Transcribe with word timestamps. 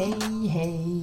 Hej, 0.00 0.46
hej. 0.48 1.02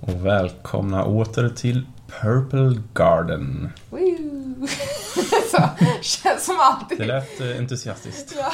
och 0.00 0.26
välkomna 0.26 1.04
åter 1.04 1.48
till 1.48 1.86
Purple 2.20 2.82
Garden. 2.94 3.68
Woo. 3.90 4.66
Så, 5.50 5.68
känns 6.02 6.44
som 6.46 6.54
alltid. 6.60 6.98
Det 6.98 7.04
lät 7.04 7.40
eh, 7.40 7.58
entusiastiskt. 7.58 8.34
Ja, 8.38 8.52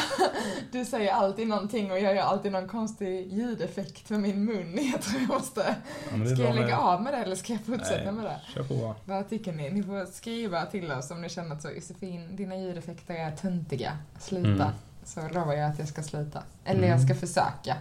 du 0.73 0.85
säger 0.85 1.13
alltid 1.13 1.49
någonting 1.49 1.93
och 1.93 1.99
jag 2.01 2.15
gör 2.15 2.23
alltid 2.23 2.53
någon 2.53 2.69
konstig 2.69 3.33
ljudeffekt 3.33 4.11
med 4.11 4.21
min 4.21 4.45
mun. 4.45 4.79
Jag 4.93 5.03
tror 5.03 5.21
jag 5.21 5.29
måste... 5.29 5.75
Ja, 6.19 6.35
Ska 6.35 6.43
jag 6.45 6.55
lägga 6.55 6.67
med- 6.67 6.79
av 6.79 7.03
med 7.03 7.13
det 7.15 7.19
eller 7.19 7.37
ska 7.37 7.53
jag 7.53 7.65
fortsätta 7.65 8.05
Nej. 8.05 8.13
med 8.13 8.25
det? 8.25 8.41
Kör 8.55 8.63
på. 8.65 8.95
Vad 9.05 9.29
tycker 9.31 9.53
ni? 9.53 9.71
Ni 9.71 9.83
får 9.83 10.07
skriva 10.13 10.67
till 10.67 10.93
oss 10.93 11.11
om 11.11 11.21
ni 11.23 11.29
känner 11.29 11.55
att 11.55 11.63
så, 11.63 11.71
Josefin, 11.71 12.37
dina 12.37 12.57
ljudeffekter 12.57 13.15
är 13.15 13.31
töntiga. 13.37 13.93
Sluta. 14.21 14.49
Mm. 14.51 14.69
Så 15.05 15.21
lovar 15.29 15.53
jag 15.55 15.71
att 15.71 15.79
jag 15.79 15.89
ska 15.89 16.03
sluta. 16.03 16.43
Eller 16.65 16.79
Mm. 16.79 16.91
jag 16.91 17.01
ska 17.03 17.15
försöka. 17.15 17.77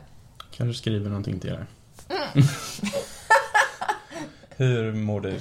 Kan 0.51 0.67
du 0.67 0.73
skriva 0.73 1.09
någonting 1.09 1.39
till 1.39 1.49
dig? 1.49 1.59
Mm. 2.11 2.47
Hur 4.57 4.93
mår 4.93 5.21
du? 5.21 5.35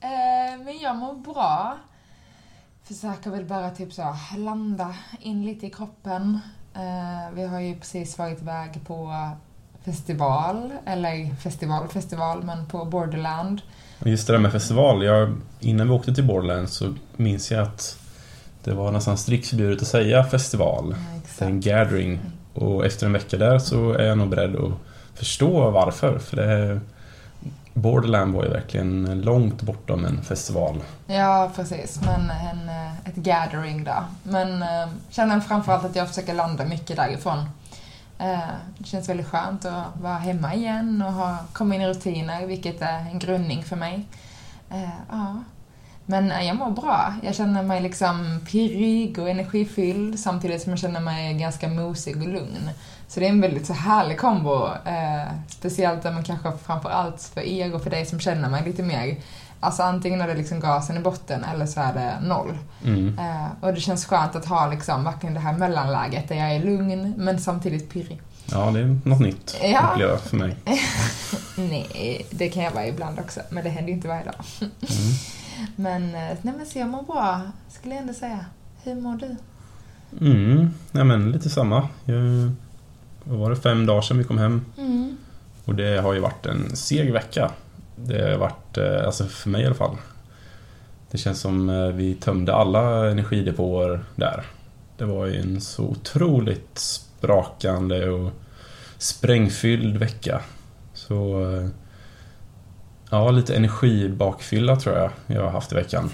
Eh, 0.00 0.58
men 0.64 0.78
jag 0.82 0.96
mår 0.96 1.14
bra. 1.14 1.78
Försöker 2.84 3.30
väl 3.30 3.44
bara 3.44 3.70
typ 3.70 3.92
så 3.92 4.16
landa 4.36 4.94
in 5.20 5.46
lite 5.46 5.66
i 5.66 5.70
kroppen. 5.70 6.38
Eh, 6.74 7.34
vi 7.34 7.46
har 7.46 7.60
ju 7.60 7.76
precis 7.76 8.18
varit 8.18 8.42
iväg 8.42 8.80
på 8.86 9.30
festival, 9.84 10.72
eller 10.86 11.34
festival, 11.34 11.88
festival, 11.88 12.42
men 12.42 12.66
på 12.66 12.84
Borderland. 12.84 13.62
Just 14.04 14.26
det 14.26 14.32
där 14.32 14.40
med 14.40 14.52
festival. 14.52 15.04
Jag, 15.04 15.36
innan 15.60 15.88
vi 15.88 15.94
åkte 15.94 16.14
till 16.14 16.26
Borderland 16.26 16.68
så 16.68 16.94
minns 17.16 17.50
jag 17.50 17.62
att 17.62 17.98
det 18.64 18.74
var 18.74 18.92
nästan 18.92 19.18
strikt 19.18 19.48
förbjudet 19.48 19.82
att 19.82 19.88
säga 19.88 20.24
festival. 20.24 20.94
Ja, 21.38 21.46
en 21.46 21.60
gathering. 21.60 22.20
Och 22.54 22.86
efter 22.86 23.06
en 23.06 23.12
vecka 23.12 23.36
där 23.36 23.58
så 23.58 23.92
är 23.92 24.04
jag 24.04 24.18
nog 24.18 24.28
beredd 24.28 24.56
att 24.56 24.72
förstå 25.22 25.70
varför. 25.70 26.18
För 26.18 26.36
det 26.36 26.80
Borderland 27.74 28.34
var 28.34 28.44
ju 28.44 28.50
verkligen 28.50 29.20
långt 29.20 29.62
bortom 29.62 30.04
en 30.04 30.22
festival. 30.22 30.80
Ja, 31.06 31.50
precis. 31.56 32.00
Men 32.04 32.30
en, 32.30 32.68
eh, 32.68 33.08
ett 33.08 33.16
gathering 33.16 33.84
där. 33.84 34.02
Men 34.22 34.62
eh, 34.62 34.88
känner 35.10 35.40
framförallt 35.40 35.84
att 35.84 35.96
jag 35.96 36.08
försöker 36.08 36.34
landa 36.34 36.64
mycket 36.64 36.96
därifrån. 36.96 37.38
Eh, 38.18 38.38
det 38.78 38.86
känns 38.86 39.08
väldigt 39.08 39.26
skönt 39.26 39.64
att 39.64 39.84
vara 40.00 40.18
hemma 40.18 40.54
igen 40.54 41.02
och 41.06 41.12
ha, 41.12 41.36
komma 41.52 41.74
in 41.74 41.80
i 41.80 41.88
rutiner, 41.88 42.46
vilket 42.46 42.82
är 42.82 42.98
en 42.98 43.18
grundning 43.18 43.62
för 43.62 43.76
mig. 43.76 44.06
Eh, 44.70 44.90
ja. 45.10 45.42
Men 46.06 46.32
eh, 46.32 46.46
jag 46.46 46.56
mår 46.56 46.70
bra. 46.70 47.14
Jag 47.22 47.34
känner 47.34 47.62
mig 47.62 47.80
liksom 47.80 48.40
pirrig 48.50 49.18
och 49.18 49.30
energifylld 49.30 50.18
samtidigt 50.18 50.62
som 50.62 50.70
jag 50.70 50.78
känner 50.78 51.00
mig 51.00 51.34
ganska 51.34 51.68
mosig 51.68 52.16
och 52.16 52.28
lugn. 52.28 52.70
Så 53.12 53.20
det 53.20 53.26
är 53.26 53.30
en 53.30 53.40
väldigt 53.40 53.66
så 53.66 53.72
härlig 53.72 54.18
kombo. 54.18 54.66
Eh, 54.84 55.32
speciellt 55.48 56.04
man 56.04 56.22
kanske 56.24 56.52
framförallt 56.64 57.22
för 57.34 57.40
er 57.40 57.74
och 57.74 57.82
för 57.82 57.90
dig 57.90 58.06
som 58.06 58.20
känner 58.20 58.48
mig 58.48 58.62
lite 58.64 58.82
mer. 58.82 59.16
Alltså 59.60 59.82
antingen 59.82 60.20
är 60.20 60.28
det 60.28 60.34
liksom 60.34 60.60
gasen 60.60 60.96
i 60.96 61.00
botten 61.00 61.44
eller 61.44 61.66
så 61.66 61.80
är 61.80 61.94
det 61.94 62.26
noll. 62.26 62.58
Mm. 62.84 63.18
Eh, 63.18 63.46
och 63.60 63.74
det 63.74 63.80
känns 63.80 64.06
skönt 64.06 64.36
att 64.36 64.44
ha 64.46 64.66
liksom 64.70 65.04
verkligen 65.04 65.34
det 65.34 65.40
här 65.40 65.52
mellanläget 65.52 66.28
där 66.28 66.36
jag 66.36 66.54
är 66.54 66.64
lugn 66.64 67.14
men 67.16 67.40
samtidigt 67.40 67.90
pirrig. 67.92 68.20
Ja, 68.46 68.70
det 68.70 68.80
är 68.80 68.98
något 69.04 69.20
nytt 69.20 69.56
Ja. 69.62 69.78
att 69.80 69.92
uppleva 69.92 70.16
för 70.18 70.36
mig. 70.36 70.56
Nej, 71.56 72.26
det 72.30 72.48
kan 72.48 72.62
jag 72.62 72.70
vara 72.70 72.86
ibland 72.86 73.18
också, 73.18 73.40
men 73.50 73.64
det 73.64 73.70
händer 73.70 73.88
ju 73.88 73.94
inte 73.94 74.08
varje 74.08 74.24
dag. 74.24 74.34
Mm. 74.60 74.70
Men, 75.76 76.02
eh, 76.14 76.36
nej 76.42 76.54
men 76.58 76.66
så 76.66 76.78
jag 76.78 76.88
mår 76.88 77.02
bra, 77.02 77.40
skulle 77.68 77.94
jag 77.94 78.02
ändå 78.02 78.14
säga. 78.14 78.44
Hur 78.82 78.94
mår 78.94 79.16
du? 79.16 79.36
Mm, 80.26 80.70
nej 80.92 81.04
men 81.04 81.32
lite 81.32 81.50
samma. 81.50 81.88
Jag, 82.04 82.52
vad 83.24 83.38
var 83.38 83.50
det 83.50 83.56
fem 83.56 83.86
dagar 83.86 84.02
sedan 84.02 84.18
vi 84.18 84.24
kom 84.24 84.38
hem? 84.38 84.64
Mm. 84.78 85.16
Och 85.64 85.74
det 85.74 86.00
har 86.00 86.14
ju 86.14 86.20
varit 86.20 86.46
en 86.46 86.76
seg 86.76 87.12
vecka. 87.12 87.50
Det 87.96 88.30
har 88.30 88.38
varit, 88.38 88.78
eh, 88.78 89.06
alltså 89.06 89.24
för 89.24 89.50
mig 89.50 89.62
i 89.62 89.66
alla 89.66 89.74
fall. 89.74 89.96
Det 91.10 91.18
känns 91.18 91.40
som 91.40 91.68
eh, 91.68 91.88
vi 91.88 92.14
tömde 92.14 92.54
alla 92.54 93.10
energidepåer 93.10 94.04
där. 94.16 94.44
Det 94.96 95.04
var 95.04 95.26
ju 95.26 95.40
en 95.40 95.60
så 95.60 95.82
otroligt 95.82 96.78
sprakande 96.78 98.08
och 98.08 98.30
sprängfylld 98.98 99.96
vecka. 99.96 100.40
Så 100.94 101.50
eh, 101.52 101.68
ja, 103.10 103.30
lite 103.30 103.56
energibakfylla 103.56 104.76
tror 104.76 104.96
jag 104.96 105.10
jag 105.26 105.42
har 105.42 105.50
haft 105.50 105.72
i 105.72 105.74
veckan. 105.74 106.10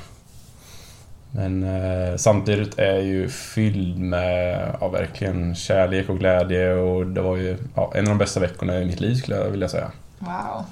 Men 1.33 1.63
eh, 1.63 2.17
samtidigt 2.17 2.79
är 2.79 2.99
ju 3.01 3.29
fylld 3.29 3.99
med 3.99 4.69
ja, 4.81 4.89
verkligen 4.89 5.55
kärlek 5.55 6.09
och 6.09 6.19
glädje 6.19 6.73
och 6.75 7.07
det 7.07 7.21
var 7.21 7.37
ju 7.37 7.57
ja, 7.75 7.93
en 7.95 8.05
av 8.05 8.09
de 8.09 8.19
bästa 8.19 8.41
veckorna 8.41 8.81
i 8.81 8.85
mitt 8.85 9.01
liv 9.01 9.15
skulle 9.15 9.37
jag 9.37 9.51
vilja 9.51 9.69
säga. 9.69 9.91
Wow. 10.19 10.65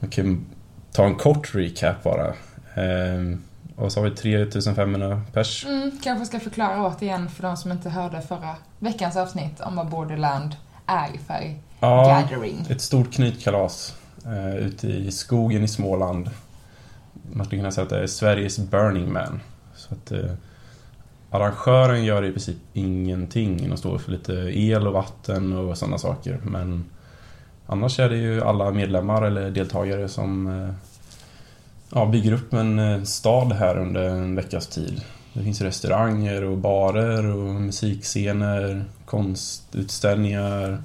Jag 0.00 0.12
kan 0.12 0.46
ta 0.92 1.04
en 1.04 1.14
kort 1.14 1.54
recap 1.54 2.02
bara. 2.02 2.26
Eh, 2.74 3.36
vad 3.76 3.92
sa 3.92 4.00
vi? 4.00 4.10
3500 4.10 5.22
pers? 5.32 5.64
Mm, 5.66 5.90
kanske 6.02 6.26
ska 6.26 6.40
förklara 6.40 6.86
återigen 6.86 7.28
för 7.30 7.42
de 7.42 7.56
som 7.56 7.72
inte 7.72 7.90
hörde 7.90 8.20
förra 8.20 8.56
veckans 8.78 9.16
avsnitt 9.16 9.60
om 9.60 9.76
vad 9.76 9.86
Borderland 9.88 10.56
är 10.86 11.18
för 11.26 11.54
Ja, 11.80 12.04
gathering. 12.08 12.66
ett 12.70 12.80
stort 12.80 13.12
knytkalas 13.12 13.94
eh, 14.26 14.56
ute 14.56 14.88
i 14.88 15.10
skogen 15.10 15.64
i 15.64 15.68
Småland. 15.68 16.30
Man 17.32 17.46
skulle 17.46 17.60
kunna 17.60 17.70
säga 17.70 17.82
att 17.82 17.90
det 17.90 18.02
är 18.02 18.06
Sveriges 18.06 18.58
Burning 18.58 19.12
Man. 19.12 19.40
Så 19.74 19.94
att 19.94 20.12
eh, 20.12 20.30
arrangören 21.30 22.04
gör 22.04 22.24
i 22.24 22.32
princip 22.32 22.56
ingenting. 22.72 23.68
De 23.70 23.76
står 23.76 23.98
för 23.98 24.12
lite 24.12 24.32
el 24.32 24.86
och 24.86 24.92
vatten 24.92 25.52
och 25.52 25.78
sådana 25.78 25.98
saker. 25.98 26.40
Men 26.42 26.84
annars 27.66 28.00
är 28.00 28.08
det 28.08 28.16
ju 28.16 28.42
alla 28.42 28.70
medlemmar 28.70 29.22
eller 29.22 29.50
deltagare 29.50 30.08
som 30.08 30.46
eh, 30.46 30.74
ja, 31.94 32.06
bygger 32.06 32.32
upp 32.32 32.52
en 32.52 32.78
eh, 32.78 33.02
stad 33.02 33.52
här 33.52 33.78
under 33.78 34.04
en 34.04 34.34
veckas 34.34 34.66
tid. 34.66 35.00
Det 35.32 35.42
finns 35.42 35.60
restauranger 35.60 36.44
och 36.44 36.58
barer 36.58 37.26
och 37.26 37.54
musikscener, 37.54 38.84
konstutställningar. 39.04 40.82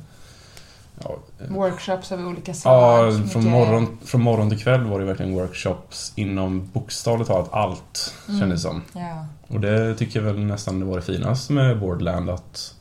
Ja, 1.03 1.15
eh, 1.41 1.53
Workshops 1.55 2.11
av 2.11 2.27
olika 2.27 2.51
Ja, 2.51 2.53
slag. 2.53 3.13
från 3.13 3.43
mycket- 3.43 3.51
morgon, 3.51 3.97
från 4.05 4.21
morgon 4.21 4.49
till 4.49 4.59
kväll 4.59 4.83
var 4.83 4.99
det 4.99 5.05
verkligen 5.05 5.33
workshops 5.33 6.13
inom 6.15 6.69
bokstavligt 6.73 7.27
talat 7.29 7.49
allt, 7.53 8.13
Mm. 8.27 8.39
kändes 8.39 8.61
som. 8.61 8.81
Ja. 8.93 9.25
Och 9.47 9.59
det 9.59 9.95
tycker 9.95 10.19
jag 10.19 10.25
väl 10.33 10.39
nästan 10.45 10.79
det 10.79 10.85
var 10.85 10.95
det 10.95 11.01
finaste 11.01 11.53
med 11.53 11.79
Borderland, 11.79 12.29
att 12.29 12.75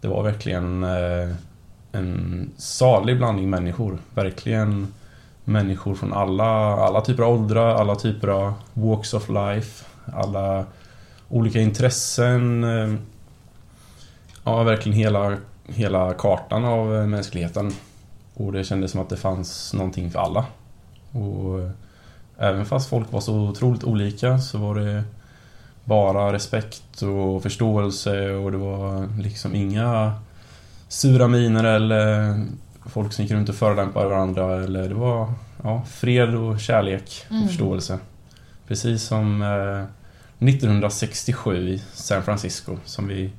det 0.00 0.08
var 0.08 0.22
verkligen 0.22 0.84
eh, 0.84 1.34
en 1.92 2.50
salig 2.56 3.16
blandning 3.18 3.50
människor. 3.50 3.98
Verkligen 4.14 4.86
människor 5.44 5.94
från 5.94 6.12
alla, 6.12 6.44
alla 6.76 7.00
typer 7.00 7.22
av 7.22 7.32
åldrar, 7.32 7.74
alla 7.74 7.94
typer 7.94 8.28
av 8.28 8.52
walks 8.74 9.14
of 9.14 9.28
life, 9.28 9.84
alla 10.16 10.64
olika 11.28 11.60
intressen. 11.60 12.64
eh, 12.64 12.94
Ja, 14.44 14.62
verkligen 14.62 14.98
hela, 14.98 15.36
hela 15.68 16.14
kartan 16.14 16.64
av 16.64 16.96
eh, 16.96 17.06
mänskligheten. 17.06 17.72
Och 18.34 18.52
det 18.52 18.64
kändes 18.64 18.90
som 18.90 19.00
att 19.00 19.08
det 19.08 19.16
fanns 19.16 19.74
någonting 19.74 20.10
för 20.10 20.18
alla. 20.18 20.44
Och 21.12 21.60
eh, 21.60 21.70
även 22.38 22.66
fast 22.66 22.88
folk 22.90 23.12
var 23.12 23.20
så 23.20 23.34
otroligt 23.34 23.84
olika 23.84 24.38
så 24.38 24.58
var 24.58 24.74
det 24.74 25.04
bara 25.84 26.32
respekt 26.32 27.02
och 27.02 27.42
förståelse 27.42 28.30
och 28.30 28.52
det 28.52 28.58
var 28.58 29.08
liksom 29.22 29.54
inga 29.54 30.12
sura 30.88 31.28
miner 31.28 31.64
eller 31.64 32.34
folk 32.86 33.12
som 33.12 33.22
gick 33.24 33.32
runt 33.32 33.48
och 33.48 33.54
förolämpade 33.54 34.08
varandra 34.08 34.62
eller 34.64 34.88
det 34.88 34.94
var 34.94 35.32
ja, 35.62 35.82
fred 35.90 36.34
och 36.34 36.60
kärlek 36.60 37.24
och 37.28 37.32
Mm. 37.36 37.48
förståelse. 37.48 37.98
Precis 38.66 39.02
som 39.02 39.42
eh, 39.42 39.84
1967 40.48 41.68
i 41.68 41.82
San 41.92 42.22
Francisco 42.22 42.76
som 42.84 43.08
vi 43.08 43.30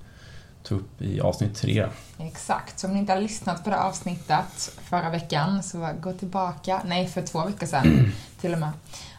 tog 0.64 0.80
upp 0.80 1.02
i 1.02 1.22
avsnitt 1.22 1.56
tre. 1.56 1.88
Exakt, 2.18 2.80
så 2.80 2.88
om 2.88 2.94
ni 2.94 3.00
inte 3.00 3.14
har 3.14 3.20
lyssnat 3.22 3.64
på 3.64 3.70
det 3.70 3.80
avsnittet 3.80 4.72
förra 4.84 5.10
veckan 5.10 5.64
så 5.64 5.90
gå 6.02 6.14
tillbaka, 6.14 6.82
nej 6.86 7.08
för 7.08 7.22
två 7.22 7.46
veckor 7.46 7.66
sedan 7.68 8.12
till 8.42 8.54
och 8.54 8.60
med, 8.60 8.72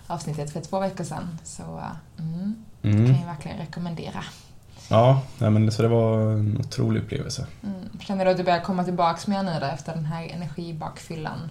avsnittet 0.06 0.52
för 0.52 0.60
två 0.60 0.80
veckor 0.80 1.04
sedan. 1.04 1.38
Så 1.44 1.80
mm, 2.18 2.64
Mm. 2.82 3.06
kan 3.06 3.20
jag 3.20 3.26
verkligen 3.26 3.58
rekommendera. 3.58 4.24
Ja, 4.88 5.22
nej, 5.38 5.50
men 5.50 5.72
så 5.72 5.82
det 5.82 5.88
var 5.88 6.20
en 6.32 6.56
otrolig 6.60 7.00
upplevelse. 7.00 7.46
Mm. 7.62 7.88
Känner 8.00 8.24
du 8.24 8.30
att 8.30 8.36
du 8.36 8.42
börjar 8.42 8.60
komma 8.60 8.84
tillbaks 8.84 9.26
mer 9.26 9.42
nu 9.42 9.56
då 9.60 9.66
efter 9.66 9.94
den 9.94 10.04
här 10.04 10.26
energibakfyllan? 10.26 11.50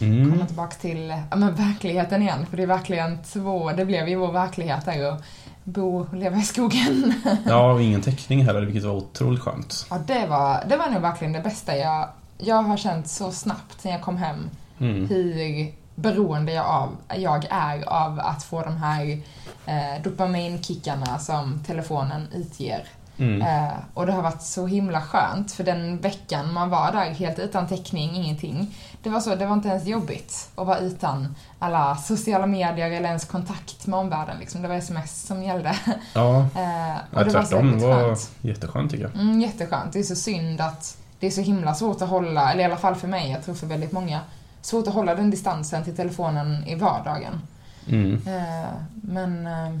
Mm. 0.00 0.30
Komma 0.30 0.46
tillbaks 0.46 0.76
till 0.78 1.14
ja, 1.30 1.36
men 1.36 1.54
verkligheten 1.54 2.22
igen, 2.22 2.46
för 2.46 2.56
det 2.56 2.62
är 2.62 2.66
verkligen 2.66 3.18
två, 3.22 3.72
det 3.72 3.84
blev 3.84 4.08
ju 4.08 4.16
vår 4.16 4.32
verklighet 4.32 4.84
där 4.84 5.04
att 5.12 5.22
bo 5.68 6.00
och 6.00 6.14
leva 6.14 6.36
i 6.36 6.42
skogen. 6.42 7.14
Ja, 7.46 7.72
och 7.72 7.82
ingen 7.82 8.02
täckning 8.02 8.44
heller, 8.44 8.60
vilket 8.60 8.84
var 8.84 8.92
otroligt 8.92 9.40
skönt. 9.40 9.86
Ja, 9.90 9.98
det 10.06 10.26
var, 10.26 10.64
det 10.68 10.76
var 10.76 10.90
nog 10.90 11.02
verkligen 11.02 11.32
det 11.32 11.40
bästa 11.40 11.76
jag, 11.76 12.08
jag 12.38 12.62
har 12.62 12.76
känt 12.76 13.08
så 13.08 13.32
snabbt 13.32 13.80
sen 13.80 13.92
jag 13.92 14.02
kom 14.02 14.16
hem 14.16 14.50
Mm. 14.80 15.08
hur 15.08 15.72
beroende 15.94 16.52
jag, 16.52 16.66
av, 16.66 16.96
jag 17.16 17.46
är 17.50 17.88
av 17.88 18.20
att 18.20 18.44
få 18.44 18.62
de 18.62 18.76
här 18.76 19.20
eh, 19.66 20.02
dopaminkickarna 20.04 21.18
som 21.18 21.58
telefonen 21.66 22.26
utger. 22.34 22.84
Mm. 23.18 23.42
Eh, 23.42 23.72
och 23.94 24.06
det 24.06 24.12
har 24.12 24.22
varit 24.22 24.42
så 24.42 24.66
himla 24.66 25.00
skönt 25.02 25.52
för 25.52 25.64
den 25.64 25.98
veckan 25.98 26.52
man 26.52 26.70
var 26.70 26.92
där 26.92 27.10
helt 27.10 27.38
utan 27.38 27.68
täckning, 27.68 28.16
ingenting. 28.16 28.74
Det 29.02 29.10
var 29.10 29.20
så, 29.20 29.34
det 29.34 29.46
var 29.46 29.54
inte 29.54 29.68
ens 29.68 29.86
jobbigt 29.86 30.48
att 30.54 30.66
vara 30.66 30.78
utan 30.78 31.34
alla 31.58 31.96
sociala 31.96 32.46
medier 32.46 32.90
eller 32.90 33.08
ens 33.08 33.24
kontakt 33.24 33.86
med 33.86 33.98
omvärlden. 33.98 34.38
Liksom. 34.38 34.62
Det 34.62 34.68
var 34.68 34.74
sms 34.74 35.22
som 35.26 35.42
gällde. 35.42 35.76
Ja, 36.14 36.36
Eh, 36.56 36.96
och 37.10 37.20
ja 37.20 37.24
det 37.24 37.24
var 37.24 37.42
tvärtom. 37.42 37.78
var 37.78 38.04
skönt. 38.04 38.30
jätteskönt 38.40 38.90
tycker 38.90 39.04
jag. 39.04 39.14
Mm, 39.14 39.40
jätteskönt. 39.40 39.92
Det 39.92 39.98
är 39.98 40.02
så 40.02 40.16
synd 40.16 40.60
att 40.60 40.96
det 41.20 41.26
är 41.26 41.30
så 41.30 41.40
himla 41.40 41.74
svårt 41.74 42.02
att 42.02 42.08
hålla, 42.08 42.52
eller 42.52 42.62
i 42.62 42.64
alla 42.64 42.76
fall 42.76 42.94
för 42.94 43.08
mig, 43.08 43.30
jag 43.30 43.44
tror 43.44 43.54
för 43.54 43.66
väldigt 43.66 43.92
många, 43.92 44.20
svårt 44.60 44.86
att 44.86 44.94
hålla 44.94 45.14
den 45.14 45.30
distansen 45.30 45.84
till 45.84 45.96
telefonen 45.96 46.64
i 46.66 46.74
vardagen. 46.74 47.40
Mm. 47.88 48.22
Eh, 48.26 48.68
men 48.92 49.46
eh, 49.46 49.78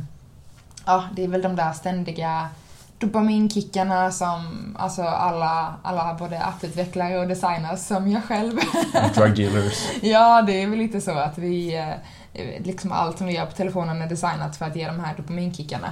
ja, 0.86 1.04
det 1.16 1.24
är 1.24 1.28
väl 1.28 1.42
de 1.42 1.56
där 1.56 1.72
ständiga 1.72 2.48
dopaminkickarna 2.98 4.10
som 4.10 4.76
alltså 4.78 5.02
alla, 5.02 5.74
alla 5.82 6.14
både 6.14 6.42
apputvecklare 6.44 7.18
och 7.18 7.28
designers 7.28 7.78
som 7.80 8.08
jag 8.10 8.24
själv. 8.24 8.52
Drug 9.14 9.36
dealers. 9.36 9.88
ja, 10.02 10.42
det 10.42 10.62
är 10.62 10.66
väl 10.66 10.78
lite 10.78 11.00
så 11.00 11.10
att 11.10 11.38
vi, 11.38 11.76
eh, 12.32 12.64
liksom 12.64 12.92
allt 12.92 13.18
som 13.18 13.26
vi 13.26 13.32
gör 13.36 13.46
på 13.46 13.52
telefonen 13.52 14.02
är 14.02 14.08
designat 14.08 14.56
för 14.56 14.64
att 14.64 14.76
ge 14.76 14.86
de 14.86 15.00
här 15.00 15.14
dopaminkickarna. 15.16 15.88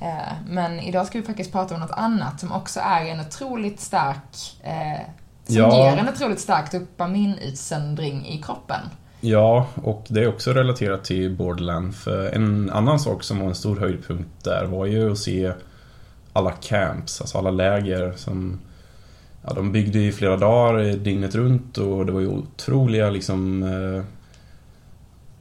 Eh, 0.00 0.32
Men 0.48 0.80
idag 0.80 1.06
ska 1.06 1.18
vi 1.20 1.26
faktiskt 1.26 1.52
prata 1.52 1.74
om 1.74 1.80
något 1.80 1.90
annat 1.90 2.40
som 2.40 2.52
också 2.52 2.80
är 2.80 3.04
en 3.06 3.20
otroligt 3.20 3.80
stark, 3.80 4.56
eh, 4.62 5.00
som 5.46 5.56
Ja. 5.56 5.76
ger 5.90 5.96
en 5.96 6.08
otroligt 6.08 6.40
stark 6.40 6.72
dopaminutsöndring 6.72 8.26
i 8.26 8.42
kroppen. 8.42 8.80
Ja, 9.20 9.66
och 9.82 10.04
det 10.08 10.20
är 10.22 10.28
också 10.28 10.52
relaterat 10.52 11.04
till 11.04 11.36
Borderland. 11.36 11.94
För 11.94 12.30
en 12.34 12.70
annan 12.70 13.00
sak 13.00 13.22
som 13.22 13.38
var 13.40 13.48
en 13.48 13.54
stor 13.54 13.80
höjdpunkt 13.80 14.44
där 14.44 14.64
var 14.64 14.86
ju 14.86 15.12
att 15.12 15.18
se 15.18 15.52
alla 16.34 16.50
camps, 16.50 17.20
alltså 17.20 17.38
alla 17.38 17.50
läger 17.50 18.12
som 18.16 18.58
Ja, 19.46 19.52
de 19.54 19.72
byggde 19.72 19.98
i 19.98 20.12
flera 20.12 20.36
dagar 20.36 20.96
dygnet 20.96 21.34
runt 21.34 21.78
och 21.78 22.06
det 22.06 22.12
var 22.12 22.20
ju 22.20 22.28
otroliga 22.28 23.10
liksom 23.10 23.62
eh, 23.62 24.04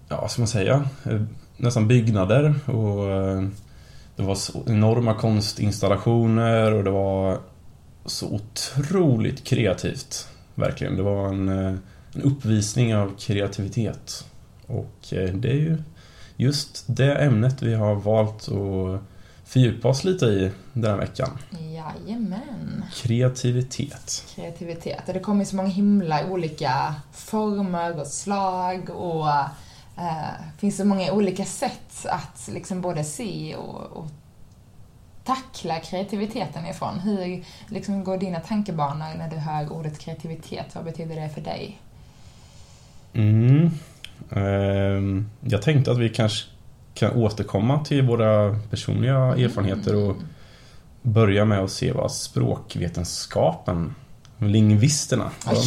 Ja, 0.10 0.22
vad 0.22 0.32
ska 0.32 0.42
man 0.42 0.48
säga? 0.48 0.90
Eh, 1.06 1.22
nästan 1.58 1.88
byggnader 1.88 2.56
och 2.66 3.12
eh, 3.12 3.44
Det 4.16 4.24
var 4.24 4.36
så 4.36 4.64
enorma 4.68 5.14
konstinstallationer 5.14 6.74
och 6.74 6.84
det 6.84 6.90
var 6.90 7.38
så 8.06 8.28
otroligt 8.28 9.44
kreativt. 9.44 10.28
Verkligen. 10.56 10.96
Det 10.96 11.04
var 11.04 11.28
en, 11.28 11.50
en 11.50 12.22
uppvisning 12.24 12.96
av 12.96 13.12
kreativitet. 13.20 14.26
Och 14.68 14.96
det 15.10 15.50
är 15.50 15.54
ju 15.54 15.78
just 16.38 16.84
det 16.88 17.16
ämnet 17.16 17.62
vi 17.62 17.74
har 17.74 17.96
valt 17.96 18.50
att 18.50 19.02
fördjupa 19.54 19.88
oss 19.88 20.04
lite 20.04 20.26
i 20.26 20.52
den 20.74 20.92
här 20.92 20.98
veckan. 20.98 21.38
Jajamän. 21.74 22.84
Kreativitet. 22.96 24.26
kreativitet. 24.36 25.02
Det 25.06 25.20
kommer 25.20 25.46
så 25.46 25.56
många 25.56 25.70
himla 25.70 26.28
olika 26.30 26.96
former 27.12 28.00
och 28.00 28.08
slag 28.08 28.90
och 28.90 29.30
eh, 29.98 30.58
finns 30.58 30.78
så 30.78 30.86
många 30.86 31.12
olika 31.12 31.46
sätt 31.46 32.06
att 32.06 32.50
liksom 32.54 32.82
både 32.82 33.04
se 33.04 33.56
och, 33.56 33.98
och 33.98 34.08
tackla 35.24 35.80
kreativiteten 35.80 36.66
ifrån. 36.66 37.00
Hur 37.00 37.46
liksom 37.68 38.04
går 38.04 38.18
dina 38.18 38.40
tankebanor 38.40 39.18
när 39.18 39.30
du 39.30 39.36
hör 39.36 39.74
ordet 39.74 40.00
kreativitet? 40.00 40.76
Vad 40.76 40.86
betyder 40.86 41.16
det 41.16 41.30
för 41.30 41.42
dig? 41.42 41.80
Mm. 43.14 43.72
Ehm, 44.32 45.30
Jag 45.42 45.62
tänkte 45.62 45.92
att 45.92 45.98
vi 45.98 46.10
kanske 46.10 46.53
kan 46.94 47.12
återkomma 47.14 47.86
till 47.86 48.02
våra 48.02 48.60
personliga 48.70 49.16
erfarenheter 49.18 49.96
och 49.96 50.16
börja 51.02 51.46
med 51.46 51.60
att 51.60 51.72
se 51.72 51.92
vad 51.92 52.12
språkvetenskapen, 52.12 53.96
lingvisterna, 54.38 55.32
vad 55.46 55.56
de, 55.56 55.62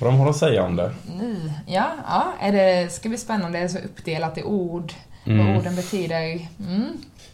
vad 0.00 0.10
de 0.12 0.18
har 0.18 0.30
att 0.30 0.36
säga 0.36 0.62
om 0.62 0.76
det. 0.76 0.92
nu. 1.18 1.52
Ja, 1.66 1.90
ja, 2.08 2.32
är 2.40 2.52
det, 2.52 2.92
ska 2.92 3.08
bli 3.08 3.18
spännande. 3.18 3.58
Det 3.58 3.64
är 3.64 3.68
så 3.68 3.78
uppdelat 3.78 4.38
i 4.38 4.42
ord, 4.42 4.92
Mm. 5.24 5.46
vad 5.46 5.56
orden 5.56 5.76
betyder. 5.76 6.48
Mm. 6.68 6.86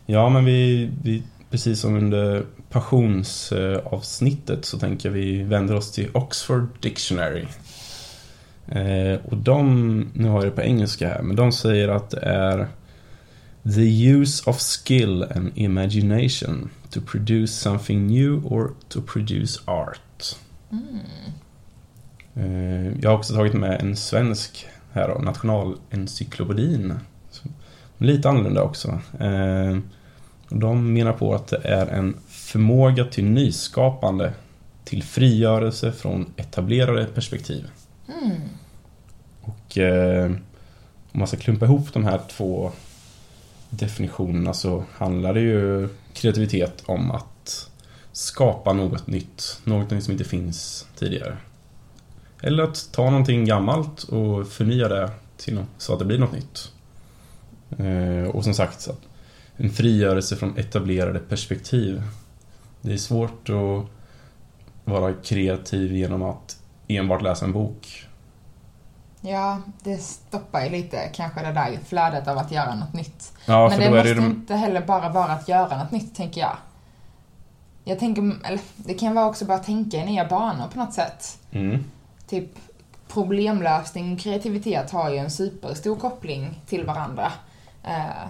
Ja, 0.06 0.28
men 0.28 0.44
vi, 0.44 0.90
vi 1.02 1.22
precis 1.50 1.80
som 1.80 1.96
under 1.96 2.44
passionsavsnittet 2.70 4.64
så 4.64 4.78
tänker 4.78 5.10
vi 5.10 5.42
vänder 5.42 5.74
oss 5.74 5.92
till 5.92 6.08
Oxford 6.14 6.68
Dictionary. 6.80 7.46
Eh, 8.68 9.20
och 9.24 9.36
de, 9.36 10.10
nu 10.14 10.28
har 10.28 10.36
jag 10.36 10.44
det 10.52 10.56
på 10.56 10.62
engelska 10.62 11.08
här, 11.08 11.22
men 11.22 11.36
de 11.36 11.52
säger 11.52 11.88
att 11.88 12.10
det 12.10 12.20
är 12.20 12.68
The 13.74 14.10
use 14.12 14.50
of 14.50 14.60
skill 14.60 15.22
and 15.22 15.52
imagination 15.54 16.70
to 16.90 17.00
produce 17.00 17.52
something 17.52 18.06
new 18.06 18.44
or 18.44 18.74
to 18.88 19.02
produce 19.02 19.60
art. 19.64 20.36
Mm. 20.72 21.00
Jag 23.00 23.10
har 23.10 23.18
också 23.18 23.34
tagit 23.34 23.52
med 23.52 23.80
en 23.80 23.96
svensk 23.96 24.66
här 24.92 25.08
då, 25.08 25.18
Nationalencyklopedin. 25.18 26.94
Lite 27.98 28.28
annorlunda 28.28 28.62
också. 28.62 29.00
Eh, 29.20 29.78
De 30.48 30.92
menar 30.92 31.12
på 31.12 31.34
att 31.34 31.48
det 31.48 31.60
är 31.64 31.86
en 31.86 32.16
förmåga 32.28 33.04
till 33.04 33.24
nyskapande, 33.24 34.32
till 34.84 35.02
frigörelse 35.02 35.92
från 35.92 36.32
etablerade 36.36 37.04
perspektiv. 37.04 37.70
Mm. 38.22 38.40
Och 39.40 39.78
eh, 39.78 40.30
om 41.12 41.18
man 41.18 41.28
ska 41.28 41.36
klumpa 41.36 41.64
ihop 41.64 41.92
de 41.92 42.04
här 42.04 42.20
två 42.30 42.72
definitionerna 43.78 44.54
så 44.54 44.76
alltså, 44.76 44.92
handlar 45.04 45.34
det 45.34 45.40
ju 45.40 45.88
kreativitet 46.12 46.82
om 46.86 47.10
att 47.10 47.70
skapa 48.12 48.72
något 48.72 49.06
nytt, 49.06 49.60
något 49.64 50.02
som 50.02 50.12
inte 50.12 50.24
finns 50.24 50.86
tidigare. 50.98 51.36
Eller 52.42 52.62
att 52.62 52.88
ta 52.92 53.10
någonting 53.10 53.44
gammalt 53.44 54.02
och 54.02 54.48
förnya 54.48 54.88
det 54.88 55.10
till 55.36 55.54
något, 55.54 55.68
så 55.78 55.92
att 55.92 55.98
det 55.98 56.04
blir 56.04 56.18
något 56.18 56.32
nytt. 56.32 56.72
Eh, 57.78 58.30
och 58.30 58.44
som 58.44 58.54
sagt, 58.54 58.88
en 59.56 59.70
frigörelse 59.70 60.36
från 60.36 60.58
etablerade 60.58 61.18
perspektiv. 61.18 62.02
Det 62.80 62.92
är 62.92 62.96
svårt 62.96 63.48
att 63.48 63.86
vara 64.84 65.12
kreativ 65.12 65.96
genom 65.96 66.22
att 66.22 66.58
enbart 66.88 67.22
läsa 67.22 67.44
en 67.44 67.52
bok. 67.52 68.05
Ja, 69.26 69.58
det 69.82 69.96
stoppar 69.98 70.64
ju 70.64 70.70
lite 70.70 71.08
kanske 71.14 71.42
det 71.42 71.52
där 71.52 71.78
flödet 71.86 72.28
av 72.28 72.38
att 72.38 72.50
göra 72.52 72.74
något 72.74 72.92
nytt. 72.92 73.32
Ja, 73.46 73.68
Men 73.68 73.80
det 73.80 73.90
måste 73.90 74.08
det 74.08 74.14
de... 74.14 74.24
inte 74.24 74.54
heller 74.54 74.80
bara 74.80 75.08
vara 75.08 75.32
att 75.32 75.48
göra 75.48 75.78
något 75.78 75.90
nytt, 75.90 76.14
tänker 76.14 76.40
jag. 76.40 76.56
Jag 77.84 77.98
tänker, 77.98 78.22
eller 78.22 78.60
det 78.76 78.94
kan 78.94 79.14
vara 79.14 79.26
också 79.26 79.44
bara 79.44 79.58
tänka 79.58 79.96
i 79.96 80.04
nya 80.04 80.24
banor 80.24 80.68
på 80.72 80.78
något 80.78 80.92
sätt. 80.94 81.38
Mm. 81.50 81.84
Typ 82.28 82.50
problemlösning 83.08 84.12
och 84.12 84.20
kreativitet 84.20 84.90
har 84.90 85.10
ju 85.10 85.16
en 85.16 85.30
superstor 85.30 85.96
koppling 85.96 86.60
till 86.66 86.84
varandra. 86.86 87.32
Eh, 87.84 88.26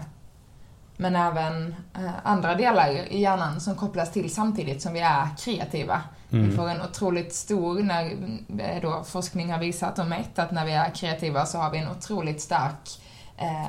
Men 0.97 1.17
även 1.17 1.75
eh, 1.95 2.11
andra 2.23 2.55
delar 2.55 2.89
i 2.89 3.21
hjärnan 3.21 3.61
som 3.61 3.75
kopplas 3.75 4.13
till 4.13 4.35
samtidigt 4.35 4.83
som 4.83 4.93
vi 4.93 5.01
är 5.01 5.29
kreativa. 5.39 6.03
Mm. 6.33 6.51
Vi 6.51 6.57
får 6.57 6.69
en 6.69 6.83
otroligt 6.83 7.35
stor, 7.35 7.81
när 7.81 8.05
eh, 8.59 8.81
då 8.83 9.05
forskning 9.05 9.53
har 9.53 9.59
visat 9.59 9.99
och 9.99 10.07
mätt 10.07 10.39
att 10.39 10.51
när 10.51 10.67
vi 10.67 10.73
är 10.73 10.91
kreativa 10.91 11.47
så 11.47 11.59
har 11.59 11.71
vi 11.71 11.79
en 11.79 11.91
otroligt 11.91 12.41
stark 12.41 13.01
eh, 13.37 13.69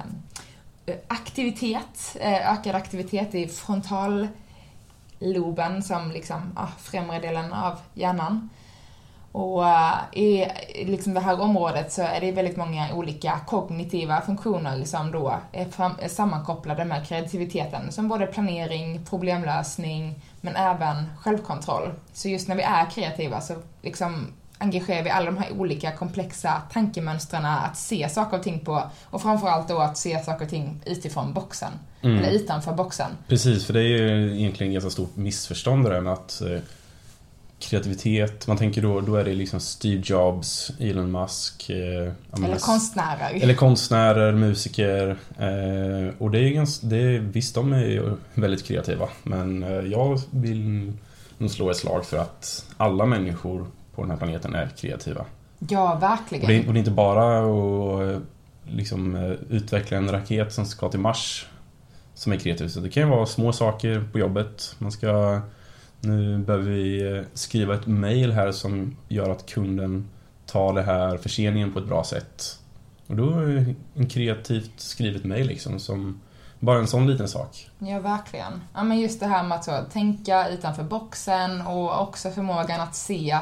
aktivitet, 1.07 2.17
eh, 2.19 2.51
ökad 2.51 2.75
aktivitet 2.75 3.35
i 3.35 3.47
frontalloben 3.47 5.83
som 5.83 6.11
liksom, 6.11 6.51
ah, 6.55 6.67
främre 6.77 7.19
delen 7.19 7.53
av 7.53 7.79
hjärnan. 7.93 8.49
Och 9.38 9.67
eh, 9.67 9.98
i 10.13 10.48
liksom 10.86 11.13
det 11.13 11.20
här 11.20 11.41
området 11.41 11.91
så 11.91 12.01
är 12.01 12.22
det 12.22 12.32
väldigt 12.32 12.58
många 12.58 12.94
olika 12.94 13.39
kognitiva 13.48 14.22
funktioner 14.22 14.84
som 14.84 15.12
då 15.12 15.36
är, 15.51 15.65
fram, 15.65 15.91
är 16.01 16.10
sammankopplade 16.10 16.86
med 16.86 17.08
kreativiteten. 17.08 17.91
Som 17.91 18.08
både 18.08 18.25
planering, 18.25 19.06
problemlösning, 19.10 20.15
men 20.41 20.56
även 20.56 20.96
självkontroll. 21.20 21.91
Så 22.13 22.29
just 22.29 22.48
när 22.48 22.56
vi 22.56 22.62
är 22.62 22.89
kreativa 22.91 23.41
så 23.41 23.56
liksom 23.82 24.27
engagerar 24.58 25.03
vi 25.03 25.10
alla 25.10 25.25
de 25.25 25.38
här 25.38 25.51
olika 25.51 25.91
komplexa 25.91 26.62
tankemönstren 26.74 27.46
att 27.46 27.77
se 27.77 28.10
saker 28.10 28.38
och 28.38 28.44
ting 28.44 28.60
på 28.60 28.84
och 29.06 29.22
framförallt 29.22 29.67
då 29.67 29.79
att 29.79 29.98
se 29.98 30.24
saker 30.24 30.46
och 30.46 30.50
ting 30.50 30.82
utifrån 30.86 31.34
boxen. 31.34 31.72
Mm. 32.01 32.17
Eller 32.17 32.32
utanför 32.32 32.74
boxen. 32.74 33.12
Precis, 33.27 33.65
för 33.65 33.74
det 33.74 33.79
är 33.79 33.84
ju 33.84 34.36
egentligen 34.39 34.74
ganska 34.74 34.89
stort 34.89 35.15
missförstånd 35.15 35.86
där 35.86 36.13
att 36.13 36.41
eh, 36.41 36.60
kreativitet, 37.59 38.47
man 38.47 38.57
tänker 38.57 38.81
då, 38.81 39.01
då 39.01 39.15
är 39.15 39.23
det 39.23 39.33
liksom 39.33 39.59
Steve 39.59 40.01
Jobs, 40.05 40.71
Elon 40.79 41.11
Musk, 41.11 41.69
eh, 41.69 41.75
Eller 42.45 42.59
konstnärer. 42.59 43.43
eller 43.43 43.53
konstnärer, 43.53 44.31
musiker. 44.33 45.09
Eh, 45.37 46.13
och 46.17 46.31
det 46.31 46.39
är 46.39 46.49
ganska, 46.49 46.87
det 46.87 46.97
är, 46.97 47.19
visst 47.19 47.55
de 47.55 47.73
är 47.73 48.13
väldigt 48.33 48.65
kreativa, 48.65 49.09
men 49.23 49.63
eh, 49.63 49.69
jag 49.69 50.19
vill 50.31 50.93
nog 51.37 51.51
slå 51.51 51.69
ett 51.69 51.77
slag 51.77 52.05
för 52.05 52.17
att 52.17 52.65
alla 52.77 53.05
människor 53.05 53.65
på 53.95 54.01
den 54.01 54.11
här 54.11 54.17
planeten 54.17 54.55
är 54.55 54.69
kreativa. 54.77 55.25
Ja, 55.59 55.93
Och 55.95 56.03
verkligen. 56.03 56.47
det, 56.47 56.67
och 56.67 56.73
det 56.73 56.77
är 56.77 56.79
inte 56.79 56.91
bara 56.91 57.39
att 57.39 58.01
eh, 58.15 58.19
liksom, 58.65 59.15
eh, 59.15 59.31
utveckla 59.49 59.97
en 59.97 60.11
raket 60.11 60.53
som 60.53 60.65
ska 60.65 60.89
till 60.89 60.99
Mars 60.99 61.45
som 62.13 62.31
är 62.31 62.37
kreativt. 62.37 62.71
Så 62.71 62.79
det 62.79 62.89
kan 62.89 63.03
ju 63.03 63.09
vara 63.09 63.25
små 63.25 63.53
saker 63.53 64.07
på 64.11 64.19
jobbet. 64.19 64.75
Man 64.77 64.91
ska 64.91 65.41
nu 66.01 66.37
behöver 66.37 66.71
vi 66.71 67.17
eh, 67.17 67.23
skriva 67.33 67.75
ett 67.75 67.87
mail 67.87 68.31
här 68.31 68.51
som 68.51 68.97
gör 69.07 69.29
att 69.29 69.45
kunden 69.45 70.09
tar 70.45 70.73
det 70.73 70.81
här 70.81 71.17
förseningen 71.17 71.73
på 71.73 71.79
ett 71.79 71.87
bra 71.87 72.03
sätt. 72.03 72.59
Och 73.07 73.15
då 73.15 73.29
är 73.29 73.75
en 73.93 74.07
kreativt 74.09 74.71
skrivet 74.77 75.25
mail 75.25 75.47
liksom 75.47 75.79
som 75.79 76.21
bara 76.59 76.79
en 76.79 76.87
sån 76.87 77.07
liten 77.07 77.27
sak. 77.27 77.69
Ja, 77.79 77.99
verkligen. 77.99 78.61
Ja, 78.73 78.83
men 78.83 78.99
just 78.99 79.19
det 79.19 79.27
här 79.27 79.43
med 79.43 79.55
att 79.55 79.63
så, 79.63 79.79
tänka 79.91 80.49
utanför 80.49 80.83
boxen 80.83 81.61
och 81.61 82.01
också 82.01 82.31
förmågan 82.31 82.81
att 82.81 82.95
se 82.95 83.37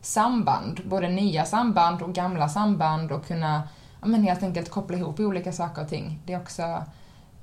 samband, 0.00 0.80
både 0.84 1.08
nya 1.08 1.44
samband 1.44 2.02
och 2.02 2.14
gamla 2.14 2.48
samband 2.48 3.12
och 3.12 3.26
kunna 3.26 3.62
ja, 4.00 4.06
men 4.06 4.22
helt 4.22 4.42
enkelt 4.42 4.70
koppla 4.70 4.96
ihop 4.96 5.20
olika 5.20 5.52
saker 5.52 5.82
och 5.82 5.88
ting. 5.88 6.18
Det 6.26 6.32
är 6.32 6.40
också 6.40 6.84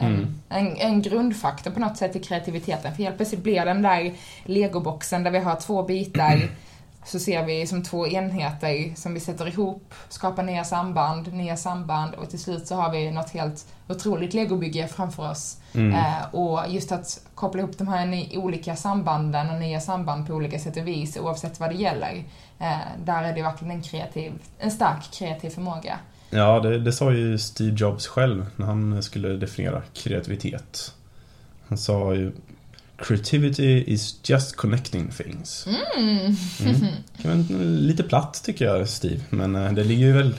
Mm. 0.05 0.35
en, 0.49 0.77
en 0.77 1.01
grundfaktor 1.01 1.71
på 1.71 1.79
något 1.79 1.97
sätt 1.97 2.15
i 2.15 2.19
kreativiteten. 2.19 2.95
För 2.95 3.03
helt 3.03 3.17
plötsligt 3.17 3.43
blir 3.43 3.65
den 3.65 3.81
där 3.81 4.13
legoboxen 4.45 5.23
där 5.23 5.31
vi 5.31 5.39
har 5.39 5.55
två 5.55 5.83
bitar 5.83 6.41
så 7.05 7.19
ser 7.19 7.45
vi 7.45 7.67
som 7.67 7.83
två 7.83 8.07
enheter 8.07 8.95
som 8.95 9.13
vi 9.13 9.19
sätter 9.19 9.47
ihop, 9.47 9.93
skapar 10.09 10.43
nya 10.43 10.63
samband, 10.63 11.33
nya 11.33 11.57
samband 11.57 12.13
och 12.13 12.29
till 12.29 12.39
slut 12.39 12.67
så 12.67 12.75
har 12.75 12.91
vi 12.91 13.11
något 13.11 13.29
helt 13.29 13.65
otroligt 13.87 14.33
legobygge 14.33 14.87
framför 14.87 15.31
oss. 15.31 15.57
Mm. 15.73 15.93
Eh, 15.93 16.35
och 16.35 16.61
just 16.69 16.91
att 16.91 17.21
koppla 17.35 17.61
ihop 17.61 17.77
de 17.77 17.87
här 17.87 18.27
olika 18.37 18.75
sambanden 18.75 19.49
och 19.49 19.59
nya 19.59 19.79
samband 19.79 20.27
på 20.27 20.33
olika 20.33 20.59
sätt 20.59 20.77
och 20.77 20.87
vis 20.87 21.17
oavsett 21.17 21.59
vad 21.59 21.69
det 21.69 21.75
gäller. 21.75 22.23
Eh, 22.59 22.77
där 23.05 23.23
är 23.23 23.33
det 23.33 23.41
verkligen 23.41 23.75
en, 23.75 23.81
kreativ, 23.81 24.33
en 24.59 24.71
stark 24.71 25.11
kreativ 25.11 25.49
förmåga. 25.49 25.99
Ja, 26.31 26.59
det, 26.59 26.79
det 26.79 26.93
sa 26.93 27.11
ju 27.11 27.37
Steve 27.37 27.75
Jobs 27.77 28.07
själv 28.07 28.45
när 28.55 28.65
han 28.65 29.03
skulle 29.03 29.29
definiera 29.29 29.81
kreativitet. 29.93 30.93
Han 31.67 31.77
sa 31.77 32.13
ju 32.13 32.31
Creativity 32.97 33.83
is 33.93 34.19
just 34.23 34.55
connecting 34.55 35.11
things. 35.11 35.67
Mm. 35.97 36.35
Mm. 37.23 37.61
Lite 37.77 38.03
platt 38.03 38.41
tycker 38.45 38.65
jag, 38.65 38.89
Steve, 38.89 39.21
men 39.29 39.55
eh, 39.55 39.71
det 39.73 39.83
ligger 39.83 40.05
ju 40.05 40.13
väl... 40.13 40.35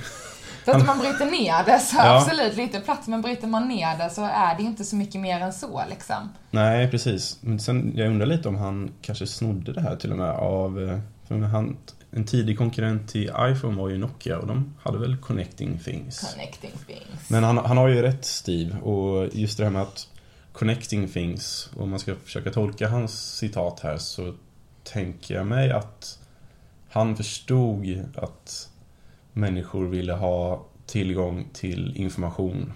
Så 0.64 0.70
att 0.72 0.86
man 0.86 0.98
bryter 0.98 1.26
ner 1.30 1.64
det 1.64 1.78
så 1.78 1.96
Ja. 1.96 2.16
absolut 2.20 2.56
lite 2.56 2.80
platt, 2.80 3.06
men 3.06 3.22
bryter 3.22 3.46
man 3.46 3.68
ner 3.68 3.98
det 3.98 4.10
så 4.10 4.24
är 4.24 4.56
det 4.56 4.62
inte 4.62 4.84
så 4.84 4.96
mycket 4.96 5.20
mer 5.20 5.40
än 5.40 5.52
så 5.52 5.82
liksom. 5.90 6.28
Nej, 6.50 6.90
precis. 6.90 7.38
Men 7.40 7.60
sen, 7.60 7.92
jag 7.96 8.08
undrar 8.08 8.26
lite 8.26 8.48
om 8.48 8.56
han 8.56 8.90
kanske 9.02 9.26
snodde 9.26 9.72
det 9.72 9.80
här 9.80 9.96
till 9.96 10.12
och 10.12 10.18
med 10.18 10.30
av... 10.30 10.82
eh, 10.82 10.98
För 11.28 11.38
han, 11.38 11.76
en 12.14 12.24
tidig 12.24 12.58
konkurrent 12.58 13.08
till 13.08 13.30
iPhone 13.40 13.76
var 13.76 13.88
ju 13.88 13.98
Nokia 13.98 14.38
och 14.38 14.46
de 14.46 14.74
hade 14.82 14.98
väl 14.98 15.16
connecting 15.16 15.78
things. 15.78 16.34
Connecting 16.34 16.70
things. 16.86 17.30
Men 17.30 17.44
han, 17.44 17.58
han 17.58 17.76
har 17.76 17.88
ju 17.88 18.02
rätt 18.02 18.24
Steve 18.24 18.78
och 18.78 19.28
just 19.32 19.58
det 19.58 19.64
här 19.64 19.70
med 19.70 19.82
att 19.82 20.08
connecting 20.52 21.08
things, 21.08 21.70
om 21.76 21.90
man 21.90 21.98
ska 21.98 22.14
försöka 22.14 22.50
tolka 22.50 22.88
hans 22.88 23.36
citat 23.36 23.80
här 23.80 23.98
så 23.98 24.34
tänker 24.84 25.34
jag 25.34 25.46
mig 25.46 25.70
att 25.70 26.18
han 26.88 27.16
förstod 27.16 28.04
att 28.14 28.68
människor 29.32 29.86
ville 29.86 30.12
ha 30.12 30.66
tillgång 30.86 31.46
till 31.52 31.96
information 31.96 32.72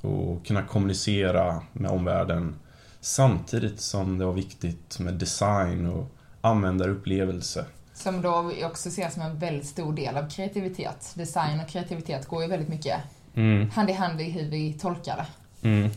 och 0.00 0.46
kunna 0.46 0.62
kommunicera 0.62 1.62
med 1.72 1.90
omvärlden 1.90 2.54
samtidigt 3.00 3.80
som 3.80 4.18
det 4.18 4.24
var 4.24 4.32
viktigt 4.32 4.98
med 4.98 5.14
design 5.14 5.86
och 5.86 6.06
användarupplevelse. 6.40 7.64
Som 8.00 8.22
då 8.22 8.52
också 8.64 8.88
ses 8.88 9.14
som 9.14 9.22
en 9.22 9.38
väldigt 9.38 9.66
stor 9.66 9.92
del 9.92 10.16
av 10.16 10.30
kreativitet. 10.30 11.12
Design 11.14 11.60
och 11.60 11.68
kreativitet 11.68 12.26
går 12.26 12.42
ju 12.42 12.48
väldigt 12.48 12.68
mycket 12.68 12.96
Mm. 13.34 13.70
hand 13.70 13.90
i 13.90 13.92
hand 13.92 14.20
i 14.20 14.24
hur 14.24 14.50
vi 14.50 14.72
tolkar 14.72 15.16
det. 15.16 15.26
Mm. 15.68 15.90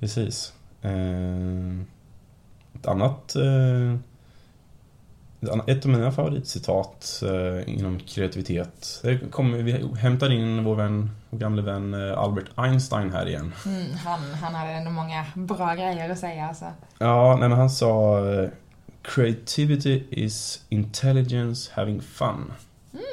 Precis. 0.00 0.52
Eh, 0.82 1.80
ett 2.80 2.86
annat... 2.86 3.36
Eh, 3.36 3.94
ett 5.66 5.84
av 5.84 5.90
mina 5.90 6.12
favoritcitat 6.12 7.22
eh, 7.22 7.74
inom 7.78 7.98
kreativitet. 7.98 9.02
Kommer, 9.30 9.58
vi 9.58 9.96
hämtar 9.98 10.32
in 10.32 10.64
vår 10.64 10.74
vän, 10.74 11.10
vår 11.30 11.38
gamle 11.38 11.62
vän 11.62 11.94
Albert 11.94 12.46
Einstein 12.54 13.12
här 13.12 13.28
igen. 13.28 13.54
Mm, 13.66 13.92
han, 14.04 14.20
han 14.34 14.54
hade 14.54 14.70
ändå 14.70 14.90
många 14.90 15.26
bra 15.34 15.74
grejer 15.74 16.10
att 16.10 16.18
säga 16.18 16.48
alltså. 16.48 16.64
Ja, 16.98 17.36
nej, 17.40 17.48
men 17.48 17.58
han 17.58 17.70
sa 17.70 18.20
Creativity 19.06 20.04
is 20.10 20.60
intelligence 20.68 21.70
having 21.74 22.00
fun. 22.02 22.52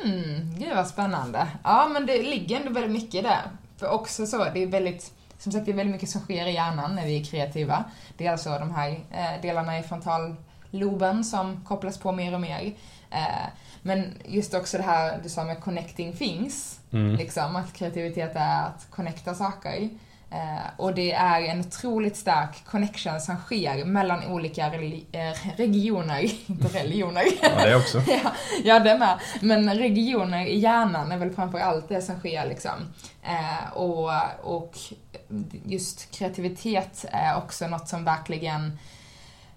Mm, 0.04 0.56
gud 0.60 0.76
vad 0.76 0.88
spännande. 0.88 1.48
Ja, 1.64 1.90
men 1.94 2.06
det 2.06 2.24
ligger 2.24 2.60
ändå 2.60 2.72
väldigt 2.72 2.92
mycket 3.04 3.24
där. 3.24 3.42
För 3.78 3.90
också 3.90 4.26
så, 4.26 4.38
det 4.54 4.64
är 4.64 4.68
väldigt, 4.68 5.12
som 5.38 5.52
sagt, 5.52 5.66
det 5.66 5.72
är 5.72 5.76
väldigt 5.76 5.94
mycket 5.96 6.10
som 6.10 6.22
sker 6.22 6.46
i 6.48 6.54
hjärnan 6.54 6.96
när 6.96 7.06
vi 7.06 7.20
är 7.20 7.24
kreativa. 7.24 7.84
Det 8.18 8.26
är 8.28 8.32
alltså 8.32 8.50
de 8.50 8.72
här 8.76 8.90
eh, 8.90 9.42
delarna 9.42 9.80
i 9.80 9.84
frontalloben 9.84 11.24
som 11.24 11.64
kopplas 11.66 11.98
på 11.98 12.12
mer 12.12 12.34
och 12.34 12.42
mer. 12.42 12.74
Eh, 13.12 13.48
men 13.82 14.14
just 14.26 14.54
också 14.54 14.78
det 14.78 14.84
här 14.84 15.20
du 15.24 15.30
sa 15.30 15.44
med 15.44 15.60
connecting 15.62 16.14
things, 16.14 16.80
Mm. 16.92 17.16
liksom, 17.16 17.56
att 17.56 17.74
kreativitet 17.74 18.32
är 18.36 18.66
att 18.66 18.88
connecta 18.90 19.36
saker. 19.36 19.90
Eh, 20.34 20.70
och 20.78 20.96
det 20.96 21.12
är 21.12 21.42
en 21.42 21.60
otroligt 21.60 22.18
stark 22.18 22.66
connection 22.66 23.22
som 23.22 23.38
sker 23.38 23.86
mellan 23.86 24.28
olika 24.28 24.66
eh, 24.66 25.58
regioner, 25.58 26.22
inte 26.50 26.80
religioner. 26.80 27.24
Ja, 27.42 27.66
det 27.66 27.76
också. 27.76 28.02
Ja, 28.08 28.32
ja, 28.64 28.80
det 28.80 28.98
med. 28.98 29.20
Men 29.42 29.78
regioner 29.78 30.46
i 30.46 30.60
hjärnan 30.60 31.12
är 31.12 31.18
väl 31.18 31.32
framför 31.32 31.60
allt 31.60 31.90
det 31.90 32.02
som 32.02 32.20
sker 32.20 32.48
liksom. 32.48 32.94
Eh, 33.24 33.74
och, 33.74 34.12
och 34.44 34.78
just 35.66 36.12
kreativitet 36.12 37.06
är 37.12 37.38
också 37.38 37.68
något 37.68 37.88
som 37.88 38.06
verkligen 38.06 38.80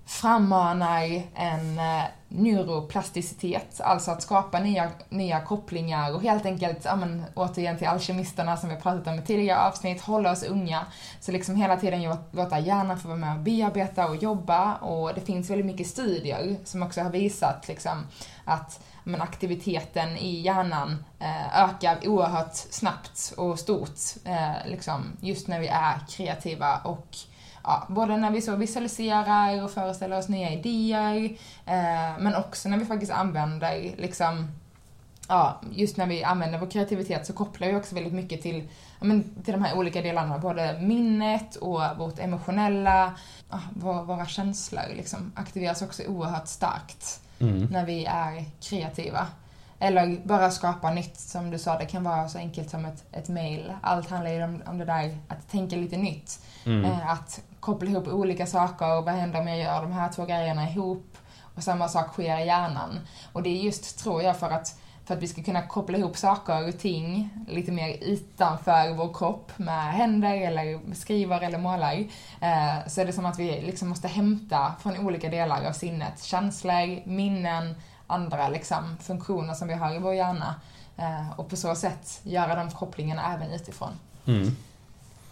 frammanar 0.06 1.22
en 1.34 1.78
eh, 1.78 2.02
neuroplasticitet, 2.28 3.80
alltså 3.80 4.10
att 4.10 4.22
skapa 4.22 4.58
nya, 4.58 4.90
nya 5.08 5.40
kopplingar 5.40 6.14
och 6.14 6.22
helt 6.22 6.46
enkelt, 6.46 6.84
ja 6.84 6.96
men 6.96 7.24
återigen 7.34 7.78
till 7.78 7.86
alkemisterna 7.86 8.56
som 8.56 8.68
vi 8.68 8.74
har 8.74 8.82
pratat 8.82 9.06
om 9.06 9.18
i 9.18 9.22
tidigare 9.22 9.60
avsnitt, 9.60 10.00
hålla 10.02 10.30
oss 10.32 10.42
unga. 10.42 10.86
Så 11.20 11.32
liksom 11.32 11.56
hela 11.56 11.76
tiden 11.76 12.02
låta- 12.02 12.22
låta 12.30 12.58
hjärnan 12.58 12.98
få 12.98 13.08
vara 13.08 13.18
med 13.18 13.36
och 13.36 13.42
bearbeta 13.42 14.06
och 14.08 14.16
jobba 14.16 14.74
och 14.74 15.14
det 15.14 15.20
finns 15.20 15.50
väldigt 15.50 15.66
mycket 15.66 15.86
studier 15.86 16.56
som 16.64 16.82
också 16.82 17.00
har 17.00 17.10
visat 17.10 17.68
liksom 17.68 18.06
att 18.44 18.80
men 19.04 19.22
aktiviteten 19.22 20.16
i 20.16 20.40
hjärnan 20.40 21.04
eh, 21.20 21.62
ökar 21.64 22.08
oerhört 22.08 22.54
snabbt 22.54 23.32
och 23.36 23.58
stort 23.58 23.98
eh, 24.24 24.66
liksom, 24.70 25.16
just 25.20 25.48
när 25.48 25.60
vi 25.60 25.66
är 25.66 25.94
kreativa 26.08 26.76
och 26.76 27.16
ja, 27.66 27.86
både 27.88 28.16
när 28.16 28.30
vi 28.30 28.40
så 28.42 28.56
visualiserar 28.56 29.64
och 29.64 29.70
föreställer 29.70 30.18
oss 30.18 30.28
nya 30.28 30.50
idéer, 30.50 31.24
eh, 31.66 32.18
men 32.18 32.34
också 32.34 32.68
när 32.68 32.78
vi 32.78 32.84
faktiskt 32.84 33.12
använder, 33.12 33.94
liksom, 33.96 34.48
ja, 35.28 35.60
just 35.72 35.96
när 35.96 36.06
vi 36.06 36.24
använder 36.24 36.58
vår 36.58 36.70
kreativitet 36.70 37.26
så 37.26 37.32
kopplar 37.32 37.68
vi 37.68 37.74
också 37.74 37.94
väldigt 37.94 38.12
mycket 38.12 38.42
till, 38.42 38.68
ja, 38.98 39.06
men, 39.06 39.34
till 39.44 39.52
de 39.52 39.64
här 39.64 39.78
olika 39.78 40.02
delarna, 40.02 40.38
både 40.38 40.78
minnet 40.80 41.56
och 41.56 41.82
vårt 41.98 42.18
emotionella, 42.18 43.12
ja, 43.50 43.60
våra, 43.74 44.02
våra 44.02 44.26
känslor 44.26 44.94
liksom, 44.96 45.32
aktiveras 45.34 45.82
också 45.82 46.02
oerhört 46.02 46.48
starkt 46.48 47.20
Mm. 47.38 47.66
när 47.70 47.86
vi 47.86 48.04
är 48.04 48.44
kreativa. 48.60 49.26
Eller 49.78 50.20
bara 50.24 50.50
skapa 50.50 50.90
nytt, 50.90 51.16
som 51.16 51.50
du 51.50 51.58
sa, 51.58 51.78
det 51.78 51.86
kan 51.86 52.04
vara 52.04 52.28
så 52.28 52.38
enkelt 52.38 52.70
som 52.70 52.84
ett, 52.84 53.04
ett 53.12 53.28
mail. 53.28 53.72
Allt 53.82 54.10
handlar 54.10 54.30
ju 54.30 54.44
om, 54.44 54.62
om 54.66 54.78
det 54.78 54.84
där 54.84 55.18
att 55.28 55.50
tänka 55.50 55.76
lite 55.76 55.96
nytt. 55.96 56.40
Mm. 56.66 56.84
Eh, 56.84 57.10
att 57.10 57.40
koppla 57.66 57.90
ihop 57.90 58.08
olika 58.08 58.46
saker 58.46 58.98
och 58.98 59.04
vad 59.04 59.14
händer 59.14 59.40
om 59.40 59.48
jag 59.48 59.58
gör 59.58 59.82
de 59.82 59.92
här 59.92 60.12
två 60.12 60.24
grejerna 60.24 60.70
ihop? 60.70 61.16
Och 61.56 61.62
samma 61.62 61.88
sak 61.88 62.12
sker 62.12 62.38
i 62.38 62.46
hjärnan. 62.46 62.98
Och 63.32 63.42
det 63.42 63.50
är 63.50 63.62
just, 63.62 63.98
tror 63.98 64.22
jag, 64.22 64.36
för 64.36 64.50
att, 64.50 64.78
för 65.04 65.14
att 65.14 65.22
vi 65.22 65.28
ska 65.28 65.42
kunna 65.42 65.66
koppla 65.66 65.98
ihop 65.98 66.16
saker 66.16 66.68
och 66.68 66.78
ting 66.78 67.30
lite 67.48 67.72
mer 67.72 67.96
utanför 68.00 68.94
vår 68.94 69.14
kropp 69.14 69.52
med 69.56 69.92
händer 69.92 70.34
eller 70.34 70.94
skriver 70.94 71.40
eller 71.40 71.58
målar. 71.58 71.94
Eh, 72.40 72.86
så 72.86 73.00
är 73.00 73.06
det 73.06 73.12
som 73.12 73.26
att 73.26 73.38
vi 73.38 73.60
liksom 73.60 73.88
måste 73.88 74.08
hämta 74.08 74.74
från 74.82 75.06
olika 75.06 75.28
delar 75.28 75.64
av 75.64 75.72
sinnet. 75.72 76.22
Känslor, 76.22 77.08
minnen, 77.08 77.74
andra 78.06 78.48
liksom, 78.48 78.96
funktioner 79.00 79.54
som 79.54 79.68
vi 79.68 79.74
har 79.74 79.94
i 79.94 79.98
vår 79.98 80.14
hjärna. 80.14 80.54
Eh, 80.96 81.30
och 81.36 81.48
på 81.48 81.56
så 81.56 81.74
sätt 81.74 82.20
göra 82.22 82.54
de 82.54 82.70
kopplingarna 82.70 83.34
även 83.34 83.52
utifrån. 83.52 83.92
Mm. 84.26 84.56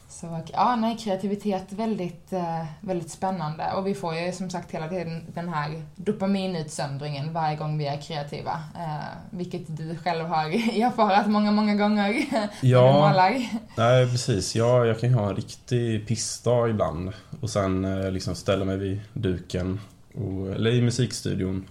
Så 0.08 0.40
ja, 0.52 0.76
nej, 0.76 0.96
kreativitet 0.98 1.72
väldigt, 1.72 2.32
eh, 2.32 2.64
väldigt 2.80 3.10
spännande. 3.10 3.72
Och 3.76 3.86
vi 3.86 3.94
får 3.94 4.14
ju 4.14 4.32
som 4.32 4.50
sagt 4.50 4.70
hela 4.70 4.88
tiden 4.88 5.24
den 5.34 5.48
här 5.48 5.82
dopaminutsöndringen 5.96 7.32
varje 7.32 7.56
gång 7.56 7.78
vi 7.78 7.86
är 7.86 8.00
kreativa. 8.00 8.52
Eh, 8.74 9.04
vilket 9.30 9.76
du 9.76 9.96
själv 9.96 10.24
har 10.26 10.44
erfarat 10.82 11.26
många, 11.26 11.50
många 11.50 11.74
gånger 11.74 12.12
när 12.32 12.48
du 12.60 12.68
Ja, 12.68 12.92
målar. 12.92 13.42
nej 13.76 14.10
precis. 14.10 14.54
Ja, 14.56 14.84
jag 14.84 15.00
kan 15.00 15.08
ju 15.08 15.14
ha 15.14 15.28
en 15.28 15.36
riktig 15.36 16.06
pissdag 16.08 16.68
ibland 16.70 17.12
och 17.40 17.50
sen 17.50 17.84
eh, 17.84 18.10
liksom 18.10 18.34
ställa 18.34 18.64
mig 18.64 18.76
vid 18.76 19.00
duken, 19.12 19.80
och, 20.14 20.48
eller 20.54 20.70
i 20.70 20.82
musikstudion. 20.82 21.68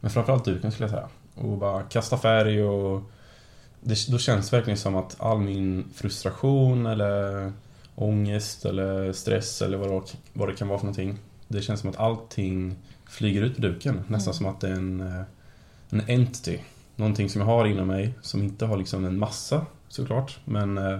Men 0.00 0.10
framförallt 0.10 0.44
duken 0.44 0.72
skulle 0.72 0.84
jag 0.84 0.90
säga. 0.96 1.08
Och 1.34 1.58
bara 1.58 1.82
kasta 1.82 2.18
färg 2.18 2.64
och 2.64 3.02
det, 3.88 4.08
då 4.08 4.18
känns 4.18 4.50
det 4.50 4.56
verkligen 4.56 4.78
som 4.78 4.96
att 4.96 5.16
all 5.20 5.38
min 5.38 5.84
frustration 5.94 6.86
eller 6.86 7.52
ångest 7.94 8.64
eller 8.64 9.12
stress 9.12 9.62
eller 9.62 9.78
vad 9.78 9.90
det, 9.90 10.12
vad 10.32 10.48
det 10.48 10.54
kan 10.54 10.68
vara 10.68 10.78
för 10.78 10.86
någonting 10.86 11.18
det 11.48 11.62
känns 11.62 11.80
som 11.80 11.90
att 11.90 11.96
allting 11.96 12.76
flyger 13.04 13.42
ut 13.42 13.54
på 13.54 13.62
duken. 13.62 13.94
Nästan 14.08 14.32
Mm. 14.32 14.34
som 14.34 14.46
att 14.46 14.60
det 14.60 14.68
är 14.68 14.72
en, 14.72 15.00
eh, 15.00 15.22
en 15.90 16.02
entity. 16.08 16.60
Någonting 16.96 17.28
som 17.28 17.40
jag 17.40 17.46
har 17.46 17.66
inom 17.66 17.86
mig 17.86 18.14
som 18.20 18.42
inte 18.42 18.66
har 18.66 18.76
liksom 18.76 19.04
en 19.04 19.18
massa 19.18 19.66
såklart. 19.88 20.38
Men 20.44 20.78
eh, 20.78 20.98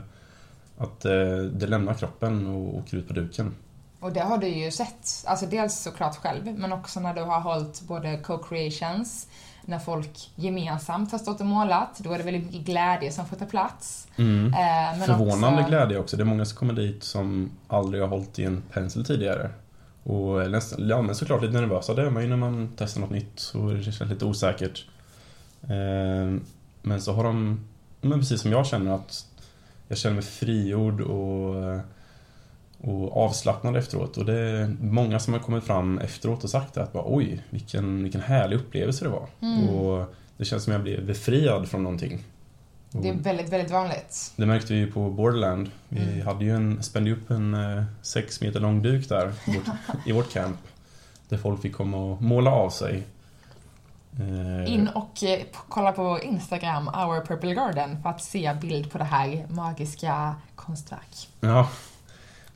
att 0.79 1.05
eh, 1.05 1.39
det 1.39 1.67
lämnar 1.67 1.95
kroppen 1.95 2.47
och 2.47 2.79
åker 2.79 2.97
ut 2.97 3.09
på 3.09 3.15
duken. 3.15 3.55
Och 4.01 4.13
det 4.13 4.21
har 4.21 4.39
du 4.39 4.49
ju 4.49 4.71
sett, 4.71 5.25
alltså 5.27 5.47
dels 5.47 5.79
såklart 5.83 6.17
själv, 6.17 6.59
men 6.59 6.73
också 6.73 7.01
när 7.01 7.15
du 7.15 7.23
har 7.23 7.41
hållit 7.41 7.81
både 7.81 8.17
co-creations, 8.17 9.27
när 9.65 9.79
folk 9.79 10.31
gemensamt 10.35 11.13
har 11.13 11.19
stått 11.19 11.41
och 11.41 11.47
målat, 11.47 11.99
då 11.99 12.13
är 12.13 12.19
det 12.19 12.25
väldigt 12.25 12.45
mycket 12.47 12.61
glädje 12.61 13.13
som 13.13 13.27
får 13.27 13.37
ta 13.37 13.45
plats. 13.45 14.09
Mm. 14.17 14.47
Eh, 14.47 14.99
men 14.99 15.07
Förvånande 15.07 15.59
också, 15.59 15.69
glädje 15.69 15.99
också. 15.99 16.17
Det 16.17 16.23
är 16.23 16.25
många 16.25 16.45
som 16.45 16.59
kommer 16.59 16.73
dit 16.73 17.05
som 17.05 17.51
aldrig 17.69 18.03
har 18.03 18.09
hållit 18.09 18.39
i 18.39 18.45
en 18.45 18.63
pensel 18.73 19.05
tidigare. 19.05 19.51
Och 20.03 20.51
nästan, 20.51 20.89
ja 20.89 21.03
men 21.03 21.15
såklart 21.15 21.43
lite 21.43 21.61
nervösa, 21.61 21.95
det 21.95 22.03
är 22.03 22.11
man 22.11 22.23
ju 22.23 22.29
när 22.29 22.37
man 22.37 22.73
testar 22.77 23.01
något 23.01 23.11
nytt 23.11 23.53
och 23.55 23.75
det 23.75 23.83
känns 23.83 24.01
lite 24.01 24.25
osäkert. 24.25 24.87
Eh, 25.63 26.41
Men 26.83 27.01
så 27.01 27.13
har 27.13 27.25
de, 27.25 27.61
men 28.01 28.19
precis 28.19 28.41
som 28.41 28.53
jag 28.53 28.67
känner 28.67 28.95
att 28.95 29.27
jag 29.89 29.99
känner 29.99 30.15
mig 30.15 30.25
frigjord 30.25 31.01
och, 31.01 31.65
eh, 31.65 31.81
och 32.81 33.17
avslappnad 33.17 33.77
efteråt. 33.77 34.17
Och 34.17 34.25
det 34.25 34.39
är 34.39 34.77
många 34.81 35.19
som 35.19 35.33
har 35.33 35.41
kommit 35.41 35.65
fram 35.65 35.99
efteråt 35.99 36.45
och 36.45 36.51
sagt 36.51 36.77
att 36.77 36.93
bara, 36.93 37.05
oj, 37.07 37.43
vilken, 37.51 38.03
vilken 38.03 38.21
härlig 38.21 38.57
upplevelse 38.57 39.05
det 39.05 39.09
var. 39.11 39.27
Mm. 39.41 39.69
Och 39.69 40.15
det 40.37 40.45
känns 40.45 40.65
som 40.65 40.73
jag 40.73 40.83
blev 40.83 41.07
befriad 41.07 41.69
från 41.69 41.83
någonting. 41.83 42.25
Och- 42.95 43.03
Det 43.03 43.09
är 43.09 43.15
väldigt, 43.15 43.49
väldigt 43.53 43.71
vanligt. 43.73 44.33
det 44.37 44.47
märkte 44.47 44.75
vi 44.75 44.87
på 44.87 45.11
Borderland. 45.11 45.71
Vi 45.89 46.03
Mm. 46.13 46.27
hade 46.27 46.45
ju 46.45 46.57
en, 46.57 46.83
spände 46.83 47.11
upp 47.13 47.31
en 47.31 47.55
eh, 47.55 47.85
sex 48.03 48.41
meter 48.41 48.61
lång 48.61 48.83
duk 48.83 49.09
där 49.09 49.33
i 49.47 49.51
vårt, 49.57 50.07
i 50.07 50.13
vårt 50.13 50.33
camp. 50.33 50.57
Där 51.29 51.37
folk 51.39 51.63
fick 51.63 51.73
komma 51.75 51.97
och 51.97 52.23
måla 52.23 52.51
av 52.51 52.71
sig. 52.71 53.03
Eh, 54.21 54.75
In 54.75 54.89
och 54.89 55.23
eh, 55.25 55.41
kolla 55.69 55.93
på 55.93 56.21
Instagram, 56.23 56.89
Our 56.89 57.27
Purple 57.27 57.55
Garden, 57.55 58.03
för 58.03 58.11
att 58.11 58.23
se 58.23 58.55
bild 58.61 58.91
på 58.93 58.99
det 58.99 59.05
här 59.05 59.47
magiska 59.49 60.35
konstverk. 60.55 61.29
Ja, 61.41 61.69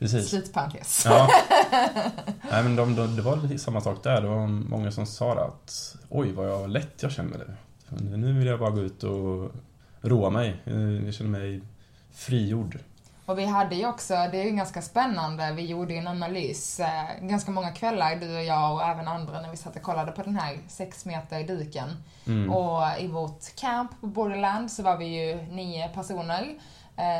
precis. 0.03 0.29
Slutparentes. 0.29 1.03
Ja. 1.05 1.29
Nej, 2.51 2.63
men 2.63 2.77
de, 2.77 2.97
de, 2.97 3.17
det 3.17 3.23
var 3.23 3.37
lite 3.37 3.59
samma 3.59 3.81
sak 3.81 4.03
där. 4.03 4.21
Det 4.23 4.29
var 4.29 4.47
många 4.47 4.91
som 4.91 5.07
sa 5.07 5.33
att 5.45 5.97
oj 6.09 6.33
vad 6.33 6.49
jag 6.49 6.71
lätt 6.71 7.03
jag 7.03 7.13
känner 7.13 7.39
det. 7.39 7.57
Nu 8.17 8.33
vill 8.39 8.47
jag 8.47 8.59
bara 8.59 8.71
gå 8.71 8.81
ut 8.81 9.03
och 9.03 9.51
roa 10.01 10.31
mig. 10.31 10.63
Eh, 10.65 11.05
Jag 11.05 11.15
känner 11.15 11.31
mig 11.31 11.63
frigjord. 12.13 12.79
Och 13.27 13.39
vi 13.39 13.45
hade 13.45 13.75
ju 13.77 13.87
också, 13.87 14.15
det 14.15 14.41
är 14.41 14.45
ju 14.45 14.51
ganska 14.51 14.83
spännande, 14.83 15.53
vi 15.53 15.67
gjorde 15.67 15.93
ju 15.93 15.99
en 15.99 16.07
analys 16.07 16.81
eh, 16.81 17.05
ganska 17.21 17.51
många 17.51 17.71
kvällar, 17.73 18.17
du 18.17 18.37
och 18.37 18.45
jag 18.45 18.75
och 18.75 18.83
även 18.83 19.09
andra, 19.09 19.41
när 19.41 19.51
vi 19.51 19.57
satt 19.57 19.77
och 19.77 19.83
kollade 19.83 20.13
på 20.13 20.23
den 20.23 20.37
här 20.37 20.59
sex 20.69 21.05
meter 21.05 21.45
duken. 21.47 21.89
Mm. 22.27 22.51
Och 22.51 22.83
i 23.01 23.07
vårt 23.07 23.57
camp 23.57 24.01
på 24.01 24.07
Borderland 24.07 24.73
så 24.73 24.83
var 24.83 24.97
vi 24.97 25.05
ju 25.05 25.43
nio 25.43 25.89
personer 25.89 26.55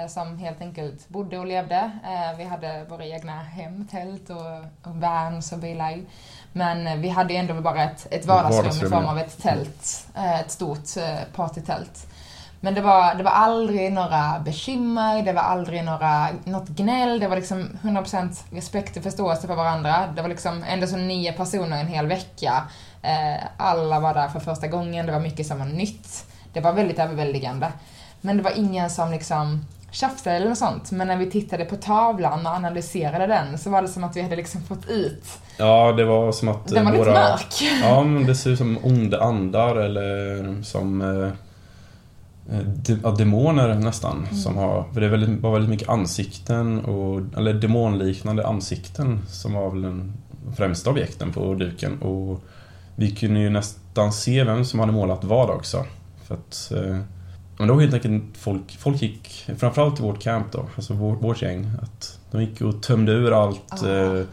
som 0.09 0.39
helt 0.39 0.61
enkelt 0.61 1.09
bodde 1.09 1.39
och 1.39 1.47
levde. 1.47 1.91
Eh, 2.05 2.39
vi 2.39 2.45
hade 2.45 2.85
våra 2.85 3.07
egna 3.07 3.43
hem, 3.43 3.87
tält 3.91 4.31
och, 4.31 4.91
och 4.91 4.97
vans 4.97 5.53
och 5.53 5.59
bilar. 5.59 6.01
Men 6.53 6.87
eh, 6.87 6.97
vi 6.97 7.09
hade 7.09 7.35
ändå 7.35 7.61
bara 7.61 7.85
ett, 7.85 8.07
ett 8.11 8.27
vardagsrum, 8.27 8.65
Vardagsrum, 8.65 8.89
i 8.89 8.91
form 8.91 9.07
av 9.07 9.19
ett 9.19 9.43
tält. 9.43 10.07
Eh, 10.15 10.41
ett 10.41 10.51
stort 10.51 10.97
eh, 10.97 11.35
partytält. 11.35 12.07
Men 12.61 12.75
det 12.75 12.81
var, 12.81 13.15
det 13.15 13.23
var 13.23 13.31
aldrig 13.31 13.93
några 13.93 14.39
bekymmer, 14.45 15.23
det 15.23 15.33
var 15.33 15.43
aldrig 15.43 15.85
några, 15.85 16.29
något 16.45 16.69
gnäll, 16.69 17.21
det 17.21 17.29
var 17.29 17.37
liksom 17.37 17.79
100% 17.83 18.43
respekt 18.51 18.97
och 18.97 19.03
förståelse 19.03 19.47
för 19.47 19.55
varandra. 19.55 20.07
Det 20.17 20.23
var 20.23 20.29
liksom 20.29 20.65
ändå 20.69 20.87
så 20.87 20.97
nio 20.97 21.33
personer 21.33 21.81
en 21.81 21.87
hel 21.87 22.07
vecka. 22.07 22.63
Eh, 23.03 23.45
alla 23.57 24.01
var 24.01 24.15
där 24.15 24.29
för 24.29 24.41
första 24.41 24.67
gången, 24.67 25.07
det 25.07 25.13
var 25.13 25.21
mycket 25.21 25.47
som 25.47 25.59
var 25.59 25.67
nytt. 25.67 26.27
Det 26.53 26.61
var 26.61 26.73
väldigt 26.73 26.99
överväldigande. 26.99 27.73
Men 28.25 28.37
det 28.37 28.43
var 28.43 28.59
ingen 28.59 28.91
som 28.91 29.11
liksom 29.11 29.65
tjafsade 29.93 30.37
eller 30.37 30.49
något 30.49 30.59
sånt. 30.59 30.91
Men 30.91 31.09
när 31.09 31.17
vi 31.17 31.31
tittade 31.31 31.65
på 31.65 31.77
tavlan 31.77 32.47
och 32.47 32.53
analyserade 32.53 33.27
den 33.27 33.59
så 33.59 33.71
var 33.71 33.83
det 33.83 33.89
som 33.89 34.05
att 34.05 34.17
vi 34.17 34.23
hade 34.23 34.37
liksom 34.37 34.63
fått 34.63 34.89
ut. 34.89 35.25
Ja, 35.57 35.93
det 35.93 36.05
var 36.05 36.33
som 36.33 36.49
att 36.49 36.69
Den 36.69 36.85
var 36.85 36.93
lite 36.93 37.05
våra... 37.05 37.13
mörk. 37.13 37.63
Ja, 37.83 38.05
men 38.05 38.27
det 38.27 38.35
ser 38.35 38.51
ut 38.51 38.59
som 38.59 38.79
onda 38.83 39.21
andar 39.21 39.77
eller 39.77 40.63
som 40.63 41.01
eh, 41.03 41.33
eh, 42.57 42.97
ja, 43.03 43.11
demoner 43.11 43.75
nästan. 43.75 44.17
Mm. 44.19 44.37
Som 44.37 44.57
har, 44.57 44.85
för 44.93 45.01
det 45.01 45.09
väldigt, 45.09 45.41
var 45.41 45.53
väldigt 45.53 45.71
mycket 45.71 45.89
ansikten, 45.89 46.85
och, 46.85 47.21
eller 47.37 47.55
demonliknande 47.55 48.47
ansikten 48.47 49.23
som 49.29 49.53
var 49.53 49.71
väl 49.71 49.83
den 49.83 50.13
främsta 50.57 50.91
objekten 50.91 51.33
på 51.33 51.55
duken. 51.55 52.03
Och 52.03 52.41
vi 52.97 53.11
kunde 53.11 53.41
ju 53.41 53.51
nästan 53.51 54.13
se 54.13 54.45
vem 54.45 54.65
som 54.65 54.81
hade 54.81 54.93
målat 54.93 55.25
vad 55.25 55.51
också. 55.51 55.85
För 56.25 56.35
att, 56.35 56.73
eh, 56.73 56.99
men 57.63 57.69
det 57.69 57.75
var 57.75 57.81
helt 57.81 57.95
enkelt 57.95 58.37
folk, 58.39 58.79
folk 58.79 59.03
gick, 59.03 59.51
framförallt 59.59 60.01
i 60.01 60.03
vårt 60.03 60.23
camp 60.23 60.53
då, 60.53 60.67
alltså 60.77 60.95
vårt, 60.95 61.23
vårt 61.23 61.43
gäng, 61.43 61.71
att 61.83 62.19
de 62.31 62.43
gick 62.43 62.61
och 62.61 62.83
tömde 62.83 63.13
ur 63.13 63.43
allt 63.43 63.83
Ah. 63.83 63.89
eh, 63.89 64.25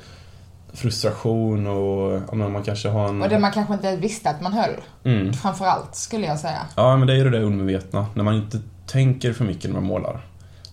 frustration 0.73 1.67
och 1.67 2.21
ja, 2.31 2.35
man 2.35 2.63
kanske 2.63 2.89
har 2.89 3.09
en... 3.09 3.21
Och 3.21 3.29
det 3.29 3.39
man 3.39 3.51
kanske 3.51 3.73
inte 3.73 3.95
visste 3.95 4.29
att 4.29 4.41
man 4.41 4.53
höll. 4.53 4.73
Mm. 5.03 5.33
Framförallt 5.33 5.95
skulle 5.95 6.25
jag 6.25 6.39
säga. 6.39 6.59
Ja, 6.75 6.97
men 6.97 7.07
det 7.07 7.13
är 7.13 7.17
ju 7.17 7.23
det 7.23 7.29
där 7.29 7.41
undermedvetna. 7.41 8.05
När 8.13 8.23
man 8.23 8.35
inte 8.35 8.59
tänker 8.87 9.33
för 9.33 9.45
mycket 9.45 9.63
när 9.63 9.73
man 9.79 9.83
målar. 9.83 10.25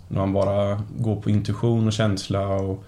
När 0.08 0.18
man 0.18 0.32
bara 0.32 0.82
går 0.98 1.16
på 1.16 1.30
intuition 1.30 1.86
och 1.86 1.92
känsla 1.92 2.46
och 2.48 2.84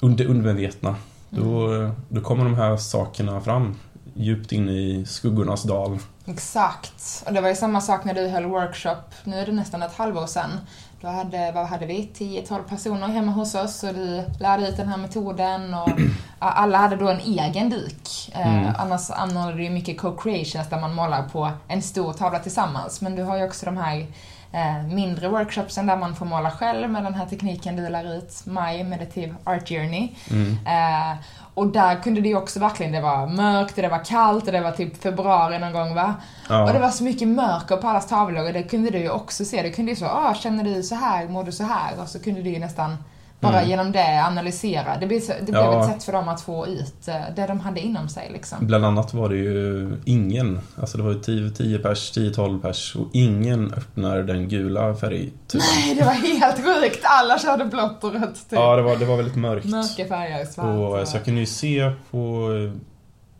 under 0.00 0.26
undermedvetna. 0.26 0.96
Då, 1.30 1.68
då 2.08 2.20
kommer 2.20 2.44
de 2.44 2.54
här 2.54 2.76
sakerna 2.76 3.40
fram 3.40 3.74
djupt 4.14 4.52
in 4.52 4.68
i 4.68 5.04
skuggornas 5.06 5.62
dal. 5.62 5.98
Exakt. 6.26 7.22
Och 7.26 7.32
det 7.32 7.40
var 7.40 7.48
ju 7.48 7.54
samma 7.54 7.80
sak 7.80 8.04
när 8.04 8.14
du 8.14 8.28
höll 8.28 8.44
workshop, 8.46 8.96
nu 9.24 9.36
är 9.40 9.46
det 9.46 9.52
nästan 9.52 9.82
ett 9.82 9.96
halvår 9.96 10.26
sedan. 10.26 10.60
Då 11.00 11.08
hade, 11.08 11.52
vad 11.52 11.66
hade 11.66 11.86
vi, 11.86 12.10
10-12 12.18 12.62
personer 12.68 13.08
hemma 13.08 13.32
hos 13.32 13.54
oss 13.54 13.82
och 13.82 13.94
du 13.94 14.24
lärde 14.40 14.68
ut 14.68 14.76
den 14.76 14.88
här 14.88 14.96
metoden 14.96 15.74
och 15.74 15.88
alla 16.38 16.78
hade 16.78 16.96
då 16.96 17.08
en 17.08 17.20
egen 17.20 17.70
duk. 17.70 18.30
Eh, 18.34 18.54
Mm. 18.64 18.74
annars 18.78 19.10
anordnade 19.10 19.56
du 19.56 19.64
ju 19.64 19.70
mycket 19.70 19.98
co-creations 20.00 20.68
där 20.70 20.80
man 20.80 20.94
målar 20.94 21.22
på 21.28 21.50
en 21.68 21.82
stor 21.82 22.12
tavla 22.12 22.38
tillsammans. 22.38 23.00
Men 23.00 23.16
du 23.16 23.22
har 23.22 23.36
ju 23.36 23.44
också 23.44 23.66
de 23.66 23.76
här 23.76 24.06
eh, 24.52 24.82
mindre 24.94 25.28
workshopsen 25.28 25.86
där 25.86 25.96
man 25.96 26.14
får 26.16 26.26
måla 26.26 26.50
själv 26.50 26.90
med 26.90 27.04
den 27.04 27.14
här 27.14 27.26
tekniken 27.26 27.76
du 27.76 27.88
lär 27.88 28.14
ut, 28.18 28.46
My 28.46 28.84
Meditative 28.84 29.34
Art 29.44 29.68
Journey. 29.68 30.08
Mm. 30.30 30.58
Eh, 30.66 31.16
och 31.54 31.66
där 31.66 32.02
kunde 32.02 32.20
det 32.20 32.28
ju 32.28 32.36
också 32.36 32.60
verkligen, 32.60 32.92
det 32.92 33.00
var 33.00 33.26
mörkt 33.26 33.76
och 33.76 33.82
det 33.82 33.88
var 33.88 34.04
kallt 34.04 34.46
och 34.46 34.52
det 34.52 34.60
var 34.60 34.72
typ 34.72 35.02
februari 35.02 35.58
någon 35.58 35.72
gång 35.72 35.94
va? 35.94 36.14
Ja. 36.48 36.64
Och 36.64 36.72
det 36.72 36.78
var 36.78 36.90
så 36.90 37.04
mycket 37.04 37.28
mörker 37.28 37.76
på 37.76 37.88
allas 37.88 38.08
tavlor 38.08 38.46
och 38.46 38.52
det 38.52 38.62
kunde 38.62 38.90
du 38.90 38.98
ju 38.98 39.10
också 39.10 39.44
se. 39.44 39.62
Du 39.62 39.72
kunde 39.72 39.92
ju 39.92 39.96
så, 39.96 40.06
ah, 40.06 40.34
känner 40.34 40.64
du 40.64 40.82
så 40.82 40.94
här, 40.94 41.28
mår 41.28 41.44
du 41.44 41.52
så 41.52 41.64
här? 41.64 42.00
Och 42.02 42.08
så 42.08 42.20
kunde 42.20 42.42
du 42.42 42.50
ju 42.50 42.58
nästan 42.58 42.96
bara 43.44 43.58
Mm. 43.58 43.70
genom 43.70 43.92
det 43.92 44.24
analysera. 44.26 44.96
Det 45.00 45.06
blev, 45.06 45.20
så, 45.20 45.32
det 45.40 45.52
blev 45.52 45.62
Ja. 45.62 45.80
ett 45.84 45.92
sätt 45.92 46.04
för 46.04 46.12
dem 46.12 46.28
att 46.28 46.40
få 46.40 46.66
ut 46.66 47.08
eh, 47.08 47.14
det 47.36 47.46
de 47.46 47.60
hade 47.60 47.80
inom 47.80 48.08
sig 48.08 48.30
liksom. 48.32 48.58
Bland 48.66 48.84
annat 48.84 49.14
var 49.14 49.28
det 49.28 49.36
ju 49.36 49.90
ingen, 50.04 50.60
alltså 50.80 50.96
det 50.98 51.02
var 51.04 51.12
ju 51.12 51.20
10, 51.20 51.50
10 51.50 51.78
pers, 51.78 52.12
10-12 52.16 52.60
pers 52.62 52.96
och 52.96 53.06
ingen 53.12 53.72
öppnar 53.74 54.22
den 54.22 54.48
gula 54.48 54.94
färgtuben. 54.94 55.66
Nej, 55.76 55.94
det 55.94 56.04
var 56.04 56.12
helt 56.12 56.56
sjukt! 56.56 57.00
Alla 57.02 57.38
körde 57.38 57.64
blått 57.64 58.04
och 58.04 58.12
rött 58.12 58.34
typ. 58.34 58.52
Ja, 58.58 58.76
det 58.76 58.82
var, 58.82 58.96
det 58.96 59.04
var 59.04 59.16
väldigt 59.16 59.36
mörkt. 59.36 59.66
Mörka 59.66 60.04
färger, 60.08 60.44
svart. 60.44 60.66
Och, 61.02 61.08
så 61.08 61.16
jag 61.16 61.24
kunde 61.24 61.40
ju 61.40 61.46
se 61.46 61.92
på 62.10 62.48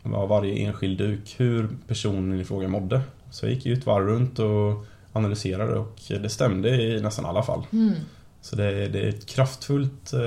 ja, 0.03 0.25
varje 0.25 0.65
enskild 0.67 0.97
duk 0.97 1.35
hur 1.37 1.69
personen 1.87 2.39
i 2.39 2.43
fråga 2.43 2.67
mådde. 2.67 3.01
Så 3.31 3.45
jag 3.45 3.53
gick 3.53 3.65
ju 3.65 3.73
ett 3.73 3.85
varv 3.85 4.05
runt 4.07 4.39
och 4.39 4.85
analyserade 5.13 5.73
och 5.79 5.95
det 6.21 6.29
stämde 6.29 6.69
i 6.69 7.01
nästan 7.01 7.25
alla 7.25 7.43
fall. 7.43 7.65
Mm. 7.73 7.93
Så 8.45 8.55
det, 8.55 8.65
är- 8.65 8.89
det 8.89 8.99
är 8.99 9.09
ett 9.09 9.25
kraftfullt 9.25 10.13
eh, 10.13 10.19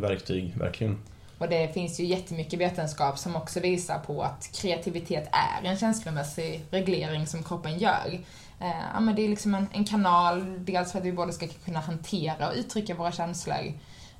verktyg, 0.00 0.52
verkligen. 0.58 0.98
Och 1.38 1.48
det 1.48 1.74
finns 1.74 2.00
ju 2.00 2.04
jättemycket 2.04 2.60
vetenskap 2.60 3.18
som 3.18 3.36
också 3.36 3.60
visar 3.60 3.98
på 3.98 4.22
att 4.22 4.50
kreativitet 4.54 5.28
är 5.32 5.68
en 5.68 5.76
känslomässig 5.76 6.64
reglering 6.70 7.26
som 7.26 7.42
kroppen 7.42 7.78
gör. 7.78 8.18
Eh, 8.60 8.66
ja, 8.94 9.00
men 9.00 9.14
det 9.16 9.22
är 9.24 9.28
liksom 9.28 9.54
en, 9.54 9.66
en 9.72 9.84
kanal, 9.84 10.64
dels 10.64 10.92
för 10.92 10.98
att 10.98 11.04
vi 11.04 11.12
både 11.12 11.32
ska 11.32 11.46
kunna 11.64 11.80
hantera 11.80 12.48
och 12.48 12.54
uttrycka 12.56 12.94
våra 12.94 13.12
känslor. 13.12 13.72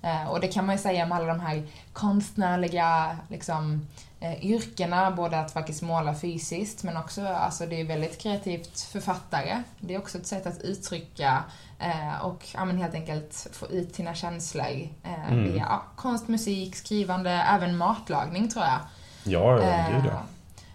Eh, 0.07 0.29
och 0.31 0.41
det 0.41 0.49
kan 0.49 0.67
man 0.67 0.75
ju 0.75 0.83
säga 0.83 1.07
med 1.07 1.19
alla 1.19 1.27
de 1.27 1.41
här 1.41 1.63
konstnärliga 1.93 3.17
liksom, 3.29 3.87
eh, 4.21 4.45
yrkena, 4.45 5.11
både 5.11 5.41
att 5.41 5.53
faktiskt 5.53 5.83
måla 5.83 6.15
fysiskt 6.15 6.83
men 6.83 6.97
också, 6.97 7.27
alltså 7.27 7.67
det 7.67 7.81
är 7.81 7.85
väldigt 7.85 8.19
kreativt 8.19 8.81
författare. 8.81 9.63
Det 9.81 9.95
är 9.95 9.99
också 9.99 10.19
ett 10.19 10.27
sätt 10.27 10.47
att 10.47 10.63
uttrycka 10.63 11.45
eh, 11.79 12.25
och 12.25 12.47
ja, 12.55 12.65
helt 12.65 12.95
enkelt 12.95 13.49
få 13.53 13.67
ut 13.67 13.95
sina 13.95 14.15
känslor 14.15 14.89
Mm. 15.29 15.45
via 15.45 15.57
ja, 15.69 15.83
konst, 15.97 16.29
musik, 16.29 16.77
skrivande, 16.77 17.31
även 17.31 17.77
matlagning 17.77 18.49
tror 18.49 18.65
jag. 18.65 18.79
Ja, 19.25 19.63
ja, 19.63 19.87
gud 19.93 20.05
ja. 20.13 20.23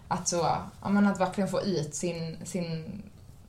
Att 0.08 0.28
så, 0.28 0.56
ja, 0.82 0.88
men 0.88 1.06
att 1.06 1.20
verkligen 1.20 1.50
få 1.50 1.62
ut 1.62 1.94
sin, 1.94 2.36
sin 2.44 3.02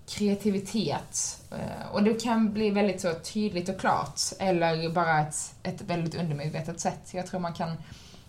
kreativitet. 0.09 1.41
Eh, 1.51 1.91
och 1.93 2.03
det 2.03 2.23
kan 2.23 2.53
bli 2.53 2.69
väldigt 2.69 3.01
så 3.01 3.13
tydligt 3.13 3.69
och 3.69 3.79
klart, 3.79 4.19
eller 4.39 4.89
bara 4.89 5.19
ett, 5.21 5.35
ett 5.63 5.81
väldigt 5.81 6.15
undermedvetet 6.15 6.79
sätt. 6.79 7.09
Jag 7.13 7.27
tror 7.27 7.39
man 7.39 7.53
kan 7.53 7.77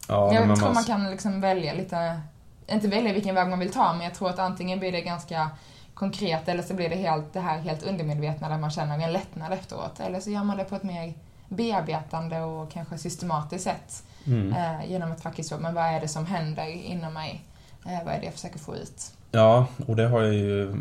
Ja, 0.09 0.35
jag 0.35 0.47
men 0.47 0.57
tror 0.57 0.67
man- 0.67 0.75
man 0.75 0.85
kan 0.85 1.11
liksom 1.11 1.41
välja 1.41 1.73
lite, 1.75 2.21
inte 2.67 2.89
välja 2.89 3.13
vilken 3.13 3.35
väg 3.35 3.49
man 3.49 3.59
vill 3.59 3.73
ta, 3.73 3.93
men 3.93 4.03
jag 4.05 4.15
tror 4.15 4.31
att 4.31 4.39
antingen 4.39 4.79
blir 4.79 4.93
det 4.93 5.01
ganska 5.01 5.51
konkret 5.95 6.49
eller 6.49 6.63
så 6.63 6.75
blir 6.75 6.89
det 6.89 6.97
helt, 6.97 7.33
det 7.33 7.41
här 7.41 7.59
helt 7.59 7.83
undermedvetna 7.83 8.49
där 8.49 8.59
man 8.59 8.71
känner 8.71 8.99
en 8.99 9.13
lättnad 9.13 9.53
efteråt. 9.53 10.01
Eller 10.01 10.21
så 10.21 10.31
gör 10.31 10.45
man 10.45 10.57
det 10.57 10.65
på 10.65 10.77
ett 10.77 10.83
mer 10.83 11.15
bearbetande 11.49 12.41
och 12.41 12.71
kanske 12.73 12.99
systematiskt 12.99 13.65
sätt. 13.65 14.03
Mm. 14.27 14.53
Eh, 14.53 14.91
genom 14.91 15.13
att 15.13 15.21
faktiskt 15.23 15.49
så, 15.49 15.59
men 15.59 15.75
vad 15.75 15.85
är 15.85 16.01
det 16.01 16.09
som 16.09 16.27
händer 16.27 16.67
inom 16.67 17.15
mig? 17.15 17.45
Eh, 17.87 18.05
vad 18.05 18.15
är 18.15 18.19
det 18.19 18.25
jag 18.25 18.35
försöker 18.35 18.59
få 18.59 18.77
ut? 18.77 19.13
Ja, 19.31 19.67
och 19.87 19.97
det 19.97 20.09
har 20.09 20.21
jag 20.23 20.35
ju 20.35 20.77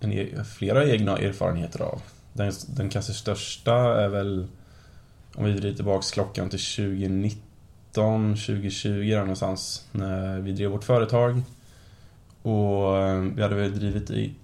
en, 0.00 0.12
e- 0.12 0.44
flera 0.44 0.86
egna 0.86 1.18
erfarenheter 1.18 1.82
av. 1.82 2.02
Den, 2.32 2.52
den 2.66 2.88
kanske 2.88 3.12
största 3.12 4.02
är 4.02 4.08
väl, 4.08 4.46
om 5.34 5.44
vi 5.44 5.52
vrider 5.52 5.74
tillbaks 5.74 6.10
klockan 6.10 6.48
till 6.48 6.58
2019, 6.58 8.34
2020 8.34 9.10
där 9.10 9.20
någonstans, 9.20 9.86
när 9.92 10.40
vi 10.40 10.52
drev 10.52 10.70
vårt 10.70 10.84
företag. 10.84 11.42
Och 12.42 12.98
eh, 12.98 13.20
vi 13.20 13.42
hade 13.42 13.54
väl 13.54 13.78
drivit 13.78 14.10
i 14.10 14.34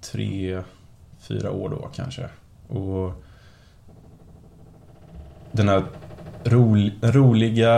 tre, 0.00 0.62
fyra 1.20 1.50
år 1.50 1.68
då 1.68 1.88
kanske. 1.94 2.28
Och 2.68 3.24
den 5.52 5.68
här 5.68 5.84
ro, 6.44 6.90
roliga, 7.02 7.76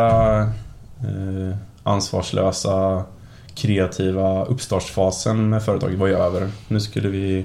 eh, 1.01 1.57
ansvarslösa 1.83 3.05
kreativa 3.55 4.45
uppstartsfasen 4.45 5.49
med 5.49 5.63
företaget 5.63 5.99
var 5.99 6.07
ju 6.07 6.15
över. 6.17 6.51
Nu 6.69 6.81
skulle 6.81 7.09
vi 7.09 7.45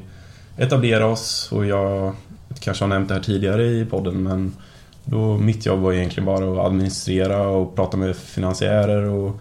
etablera 0.57 1.05
oss 1.05 1.49
och 1.51 1.65
jag 1.65 2.13
kanske 2.59 2.83
har 2.83 2.89
nämnt 2.89 3.07
det 3.07 3.13
här 3.15 3.21
tidigare 3.21 3.65
i 3.65 3.85
podden 3.85 4.23
men 4.23 4.53
då 5.05 5.37
mitt 5.37 5.65
jobb 5.65 5.79
var 5.79 5.93
egentligen 5.93 6.25
bara 6.25 6.51
att 6.61 6.65
administrera 6.67 7.47
och 7.47 7.75
prata 7.75 7.97
med 7.97 8.15
finansiärer 8.15 9.01
och 9.03 9.39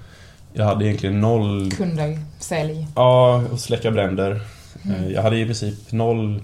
jag 0.53 0.65
hade 0.65 0.85
egentligen 0.85 1.21
noll... 1.21 1.71
Kunder, 1.71 2.19
sälj. 2.39 2.87
Ja, 2.95 3.45
och 3.53 3.61
släcka 3.61 3.91
bränder. 3.91 4.41
Mm. 4.85 5.05
Eh, 5.05 5.13
Jag 5.13 5.23
hade 5.23 5.39
i 5.39 5.45
princip 5.45 5.93
noll 5.93 6.43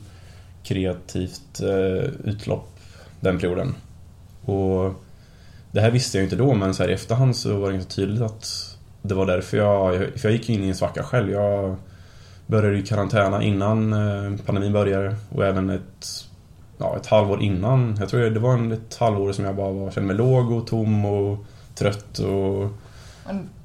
kreativt 0.63 1.61
eh, 1.61 2.09
utlopp 2.25 2.79
den 3.21 3.39
perioden. 3.39 3.75
Och 4.45 4.95
det 5.71 5.81
här 5.81 5.91
visste 5.91 6.19
jag 6.19 6.25
inte 6.25 6.37
då 6.37 6.55
men 6.55 6.75
så 6.75 6.83
här 6.83 6.91
i 6.91 6.95
efterhand 6.95 7.37
så 7.37 7.59
var 7.59 7.67
det 7.67 7.75
ganska 7.75 7.93
tydligt 7.95 8.23
att 8.23 8.72
det 9.03 9.15
var 9.15 9.27
därför 9.27 9.57
jag, 9.57 9.95
för 9.97 10.29
jag 10.29 10.33
gick 10.33 10.51
in 10.51 10.65
i 10.65 10.69
en 10.69 10.75
svacka 10.75 11.03
själv. 11.03 11.31
Jag 11.31 11.77
började 12.47 12.79
i 12.79 12.83
karantäna 12.83 13.43
innan 13.43 13.93
eh, 13.93 14.39
pandemin 14.47 14.73
började 14.73 15.17
och 15.35 15.45
även 15.45 15.71
ett, 15.71 16.07
ja, 16.79 16.97
ett 16.97 17.07
halvår 17.07 17.43
innan. 17.43 17.97
Jag 18.01 18.09
tror 18.09 18.21
det 18.31 18.41
var 18.41 18.55
en- 18.55 18.73
ett 18.73 18.97
halvår 18.97 19.33
som 19.33 19.45
jag 19.45 19.57
bara 19.57 19.73
var, 19.73 19.91
kände 19.91 20.07
mig 20.07 20.17
låg 20.17 20.53
och 20.53 20.67
tom 20.67 21.05
och 21.05 21.45
trött 21.75 22.19
och 22.19 22.69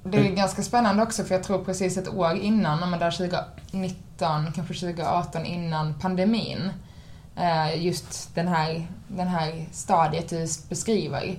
det 0.03 0.17
är 0.17 0.31
ganska 0.35 0.61
spännande 0.61 1.03
också 1.03 1.23
för 1.23 1.35
jag 1.35 1.43
tror 1.43 1.63
precis 1.63 1.97
ett 1.97 2.13
år 2.13 2.35
innan, 2.35 2.89
men 2.89 2.99
där 2.99 3.11
2019, 3.11 4.51
kanske 4.55 4.73
2018 4.73 5.45
innan 5.45 5.93
pandemin, 6.01 6.69
eh, 7.35 7.85
just 7.85 8.35
den 8.35 8.47
här, 8.47 8.87
den 9.07 9.27
här 9.27 9.65
stadiet 9.71 10.29
du 10.29 10.47
beskriver. 10.69 11.35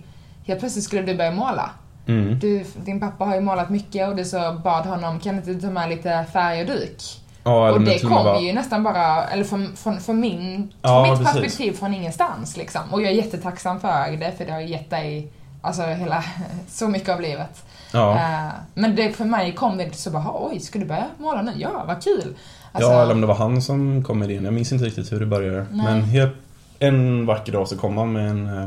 Helt 0.46 0.60
plötsligt 0.60 0.84
skulle 0.84 1.02
du 1.02 1.14
börja 1.16 1.30
måla 1.30 1.70
mm. 2.08 2.38
Du, 2.38 2.64
din 2.84 3.00
pappa 3.00 3.24
har 3.24 3.34
ju 3.34 3.40
målat 3.40 3.70
mycket 3.70 4.08
och 4.08 4.16
du 4.16 4.24
så 4.24 4.60
bad 4.64 4.86
honom, 4.86 5.20
kan 5.20 5.36
inte 5.36 5.50
du 5.52 5.60
ta 5.60 5.70
med 5.70 5.88
lite 5.88 6.24
färg 6.32 6.60
och 6.60 6.66
duk? 6.66 7.02
Ja, 7.44 7.70
Och 7.72 7.80
det 7.80 7.98
kom 7.98 8.10
var- 8.10 8.40
ju 8.40 8.52
nästan 8.52 8.82
bara, 8.82 9.24
eller 9.24 9.44
från, 9.44 9.76
från, 9.76 10.00
från 10.00 10.20
min, 10.20 10.72
Ja, 10.82 11.02
mitt 11.02 11.10
precis. 11.18 11.32
perspektiv 11.34 11.72
från 11.72 11.94
ingenstans 11.94 12.56
liksom. 12.56 12.80
Och 12.90 13.02
jag 13.02 13.10
är 13.10 13.14
jättetacksam 13.16 13.80
för 13.80 14.16
det, 14.16 14.32
för 14.38 14.44
det 14.44 14.52
har 14.52 14.60
gett 14.60 14.90
dig, 14.90 15.32
alltså 15.62 15.82
hela, 15.82 16.24
så 16.68 16.88
mycket 16.88 17.08
av 17.08 17.20
livet. 17.20 17.62
Ja. 17.92 18.12
Eh, 18.14 18.48
men 18.74 18.96
det, 18.96 19.12
för 19.12 19.24
mig 19.24 19.52
kom 19.52 19.76
det 19.78 19.94
så 19.96 20.10
bara, 20.10 20.24
oj, 20.34 20.60
ska 20.60 20.78
du 20.78 20.84
börja 20.84 21.06
måla 21.18 21.42
nu? 21.42 21.52
Ja, 21.56 21.84
vad 21.86 22.04
kul! 22.04 22.34
Alltså, 22.72 22.90
Ja, 22.90 23.02
eller 23.02 23.12
om 23.14 23.20
det 23.20 23.26
var 23.26 23.34
han 23.34 23.62
som 23.62 24.04
kom 24.04 24.18
med 24.18 24.30
idén. 24.30 24.44
Jag 24.44 24.54
minns 24.54 24.72
inte 24.72 24.84
riktigt 24.84 25.12
hur 25.12 25.20
det 25.20 25.26
började. 25.26 25.66
Nej. 25.70 25.84
Men 25.86 26.02
helt, 26.02 26.34
en 26.78 27.26
vacker 27.26 27.52
dag 27.52 27.68
så 27.68 27.76
kom 27.76 27.96
han 27.96 28.12
med 28.12 28.30
en, 28.30 28.58
eh, 28.58 28.66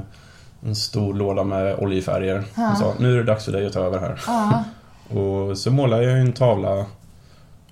en 0.66 0.76
stor 0.76 1.14
låda 1.14 1.44
med 1.44 1.76
oljefärger. 1.76 2.44
Ja. 2.56 2.72
Och 2.72 2.78
sa 2.78 2.94
nu 3.00 3.14
är 3.14 3.18
det 3.18 3.24
dags 3.24 3.46
för 3.46 3.52
dig 3.52 3.66
att 3.66 3.74
ta 3.74 3.80
över 3.80 4.00
här. 4.00 4.22
Ja, 4.28 4.64
Och 5.20 5.58
så 5.58 5.72
målade 5.72 6.04
jag 6.04 6.20
en 6.20 6.34
tavla 6.34 6.86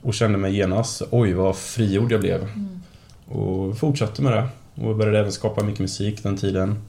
och 0.02 0.13
kände 0.13 0.38
mig 0.38 0.56
genast, 0.56 1.02
oj 1.12 1.34
vad 1.34 1.56
frigjord 1.56 2.12
jag 2.12 2.19
blev. 2.19 2.41
Mm. 2.41 2.82
Och 3.28 3.78
fortsatte 3.78 4.21
med 4.21 4.34
det. 4.34 4.47
Och 4.86 4.95
började 4.95 5.19
även 5.19 5.32
skapa 5.32 5.63
mycket 5.63 5.80
musik 5.80 6.23
den 6.23 6.38
tiden. 6.38 6.84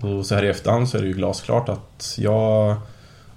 Och 0.00 0.26
så 0.26 0.34
här 0.34 0.44
i 0.44 0.48
efterhand 0.48 0.88
så 0.88 0.98
är 0.98 1.02
det 1.02 1.08
ju 1.08 1.14
glasklart 1.14 1.68
att 1.68 2.14
jag 2.18 2.76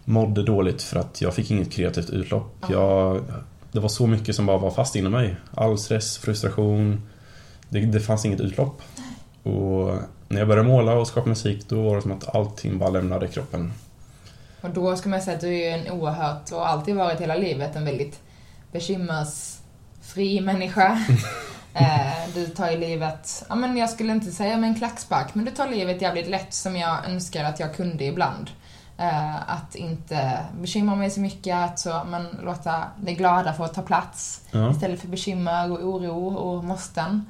mådde 0.06 0.44
dåligt 0.44 0.82
för 0.82 1.00
att 1.00 1.22
jag 1.22 1.34
fick 1.34 1.52
inget 1.52 1.72
kreativt 1.72 2.10
utlopp. 2.10 2.56
Ja. 2.62 2.68
Jag, 2.72 3.24
det 3.72 3.80
var 3.80 3.90
så 3.90 4.08
mycket 4.08 4.36
som 4.36 4.46
bara 4.46 4.58
var 4.58 4.72
fast 4.72 4.96
inom 4.96 5.12
mig. 5.12 5.36
All 5.54 5.78
stress, 5.78 6.18
frustration. 6.18 7.02
Det, 7.70 7.80
det 7.80 8.00
fanns 8.00 8.26
inget 8.26 8.40
utlopp. 8.40 8.82
Och 9.44 9.96
när 10.28 10.40
jag 10.40 10.48
började 10.48 10.68
måla 10.70 10.94
och 10.94 11.08
skapa 11.08 11.30
musik 11.30 11.70
då 11.70 11.82
var 11.82 11.96
det 11.96 12.02
som 12.02 12.12
att 12.12 12.36
allting 12.36 12.78
bara 12.78 12.90
lämnade 12.90 13.28
kroppen. 13.28 13.74
och 14.62 14.70
då 14.70 14.96
ska 14.96 15.10
man 15.10 15.22
säga 15.22 15.36
att 15.36 15.42
du 15.42 15.56
är 15.56 15.78
en 15.78 15.92
oerhört, 15.92 16.52
och 16.52 16.70
alltid 16.70 16.96
varit 16.96 17.22
hela 17.22 17.36
livet, 17.36 17.76
en 17.76 17.86
väldigt 17.86 18.20
bekymmersfri 18.72 20.42
människa. 20.42 21.00
Eh, 21.78 22.30
du 22.34 22.48
tar 22.48 22.72
ju 22.72 22.78
livet, 22.78 23.46
ja 23.50 23.56
men 23.56 23.78
jag 23.78 23.90
skulle 23.90 24.12
inte 24.12 24.32
säga 24.32 24.58
med 24.58 24.70
en 24.70 24.76
klackspark, 24.76 25.36
men 25.36 25.46
du 25.46 25.52
tar 25.52 25.68
livet 25.68 26.02
jävligt 26.02 26.28
lätt 26.28 26.54
som 26.54 26.76
jag 26.76 27.10
önskar 27.10 27.44
att 27.44 27.60
jag 27.60 27.76
kunde 27.76 28.04
ibland. 28.04 28.50
Eh, 28.98 29.52
att 29.52 29.76
inte 29.76 30.46
bekymra 30.62 30.96
mig 30.96 31.10
så 31.10 31.20
mycket, 31.20 31.56
att 31.56 31.80
så, 31.80 32.02
men 32.08 32.28
låta 32.44 32.84
det 32.98 33.14
glada 33.14 33.54
få 33.54 33.68
ta 33.68 33.82
plats. 33.82 34.42
Ja. 34.52 34.72
Istället 34.72 35.02
för 35.02 35.08
bekymmer 35.08 35.72
och 35.72 35.80
oro 35.80 36.28
och 36.28 36.64
måsten. 36.64 37.26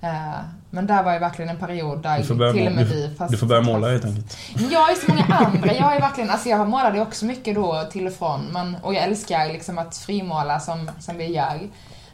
Eh, 0.00 0.40
men 0.70 0.86
där 0.86 1.02
var 1.02 1.12
ju 1.12 1.18
verkligen 1.18 1.48
en 1.48 1.56
period 1.56 2.02
där 2.02 2.34
börja 2.34 2.52
till 2.52 2.66
och 2.66 2.72
med 2.72 2.86
vi 2.86 3.14
fast 3.18 3.30
Du 3.32 3.38
får 3.38 3.46
börja 3.46 3.62
måla 3.62 3.90
helt 3.90 4.04
enkelt. 4.04 4.36
jag 4.70 4.90
är 4.90 4.94
så 4.94 5.10
många 5.12 5.24
andra. 5.46 5.74
Jag 5.74 5.96
är 5.96 6.00
verkligen, 6.00 6.30
alltså 6.30 6.48
jag 6.48 6.68
målade 6.68 7.00
också 7.00 7.24
mycket 7.24 7.54
då 7.54 7.88
till 7.92 8.06
och 8.06 8.12
från. 8.12 8.44
Men, 8.52 8.76
och 8.82 8.94
jag 8.94 9.02
älskar 9.04 9.48
liksom 9.48 9.78
att 9.78 9.96
frimåla 9.96 10.60
som, 10.60 10.90
som 11.00 11.16
vi 11.16 11.26
gör. 11.26 11.60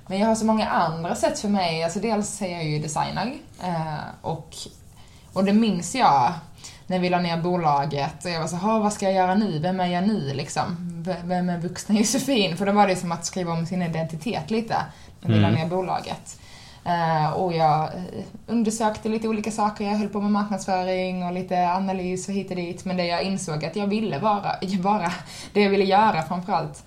Men 0.06 0.18
jag 0.18 0.26
har 0.28 0.34
så 0.34 0.44
många 0.44 0.66
andra 0.68 1.14
sätt 1.14 1.38
för 1.38 1.48
mig. 1.48 1.84
Alltså 1.84 1.98
dels 2.00 2.42
är 2.42 2.48
jag 2.52 2.64
ju 2.64 2.78
designer. 2.78 3.32
Eh, 3.64 3.94
och, 4.22 4.54
och 5.32 5.44
det 5.44 5.52
minns 5.52 5.94
jag 5.94 6.32
när 6.86 6.98
vi 6.98 7.10
la 7.10 7.18
ner 7.18 7.36
bolaget 7.36 8.24
och 8.24 8.30
jag 8.30 8.40
var 8.40 8.46
så 8.48 8.56
"Ha, 8.56 8.78
vad 8.78 8.92
ska 8.92 9.04
jag 9.06 9.14
göra 9.14 9.34
nu? 9.34 9.58
Vem 9.58 9.80
är 9.80 9.86
jag 9.86 10.06
nu 10.08 10.34
liksom? 10.34 10.76
Vem 11.24 11.48
är 11.48 11.58
vuxna 11.58 11.94
Josefin? 11.94 12.56
För 12.56 12.66
då 12.66 12.72
var 12.72 12.86
det 12.86 12.96
som 12.96 13.12
att 13.12 13.26
skriva 13.26 13.52
om 13.52 13.66
sin 13.66 13.82
identitet 13.82 14.50
lite 14.50 14.76
när 15.20 15.34
vi 15.34 15.40
la 15.40 15.48
Mm. 15.48 15.60
ner 15.60 15.66
bolaget. 15.68 16.38
Eh, 16.86 17.30
och 17.30 17.52
jag 17.52 17.84
eh, 17.84 18.24
undersökte 18.46 19.08
lite 19.08 19.28
olika 19.28 19.50
saker. 19.50 19.84
Jag 19.84 19.98
höll 19.98 20.08
på 20.08 20.20
med 20.20 20.30
marknadsföring 20.30 21.24
och 21.24 21.32
lite 21.32 21.72
analys 21.72 22.28
och 22.28 22.34
hit 22.34 22.50
och 22.50 22.56
dit. 22.56 22.84
Men 22.84 22.96
det 22.96 23.06
jag 23.06 23.22
insåg 23.22 23.64
att 23.64 23.76
jag 23.76 23.86
ville 23.86 24.18
vara, 24.18 24.52
vara 24.80 25.12
det 25.52 25.62
jag 25.62 25.70
ville 25.70 25.84
göra 25.84 26.22
framförallt, 26.22 26.84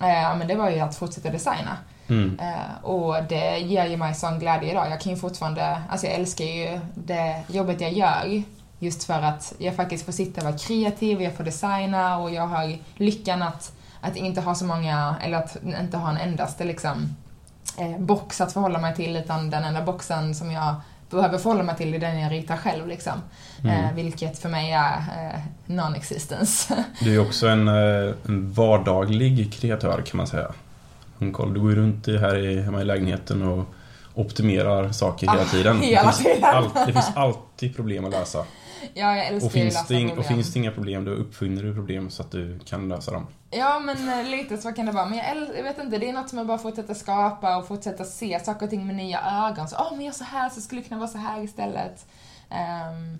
eh, 0.00 0.36
men 0.38 0.48
det 0.48 0.54
var 0.54 0.70
ju 0.70 0.80
att 0.80 0.96
fortsätta 0.96 1.30
designa. 1.30 1.76
Mm. 2.08 2.38
Eh, 2.40 2.84
och 2.84 3.14
det 3.28 3.58
ger 3.58 3.86
ju 3.86 3.96
mig 3.96 4.14
sån 4.14 4.38
glädje 4.38 4.70
idag. 4.70 4.90
Jag 4.90 5.00
kan 5.00 5.12
ju 5.12 5.18
fortfarande, 5.18 5.82
alltså 5.88 6.06
jag 6.06 6.14
älskar 6.14 6.44
ju 6.44 6.80
det 6.94 7.42
jobbet 7.48 7.80
jag 7.80 7.92
gör. 7.92 8.42
Just 8.78 9.04
för 9.04 9.22
att 9.22 9.54
jag 9.58 9.76
faktiskt 9.76 10.04
får 10.04 10.12
sitta 10.12 10.40
och 10.40 10.46
vara 10.46 10.58
kreativ, 10.58 11.22
jag 11.22 11.36
får 11.36 11.44
designa 11.44 12.18
och 12.18 12.30
jag 12.30 12.46
har 12.46 12.78
lyckan 12.96 13.42
att, 13.42 13.72
att 14.00 14.16
inte 14.16 14.40
ha 14.40 14.54
så 14.54 14.64
många, 14.64 15.16
eller 15.24 15.38
att 15.38 15.56
inte 15.80 15.96
ha 15.96 16.10
en 16.10 16.16
endaste 16.16 16.64
liksom 16.64 17.16
box 17.98 18.40
att 18.40 18.52
förhålla 18.52 18.78
mig 18.78 18.94
till 18.96 19.16
utan 19.16 19.50
den 19.50 19.64
enda 19.64 19.82
boxen 19.82 20.34
som 20.34 20.50
jag 20.50 20.74
behöver 21.10 21.38
förhålla 21.38 21.62
mig 21.62 21.76
till 21.76 21.94
är 21.94 21.98
den 21.98 22.20
jag 22.20 22.32
ritar 22.32 22.56
själv 22.56 22.86
liksom. 22.88 23.12
Mm. 23.64 23.84
Eh, 23.84 23.92
vilket 23.94 24.38
för 24.38 24.48
mig 24.48 24.72
är 24.72 24.96
eh, 24.96 25.40
non-existence. 25.66 26.74
Du 27.00 27.14
är 27.14 27.20
också 27.20 27.46
en, 27.48 27.68
eh, 27.68 28.14
en 28.26 28.52
vardaglig 28.52 29.52
kreatör 29.52 30.02
kan 30.06 30.16
man 30.16 30.26
säga. 30.26 30.52
Du 31.18 31.30
går 31.30 31.70
ju 31.70 31.76
runt 31.76 32.06
här 32.06 32.36
i, 32.36 32.62
hemma 32.62 32.80
i 32.80 32.84
lägenheten 32.84 33.42
och 33.42 33.64
optimerar 34.14 34.92
saker 34.92 35.26
hela 35.30 35.42
Ah, 35.42 35.44
tiden. 35.44 35.80
hela 35.80 36.02
det, 36.02 36.12
finns 36.12 36.18
tiden. 36.34 36.44
all, 36.44 36.68
det 36.86 36.92
finns 36.92 37.10
alltid 37.14 37.76
problem 37.76 38.04
att 38.04 38.10
lösa. 38.10 38.44
Ja, 38.94 39.16
jag 39.16 39.26
älskar 39.26 39.46
Och 39.46 39.52
finns, 39.52 39.74
lösa 39.74 39.86
det 39.88 40.00
ing, 40.00 40.08
och 40.08 40.14
problem. 40.14 40.28
finns 40.34 40.52
det 40.52 40.58
inga 40.58 40.70
problem, 40.70 41.04
då 41.04 41.10
uppfinner 41.10 41.62
du 41.62 41.74
problem 41.74 42.10
så 42.10 42.22
att 42.22 42.30
du 42.30 42.58
kan 42.58 42.88
lösa 42.88 43.10
dem. 43.10 43.26
Ja, 43.50 43.78
men 43.78 44.08
eh, 44.08 44.30
lite 44.30 44.58
så 44.58 44.72
kan 44.72 44.86
det 44.86 44.92
vara. 44.92 45.06
Men 45.06 45.18
jag, 45.18 45.36
jag 45.56 45.62
vet 45.62 45.78
inte, 45.78 45.98
det 45.98 46.08
är 46.08 46.12
något 46.12 46.28
som 46.28 46.38
jag 46.38 46.46
bara 46.46 46.58
fortsätter 46.58 46.94
skapa 46.94 47.56
och 47.56 47.66
fortsätta 47.68 48.04
se 48.04 48.40
saker 48.44 48.66
och 48.66 48.70
ting 48.70 48.86
med 48.86 48.96
nya 48.96 49.48
ögon. 49.48 49.68
Så, 49.68 49.76
åh, 49.78 49.96
men 49.96 50.04
gör 50.04 50.12
så 50.12 50.24
här 50.24 50.50
så 50.50 50.60
skulle 50.60 50.80
det 50.80 50.88
kunna 50.88 51.00
vara 51.00 51.10
så 51.10 51.18
här 51.18 51.42
istället. 51.42 52.06
Ehm, 52.50 53.18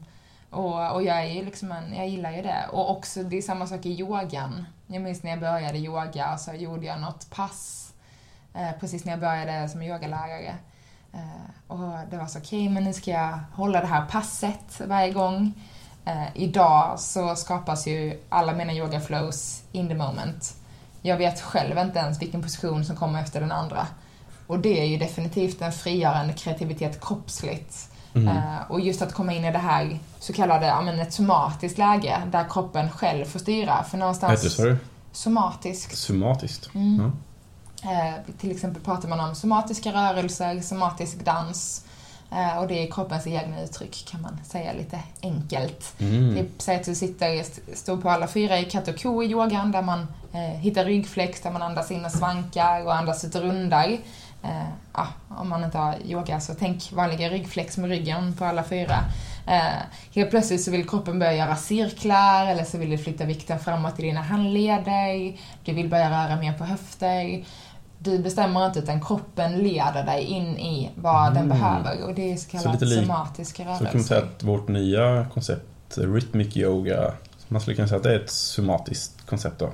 och, 0.50 0.92
och 0.94 1.02
jag 1.02 1.20
är 1.20 1.34
ju 1.34 1.44
liksom 1.44 1.72
en, 1.72 1.94
jag 1.96 2.08
gillar 2.08 2.32
ju 2.32 2.42
det. 2.42 2.66
Och 2.72 2.90
också, 2.90 3.22
det 3.22 3.38
är 3.38 3.42
samma 3.42 3.66
sak 3.66 3.86
i 3.86 4.00
yogan. 4.00 4.64
Jag 4.86 5.02
minns 5.02 5.22
när 5.22 5.30
jag 5.30 5.40
började 5.40 5.78
yoga 5.78 6.38
så 6.38 6.54
gjorde 6.54 6.86
jag 6.86 7.00
något 7.00 7.30
pass 7.30 7.92
eh, 8.54 8.78
precis 8.80 9.04
när 9.04 9.12
jag 9.12 9.20
började 9.20 9.68
som 9.68 9.82
yogalärare. 9.82 10.54
Eh, 11.12 11.72
och 11.72 12.10
det 12.10 12.16
var 12.16 12.26
så, 12.26 12.38
okej, 12.38 12.68
men 12.68 12.84
nu 12.84 12.92
ska 12.92 13.10
jag 13.10 13.38
hålla 13.52 13.80
det 13.80 13.86
här 13.86 14.06
passet 14.06 14.80
varje 14.86 15.12
gång. 15.12 15.52
Eh, 16.04 16.26
idag 16.34 17.00
så 17.00 17.36
skapas 17.36 17.86
ju 17.86 18.22
alla 18.28 18.54
mina 18.54 18.72
yogaflows 18.72 19.62
in 19.72 19.88
the 19.88 19.94
moment. 19.94 20.56
Jag 21.02 21.16
vet 21.16 21.40
själv 21.40 21.78
inte 21.78 21.98
ens 21.98 22.22
vilken 22.22 22.42
position 22.42 22.84
som 22.84 22.96
kommer 22.96 23.22
efter 23.22 23.40
den 23.40 23.52
andra. 23.52 23.86
Och 24.46 24.58
det 24.58 24.80
är 24.80 24.84
ju 24.84 24.98
definitivt 24.98 25.62
en 25.62 25.72
frigörande 25.72 26.32
kreativitet 26.32 27.00
kroppsligt. 27.00 27.88
Mm. 28.14 28.28
Eh, 28.28 28.60
och 28.68 28.80
just 28.80 29.02
att 29.02 29.12
komma 29.12 29.32
in 29.32 29.44
i 29.44 29.52
det 29.52 29.58
här 29.58 29.98
så 30.18 30.32
kallade, 30.32 30.66
ja 30.66 30.80
men 30.80 31.00
ett 31.00 31.12
somatiskt 31.12 31.78
läge 31.78 32.22
där 32.32 32.44
kroppen 32.50 32.90
själv 32.90 33.24
får 33.24 33.38
styra. 33.38 33.84
För 33.84 33.98
någonstans... 33.98 34.56
sa 34.56 34.62
du? 34.62 34.76
Somatiskt. 35.12 35.96
Somatiskt? 35.96 36.74
Mm. 36.74 37.00
Ja. 37.02 37.10
Eh, 37.82 38.34
till 38.40 38.50
exempel 38.50 38.82
pratar 38.82 39.08
man 39.08 39.20
om 39.20 39.34
somatiska 39.34 39.92
rörelser, 39.92 40.60
somatisk 40.60 41.24
dans. 41.24 41.84
Eh, 42.32 42.58
och 42.58 42.68
det 42.68 42.74
är 42.88 42.90
kroppens 42.92 43.26
egna 43.26 43.62
uttryck 43.62 44.04
kan 44.10 44.22
man 44.22 44.38
säga 44.44 44.72
lite 44.72 44.98
enkelt. 45.22 45.94
Mm. 46.00 46.34
Det 46.34 46.62
säger 46.62 46.80
att 46.80 46.86
du 46.86 46.94
sitter, 46.94 47.40
st- 47.40 47.76
står 47.76 47.96
på 47.96 48.10
alla 48.10 48.26
fyra 48.28 48.58
i 48.58 48.64
katt 48.64 48.88
och 48.88 49.02
ko 49.02 49.22
i 49.22 49.26
yogan 49.26 49.72
där 49.72 49.82
man 49.82 50.06
eh, 50.32 50.40
hittar 50.40 50.84
ryggflex, 50.84 51.40
där 51.40 51.50
man 51.50 51.62
andas 51.62 51.90
in 51.90 52.04
och 52.04 52.10
svankar 52.12 52.84
och 52.86 52.94
andas 52.94 53.24
ut 53.24 53.34
och 53.34 53.42
rundar. 53.42 53.98
Ja, 54.94 55.06
om 55.28 55.48
man 55.48 55.64
inte 55.64 55.78
har 55.78 55.94
yoga 56.04 56.40
så 56.40 56.54
tänk 56.58 56.92
vanliga 56.92 57.28
ryggflex 57.30 57.76
med 57.76 57.90
ryggen 57.90 58.34
på 58.38 58.44
alla 58.44 58.64
fyra. 58.64 58.98
Eh, 59.46 59.62
helt 60.14 60.30
plötsligt 60.30 60.62
så 60.62 60.70
vill 60.70 60.88
kroppen 60.88 61.18
börja 61.18 61.32
göra 61.34 61.56
cirklar 61.56 62.46
eller 62.46 62.64
så 62.64 62.78
vill 62.78 62.90
du 62.90 62.98
flytta 62.98 63.24
vikten 63.24 63.58
framåt 63.58 63.98
i 63.98 64.02
dina 64.02 64.20
handleder. 64.22 65.36
Du 65.64 65.72
vill 65.72 65.88
börja 65.88 66.10
röra 66.10 66.36
mer 66.36 66.52
på 66.52 66.64
höfter. 66.64 67.44
Du 68.04 68.18
bestämmer 68.18 68.66
inte 68.66 68.78
utan 68.78 69.00
kroppen 69.04 69.58
leder 69.58 70.04
dig 70.06 70.24
in 70.24 70.58
i 70.58 70.90
vad 70.94 71.34
den 71.34 71.36
Mm. 71.44 71.48
behöver 71.48 72.04
och 72.04 72.14
det 72.14 72.32
är 72.32 72.36
så 72.36 72.42
Så 72.44 72.50
kallat 72.50 72.72
lite 72.80 72.84
lik- 72.84 73.00
somatiska 73.06 73.62
Så 73.78 73.84
kan 73.84 73.94
man 73.94 74.04
säga 74.04 74.22
att 74.22 74.42
vårt 74.42 74.68
nya 74.68 75.26
koncept, 75.34 75.98
rhythmic 75.98 76.56
yoga, 76.56 77.12
man 77.48 77.60
skulle 77.60 77.76
kunna 77.76 77.88
säga 77.88 77.96
att 77.96 78.02
det 78.02 78.14
är 78.14 78.20
ett 78.20 78.30
somatiskt 78.30 79.26
koncept 79.26 79.58
då? 79.58 79.70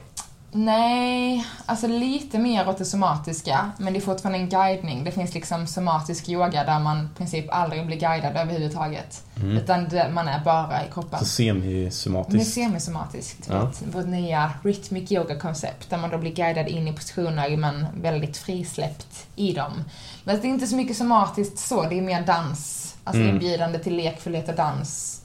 Nej, 0.52 1.46
alltså 1.66 1.86
lite 1.86 2.38
mer 2.38 2.68
åt 2.68 2.78
det 2.78 2.84
somatiska, 2.84 3.70
men 3.78 3.92
det 3.92 3.98
är 3.98 4.00
fortfarande 4.00 4.38
en 4.38 4.48
guidning. 4.48 5.04
Det 5.04 5.10
finns 5.10 5.34
liksom 5.34 5.66
somatisk 5.66 6.28
yoga 6.28 6.64
där 6.64 6.78
man 6.80 7.04
i 7.04 7.18
princip 7.18 7.46
aldrig 7.50 7.86
blir 7.86 8.00
guidad 8.00 8.36
överhuvudtaget. 8.36 9.24
Mm. 9.36 9.56
Utan 9.56 9.88
det, 9.88 10.10
man 10.12 10.28
är 10.28 10.44
bara 10.44 10.84
i 10.86 10.90
kroppen. 10.92 11.24
Så 11.24 11.42
Det 11.42 11.48
är 11.48 11.54
semisomatiskt? 11.54 12.54
semisomatiskt, 12.54 13.48
Ja. 13.50 13.64
vet, 13.64 13.82
vårt 13.94 14.06
nya 14.06 14.52
rhythmic 14.62 15.12
yoga-koncept 15.12 15.90
där 15.90 15.98
man 15.98 16.10
då 16.10 16.18
blir 16.18 16.34
guidad 16.34 16.68
in 16.68 16.88
i 16.88 16.92
positioner 16.92 17.56
men 17.56 17.86
väldigt 18.02 18.36
frisläppt 18.36 19.26
i 19.36 19.52
dem. 19.52 19.84
Men 20.24 20.40
det 20.40 20.46
är 20.46 20.50
inte 20.50 20.66
så 20.66 20.76
mycket 20.76 20.96
somatiskt 20.96 21.58
så, 21.58 21.82
det 21.82 21.98
är 21.98 22.02
mer 22.02 22.22
dans. 22.26 22.94
Alltså 23.04 23.20
Mm. 23.22 23.34
inbjudande 23.34 23.78
till 23.78 23.96
lekfullhet 23.96 24.48
och 24.48 24.54
dans. 24.54 25.20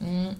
Mm. 0.00 0.34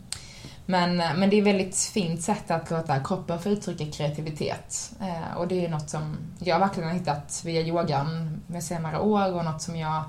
Men, 0.70 0.96
men 0.96 1.30
det 1.30 1.36
är 1.36 1.40
ett 1.40 1.46
väldigt 1.46 1.76
fint 1.78 2.22
sätt 2.22 2.50
att 2.50 2.70
låta 2.70 3.00
kroppen 3.04 3.38
få 3.40 3.48
uttrycka 3.48 3.84
kreativitet. 3.96 4.92
Eh, 5.00 5.36
och 5.36 5.48
det 5.48 5.64
är 5.64 5.68
något 5.68 5.90
som 5.90 6.16
jag 6.38 6.58
verkligen 6.58 6.88
har 6.88 6.96
hittat 6.98 7.42
via 7.44 7.60
yogan 7.60 8.40
med 8.46 8.62
senare 8.64 8.98
år 8.98 9.34
och 9.34 9.44
något 9.44 9.62
som 9.62 9.76
jag, 9.76 10.02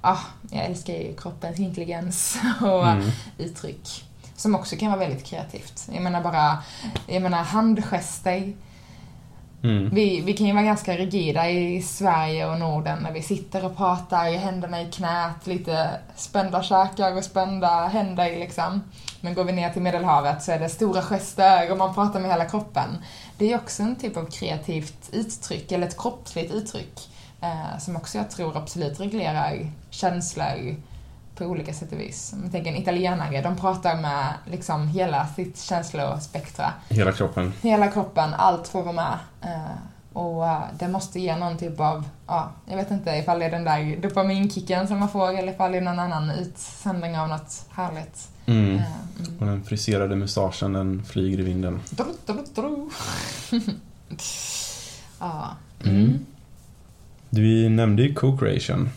ah, 0.00 0.18
jag 0.50 0.64
älskar 0.64 0.92
ju 0.94 1.16
kroppens 1.16 1.58
intelligens 1.58 2.38
och 2.60 2.88
Mm. 2.88 3.10
uttryck. 3.38 4.04
Som 4.36 4.54
också 4.54 4.76
kan 4.76 4.88
vara 4.90 5.00
väldigt 5.00 5.24
kreativt. 5.26 5.88
Jag 5.92 6.02
menar 6.02 6.20
bara, 6.22 6.62
jag 7.06 7.22
menar 7.22 7.42
handgester. 7.42 8.52
Mm. 9.64 9.90
Vi, 9.90 10.20
vi 10.20 10.32
kan 10.32 10.46
ju 10.46 10.52
vara 10.52 10.64
ganska 10.64 10.96
rigida 10.96 11.50
i 11.50 11.82
Sverige 11.82 12.46
och 12.46 12.58
Norden 12.58 12.98
när 13.02 13.12
vi 13.12 13.22
sitter 13.22 13.64
och 13.64 13.76
pratar, 13.76 14.32
händerna 14.32 14.82
i 14.82 14.90
knät, 14.90 15.46
lite 15.46 15.90
spända 16.16 16.62
käkar 16.62 17.16
och 17.16 17.24
spända 17.24 17.86
händer 17.86 18.38
liksom. 18.38 18.82
Men 19.20 19.34
går 19.34 19.44
vi 19.44 19.52
ner 19.52 19.70
till 19.70 19.82
Medelhavet 19.82 20.42
så 20.42 20.52
är 20.52 20.58
det 20.58 20.68
stora 20.68 21.02
gester 21.02 21.70
och 21.70 21.78
man 21.78 21.94
pratar 21.94 22.20
med 22.20 22.30
hela 22.30 22.44
kroppen. 22.44 22.88
Det 23.38 23.52
är 23.52 23.56
också 23.56 23.82
en 23.82 23.96
typ 23.96 24.16
av 24.16 24.24
kreativt 24.24 25.10
uttryck, 25.12 25.72
eller 25.72 25.86
ett 25.86 26.00
kroppsligt 26.00 26.54
uttryck. 26.54 27.08
Eh, 27.40 27.78
som 27.78 27.96
också 27.96 28.18
jag 28.18 28.30
tror 28.30 28.56
absolut 28.56 29.00
reglerar 29.00 29.70
känslor 29.90 30.76
på 31.34 31.44
olika 31.44 31.74
sätt 31.74 31.92
och 31.92 32.00
vis. 32.00 32.34
Jag 32.42 32.52
tänker 32.52 32.70
en 32.70 32.76
italienare, 32.76 33.42
de 33.42 33.56
pratar 33.56 33.96
med 33.96 34.34
liksom 34.50 34.88
hela 34.88 35.26
sitt 35.26 35.60
känslospektra. 35.60 36.72
Hela 36.88 37.12
kroppen? 37.12 37.52
Hela 37.62 37.88
kroppen, 37.88 38.34
allt 38.34 38.68
får 38.68 38.82
vara 38.82 38.92
med. 38.92 39.18
Eh, 39.42 39.76
och 40.12 40.46
eh, 40.46 40.62
det 40.78 40.88
måste 40.88 41.20
ge 41.20 41.36
någon 41.36 41.58
typ 41.58 41.80
av, 41.80 42.04
ja, 42.26 42.52
jag 42.66 42.76
vet 42.76 42.90
inte 42.90 43.10
ifall 43.10 43.38
det 43.38 43.44
är 43.44 43.50
den 43.50 43.64
där 43.64 43.96
dopaminkicken 43.96 44.88
som 44.88 44.98
man 44.98 45.08
får 45.08 45.38
eller 45.38 45.52
ifall 45.52 45.72
det 45.72 45.78
är 45.78 45.82
någon 45.82 45.98
annan 45.98 46.30
utsändning 46.30 47.18
av 47.18 47.28
något 47.28 47.66
härligt. 47.70 48.28
Mm. 48.46 48.76
Eh, 48.76 48.82
mm. 49.18 49.38
Och 49.38 49.46
den 49.46 49.64
friserade 49.64 50.16
mustaschen 50.16 50.72
den 50.72 51.04
flyger 51.04 51.38
i 51.40 51.42
vinden. 51.42 51.80
Dru, 51.90 52.04
dru, 52.26 52.44
dru. 52.54 52.90
ja. 55.20 55.56
Mm. 55.84 55.96
Mm. 55.96 56.26
Du 57.30 57.68
nämnde 57.68 58.02
ju 58.02 58.14
co-creation. 58.14 58.88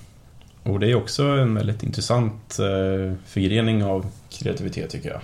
Och 0.68 0.80
det 0.80 0.92
är 0.92 0.96
också 0.96 1.24
en 1.24 1.56
väldigt 1.56 1.84
intressant 1.84 2.60
eh, 2.60 3.14
förgrening 3.26 3.84
av 3.84 4.06
kreativitet 4.30 4.90
tycker 4.90 5.10
jag. 5.10 5.22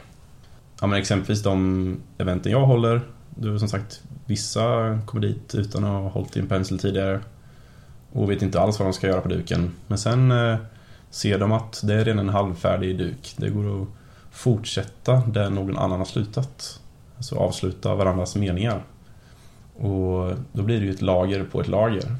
Ja, 0.81 0.87
men 0.87 0.99
exempelvis 0.99 1.43
de 1.43 1.97
eventen 2.17 2.51
jag 2.51 2.65
håller. 2.65 3.01
Du 3.29 3.59
som 3.59 3.67
sagt, 3.67 4.01
vissa 4.25 4.99
kommer 5.05 5.27
dit 5.27 5.55
utan 5.55 5.83
att 5.83 5.89
ha 5.89 6.09
hållit 6.09 6.37
i 6.37 6.39
en 6.39 6.47
pensel 6.47 6.79
tidigare. 6.79 7.19
Och 8.11 8.31
vet 8.31 8.41
inte 8.41 8.61
alls 8.61 8.79
vad 8.79 8.87
de 8.87 8.93
ska 8.93 9.07
göra 9.07 9.21
på 9.21 9.29
duken. 9.29 9.71
Men 9.87 9.97
sen 9.97 10.31
eh, 10.31 10.57
ser 11.09 11.39
de 11.39 11.51
att 11.51 11.81
det 11.83 11.93
är 11.93 12.05
redan 12.05 12.19
en 12.19 12.29
halvfärdig 12.29 12.97
duk. 12.97 13.33
Det 13.37 13.49
går 13.49 13.81
att 13.81 13.87
fortsätta 14.31 15.15
där 15.15 15.49
någon 15.49 15.77
annan 15.77 15.99
har 15.99 16.05
slutat. 16.05 16.79
Alltså 17.17 17.35
avsluta 17.35 17.95
varandras 17.95 18.35
meningar. 18.35 18.83
Och 19.75 20.33
då 20.51 20.63
blir 20.63 20.79
det 20.79 20.85
ju 20.85 20.91
ett 20.91 21.01
lager 21.01 21.43
på 21.43 21.61
ett 21.61 21.67
lager. 21.67 22.15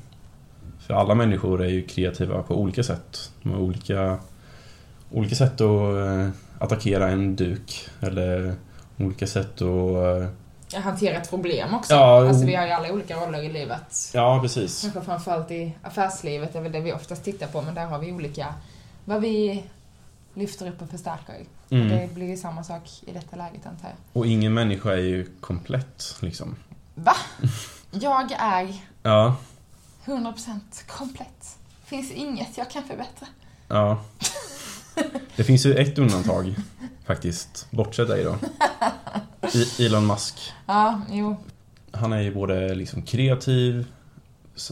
Alla 0.94 1.16
människor 1.16 1.64
är 1.64 1.70
ju 1.70 1.82
kreativa 1.88 2.44
på 2.44 2.56
olika 2.56 2.84
sätt. 2.84 3.32
De 3.44 3.52
har 3.52 3.60
olika, 3.60 4.18
olika 5.12 5.36
sätt 5.36 5.62
att 5.62 5.96
eh, 5.98 6.30
attackera 6.60 7.10
en 7.10 7.36
duk. 7.36 7.88
Eller 8.02 8.56
olika 9.00 9.28
sätt 9.28 9.54
att... 9.62 9.62
eh, 9.62 10.28
Jag 10.74 10.82
hanterar 10.82 11.18
ett 11.22 11.30
problem 11.30 11.74
också. 11.76 11.94
Ja, 11.94 12.28
alltså 12.28 12.46
vi 12.46 12.56
har 12.56 12.66
ju 12.66 12.72
alla 12.72 12.92
olika 12.94 13.16
roller 13.16 13.42
i 13.44 13.52
livet. 13.54 14.12
Ja, 14.14 14.40
precis. 14.42 14.82
Kanske 14.82 15.02
framförallt 15.02 15.52
i 15.52 15.74
affärslivet 15.82 16.56
är 16.56 16.62
väl 16.62 16.72
det 16.72 16.80
vi 16.80 16.94
oftast 16.94 17.24
tittar 17.24 17.48
på, 17.48 17.62
men 17.62 17.74
där 17.76 17.86
har 17.86 18.00
vi 18.00 18.12
olika, 18.12 18.54
vad 19.06 19.22
vi 19.22 19.64
lyfter 20.34 20.68
upp 20.70 20.82
och 20.82 20.90
förstärker. 20.90 21.36
Mm. 21.70 21.90
det 21.90 22.14
blir 22.14 22.28
ju 22.28 22.38
samma 22.38 22.64
sak 22.64 22.82
i 23.06 23.12
detta 23.12 23.36
läget 23.36 23.66
antar 23.66 23.88
jag. 23.90 23.98
Och 24.14 24.26
ingen 24.28 24.54
människa 24.54 24.92
är 24.92 24.98
ju 25.02 25.28
komplett 25.40 26.16
liksom. 26.20 26.56
Va? 26.96 27.16
Jag 27.92 28.32
är 28.32 28.76
Ja, 29.04 29.36
100% 30.06 30.60
komplett. 30.88 31.58
Finns 31.86 32.12
inget 32.12 32.58
jag 32.58 32.70
kan 32.70 32.84
förbättra. 32.84 33.28
ja. 33.68 34.02
Det 35.36 35.44
finns 35.44 35.66
ju 35.66 35.74
ett 35.76 35.98
undantag 36.00 36.56
faktiskt. 37.06 37.68
Bortsett 37.72 38.08
dig 38.08 38.24
då. 38.24 38.36
I- 39.80 39.86
Elon 39.86 40.08
Musk. 40.08 40.36
Ja, 40.66 41.02
jo. 41.12 41.36
Han 41.92 42.14
är 42.14 42.22
ju 42.22 42.34
både 42.34 42.76
liksom 42.76 43.02
kreativ, 43.02 43.86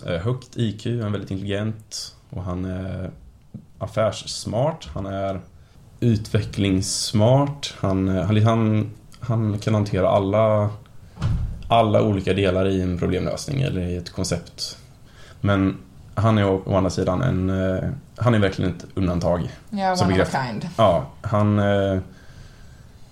eh, 0.05 0.13
högt 0.21 0.57
IQ, 0.57 0.85
han 0.85 0.99
är 1.01 1.09
väldigt 1.09 1.31
intelligent 1.31 2.15
och 2.29 2.43
han 2.43 2.65
är 2.65 3.11
affärssmart, 3.79 4.89
han 4.93 5.05
är 5.05 5.41
utvecklingssmart, 5.99 7.73
han, 7.79 8.07
eh, 8.09 8.23
han, 8.25 8.41
han, 8.41 8.91
han 9.19 9.59
kan 9.59 9.73
hantera 9.73 10.09
alla, 10.09 10.69
alla 11.67 12.01
olika 12.03 12.33
delar 12.33 12.67
i 12.67 12.81
en 12.81 12.97
problemlösning 12.99 13.61
eller 13.61 13.81
i 13.81 13.95
ett 13.95 14.09
koncept. 14.09 14.77
Men 15.41 15.77
han 16.15 16.37
är 16.37 16.45
å, 16.45 16.61
å 16.65 16.75
andra 16.77 16.89
sidan 16.89 17.21
en, 17.21 17.49
eh, 17.49 17.89
han 18.17 18.33
är 18.33 18.39
verkligen 18.39 18.71
ett 18.71 18.85
undantag. 18.95 19.49
Jag 19.69 19.97
Som 19.97 20.07
one 20.07 20.13
of 20.21 20.31
begrepp. 20.31 20.35
a 20.43 20.47
kind. 20.47 20.67
Ja, 20.77 21.05
han, 21.21 21.59
eh, 21.59 21.99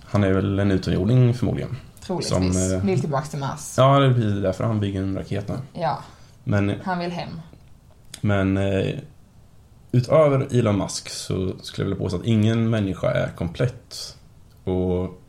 han 0.04 0.24
är 0.24 0.32
väl 0.32 0.58
en 0.58 0.70
utomjording 0.70 1.34
förmodligen. 1.34 1.76
Troligtvis. 2.00 2.28
Som, 2.56 2.72
eh, 2.76 2.84
Vill 2.84 3.00
tillbaks 3.00 3.28
till 3.30 3.38
Mars. 3.38 3.74
Ja, 3.76 3.98
det 3.98 4.06
är 4.06 4.14
precis 4.14 4.42
därför 4.42 4.64
han 4.64 4.80
bygger 4.80 5.02
en 5.02 5.16
raket 5.16 5.48
nu. 5.48 5.54
Ja, 5.72 5.98
Men, 6.44 6.72
han 6.84 6.98
vill 6.98 7.10
hem. 7.10 7.40
men 8.20 8.58
utöver 9.92 10.46
Elon 10.58 10.78
Musk 10.78 11.08
så 11.08 11.52
skulle 11.62 11.84
jag 11.84 11.90
vilja 11.90 12.04
påstå 12.04 12.18
att 12.18 12.24
ingen 12.26 12.70
människa 12.70 13.10
är 13.10 13.28
komplett. 13.28 14.16
Och 14.64 15.20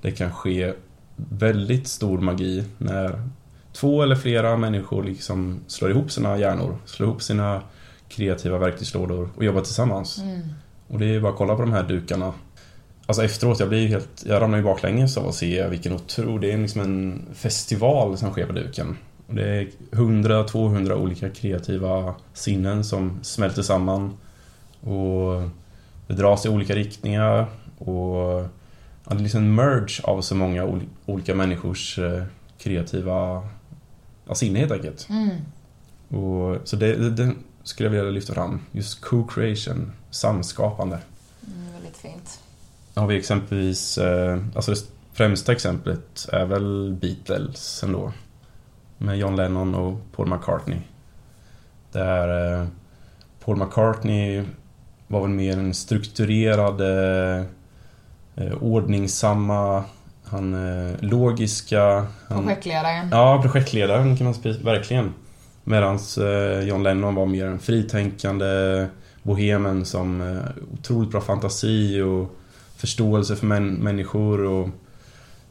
det 0.00 0.10
kan 0.10 0.32
ske 0.32 0.72
väldigt 1.16 1.88
stor 1.88 2.18
magi 2.20 2.64
när 2.78 3.28
två 3.72 4.02
eller 4.02 4.16
flera 4.16 4.56
människor 4.56 5.04
liksom 5.04 5.60
slår 5.66 5.90
ihop 5.90 6.10
sina 6.10 6.38
hjärnor, 6.38 6.76
slår 6.84 7.08
ihop 7.08 7.22
sina 7.22 7.62
kreativa 8.08 8.58
verktygslådor 8.58 9.30
och 9.36 9.44
jobbar 9.44 9.60
tillsammans. 9.60 10.18
Mm. 10.18 10.40
Och 10.88 10.98
det 10.98 11.06
är 11.06 11.20
bara 11.20 11.32
att 11.32 11.38
kolla 11.38 11.54
på 11.54 11.62
de 11.62 11.72
här 11.72 11.82
dukarna. 11.82 12.32
Alltså 13.06 13.24
efteråt, 13.24 13.60
jag 13.60 13.68
blir 13.68 13.88
helt, 13.88 14.24
jag 14.26 14.42
ramlar 14.42 14.58
ju 14.58 14.64
baklänges 14.64 15.16
av 15.16 15.28
att 15.28 15.34
se 15.34 15.68
vilken 15.68 15.92
otro, 15.92 16.38
det 16.38 16.52
är 16.52 16.58
liksom 16.58 16.80
en 16.80 17.22
festival 17.34 18.18
som 18.18 18.30
sker 18.30 18.46
på 18.46 18.52
duken. 18.52 18.96
Och 19.26 19.34
det 19.34 19.48
är 19.48 19.68
100-200 19.90 20.92
olika 20.92 21.30
kreativa 21.30 22.14
sinnen 22.34 22.84
som 22.84 23.18
smälter 23.22 23.62
samman. 23.62 24.16
Och 24.80 25.42
det 26.06 26.14
dras 26.14 26.46
i 26.46 26.48
olika 26.48 26.74
riktningar 26.74 27.46
och 27.78 28.48
ja, 29.04 29.10
det 29.10 29.14
är 29.14 29.18
liksom 29.18 29.40
en 29.40 29.54
merge 29.54 30.02
av 30.04 30.20
så 30.20 30.34
många 30.34 30.64
ol, 30.64 30.80
olika 31.06 31.34
människors 31.34 31.98
eh, 31.98 32.22
kreativa 32.58 33.42
ja, 34.24 34.34
sinne 34.34 34.58
helt 34.58 34.72
enkelt. 34.72 35.08
Mm. 35.10 35.30
Och, 36.22 36.58
så 36.64 36.76
det, 36.76 36.96
det, 36.96 37.10
det 37.10 37.34
skulle 37.62 37.86
jag 37.86 37.90
vilja 37.90 38.10
lyfta 38.10 38.34
fram. 38.34 38.60
Just 38.72 39.04
co-creation, 39.04 39.92
samskapande. 40.10 40.98
Mm, 41.46 41.72
väldigt 41.72 41.96
fint. 41.96 42.40
Har 42.94 43.06
vi 43.06 43.16
exempelvis, 43.16 43.98
eh, 43.98 44.38
alltså 44.54 44.70
det 44.70 44.80
främsta 45.12 45.52
exemplet 45.52 46.28
är 46.32 46.44
väl 46.44 46.96
Beatles 47.00 47.82
ändå. 47.82 48.12
Med 48.98 49.18
John 49.18 49.36
Lennon 49.36 49.74
och 49.74 50.00
Paul 50.16 50.28
McCartney. 50.28 50.78
Där 51.92 52.60
eh, 52.60 52.66
Paul 53.44 53.56
McCartney 53.56 54.44
var 55.06 55.20
väl 55.20 55.30
mer 55.30 55.56
en 55.58 55.74
strukturerad, 55.74 56.80
eh, 56.80 57.44
ordningsamma, 58.60 59.84
han 60.32 60.54
eh, 60.54 60.94
logiska... 61.00 62.06
Han, 62.28 62.44
Projektledaren. 62.44 63.08
Ja, 63.10 63.42
projektledaren 63.42 64.16
kan 64.16 64.24
man 64.24 64.34
säga, 64.34 64.54
verkligen. 64.64 65.14
Medan 65.64 65.98
eh, 66.18 66.68
John 66.68 66.82
Lennon 66.82 67.14
var 67.14 67.26
mer 67.26 67.46
en 67.46 67.58
fritänkande 67.58 68.86
bohemen 69.22 69.84
som 69.84 70.20
eh, 70.20 70.62
otroligt 70.72 71.10
bra 71.10 71.20
fantasi 71.20 72.00
och 72.00 72.36
förståelse 72.76 73.36
för 73.36 73.46
män, 73.46 73.74
människor. 73.74 74.44
Och, 74.44 74.68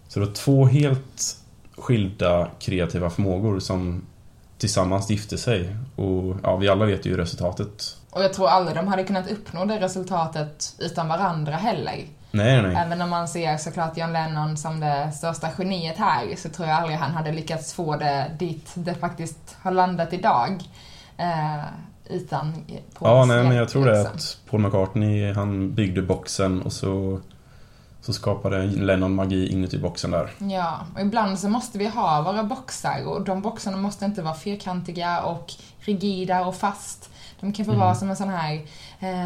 så 0.08 0.20
det 0.20 0.26
var 0.26 0.34
två 0.34 0.66
helt 0.66 1.38
skilda 1.78 2.48
kreativa 2.60 3.10
förmågor 3.10 3.60
som 3.60 4.02
tillsammans 4.58 5.10
gifte 5.10 5.38
sig. 5.38 5.76
Och 5.96 6.36
ja, 6.44 6.58
vi 6.58 6.70
alla 6.70 6.86
vet 6.86 7.06
ju 7.06 7.18
resultatet. 7.18 7.98
Och 8.10 8.24
jag 8.24 8.34
tror 8.34 8.48
aldrig 8.48 8.78
de 8.78 8.88
hade 8.88 9.04
kunnat 9.04 9.32
uppnå 9.32 9.66
det 9.66 9.80
resultatet 9.80 10.76
utan 10.80 11.08
varandra 11.08 11.56
heller. 11.56 12.06
Nej, 12.32 12.62
nej. 12.62 12.76
Även 12.76 13.02
om 13.02 13.10
man 13.10 13.28
ser 13.28 13.58
såklart 13.58 13.98
John 13.98 14.14
Lennon 14.14 14.58
som 14.58 14.80
det 14.80 15.12
största 15.12 15.48
geniet 15.58 15.98
här 15.98 16.36
så 16.38 16.50
tror 16.50 16.68
jag 16.68 16.78
aldrig 16.78 16.98
han 16.98 17.12
hade 17.12 17.32
lyckats 17.32 17.74
få 17.74 17.96
det 17.96 18.32
dit 18.40 18.72
det 18.74 18.94
faktiskt 18.96 19.58
har 19.62 19.72
landat 19.72 20.14
idag. 20.14 20.64
Eh, 21.18 21.64
utan 22.10 22.54
på 22.94 23.08
Ja, 23.08 23.26
nej, 23.26 23.44
men 23.44 23.56
jag 23.56 23.70
tror 23.70 23.86
det 23.86 23.92
liksom. 23.92 24.16
att 24.16 24.38
Paul 24.50 24.62
McCartney, 24.62 25.34
han 25.34 25.74
byggde 25.74 26.02
boxen 26.02 26.62
och 26.62 26.74
så, 26.74 27.20
så 28.02 28.14
skapade 28.14 28.64
Lennon 28.64 29.16
magi 29.16 29.48
inuti 29.52 29.78
boxen 29.78 30.12
där. 30.12 30.30
Ja, 30.38 30.80
och 30.96 31.02
ibland 31.02 31.40
så 31.40 31.50
måste 31.50 31.78
vi 31.78 31.88
ha 31.88 32.22
våra 32.22 32.44
boxar 32.44 33.08
och 33.08 33.22
de 33.26 33.42
boxarna 33.42 33.78
måste 33.78 34.06
inte 34.06 34.22
vara 34.22 34.36
fyrkantiga 34.36 35.22
och 35.22 35.54
rigida 35.80 36.46
och 36.46 36.56
fast. 36.56 37.10
De 37.40 37.54
kan 37.54 37.66
få 37.66 37.72
Mm. 37.72 37.80
vara 37.86 37.96
som 37.96 38.10
en 38.10 38.16
sån 38.16 38.30
här, 38.30 38.62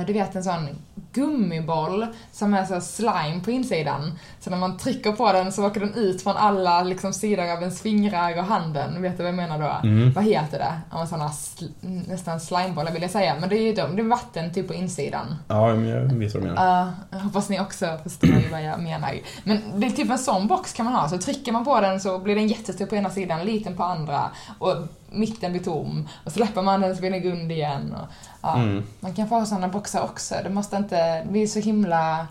du 0.08 0.14
vet 0.14 0.36
en 0.36 0.44
sån 0.44 0.68
gummiboll 1.14 2.08
som 2.32 2.54
är 2.54 2.66
så 2.66 2.82
slime 2.82 3.42
på 3.44 3.52
insidan. 3.52 4.20
Så 4.40 4.50
när 4.50 4.58
man 4.58 4.78
trycker 4.78 5.12
på 5.12 5.34
den 5.34 5.52
så 5.52 5.68
åker 5.68 5.80
den 5.80 5.94
ut 5.94 6.24
från 6.24 6.38
alla 6.38 6.84
liksom, 6.84 7.14
sidor 7.14 7.52
av 7.52 7.60
ens 7.62 7.82
fingrar 7.82 8.38
och 8.38 8.44
handen. 8.44 9.02
Vet 9.02 9.18
du 9.18 9.24
vad 9.24 9.28
jag 9.28 9.36
menar 9.36 9.60
då? 9.60 9.88
Mm. 9.88 10.14
Vad 10.14 10.24
heter 10.24 10.60
det? 10.60 10.80
Ja, 10.92 11.08
såna 11.08 11.28
sl- 11.28 11.72
nästan 12.08 12.40
slimebollar 12.40 12.92
vill 12.92 13.02
jag 13.02 13.12
säga. 13.12 13.36
Men 13.40 13.50
det 13.50 13.58
är 13.58 13.62
ju 13.64 13.74
de, 13.74 13.96
det 13.96 14.02
är 14.02 14.08
vatten 14.08 14.54
typ 14.54 14.68
på 14.68 14.74
insidan. 14.74 15.36
Ja, 15.48 15.76
men 15.76 15.88
jag 15.88 16.02
vet 16.02 16.34
vad 16.34 16.44
du 16.44 16.48
menar. 16.48 16.92
Jag 17.12 17.20
hoppas 17.20 17.50
ni 17.50 17.60
också 17.60 17.98
förstår 18.04 18.52
vad 18.52 18.64
jag 18.64 18.80
menar. 18.80 19.20
Men 19.44 19.62
det 19.80 19.88
är 19.88 19.92
typ 19.92 20.12
en 20.12 20.18
sån 20.18 20.48
box 20.48 20.74
kan 20.74 20.86
man 20.86 20.96
ha, 20.96 21.10
så 21.10 21.18
trycker 21.18 21.52
man 21.52 21.66
på 21.66 21.82
den 21.82 22.00
så 22.00 22.20
blir 22.20 22.36
den 22.36 22.48
jättestor 22.48 22.86
på 22.86 22.96
ena 22.96 23.10
sidan, 23.10 23.46
liten 23.46 23.78
på 23.78 23.84
andra 23.84 24.32
och 24.60 24.76
mitten 25.12 25.52
blir 25.52 25.64
tom. 25.64 26.08
Och 26.24 26.32
släpper 26.32 26.62
man 26.62 26.82
den 26.82 26.96
så 26.96 27.02
blir 27.02 27.12
den 27.12 27.24
rund 27.24 27.52
igen. 27.52 27.96
Och, 27.96 28.08
ja. 28.46 28.58
Mm. 28.58 28.84
Man 29.00 29.14
kan 29.14 29.30
få 29.30 29.46
såna 29.46 29.68
boxar 29.68 30.04
också. 30.04 30.36
Det 30.44 30.50
måste 30.50 30.78
inte, 30.78 31.28
vi 31.30 31.44
är 31.44 31.48
så 31.48 31.60
himla 31.60 32.28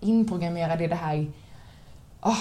inprogrammerade 0.00 0.84
i 0.84 0.86
det 0.86 0.94
här 0.94 1.30
åh, 2.22 2.38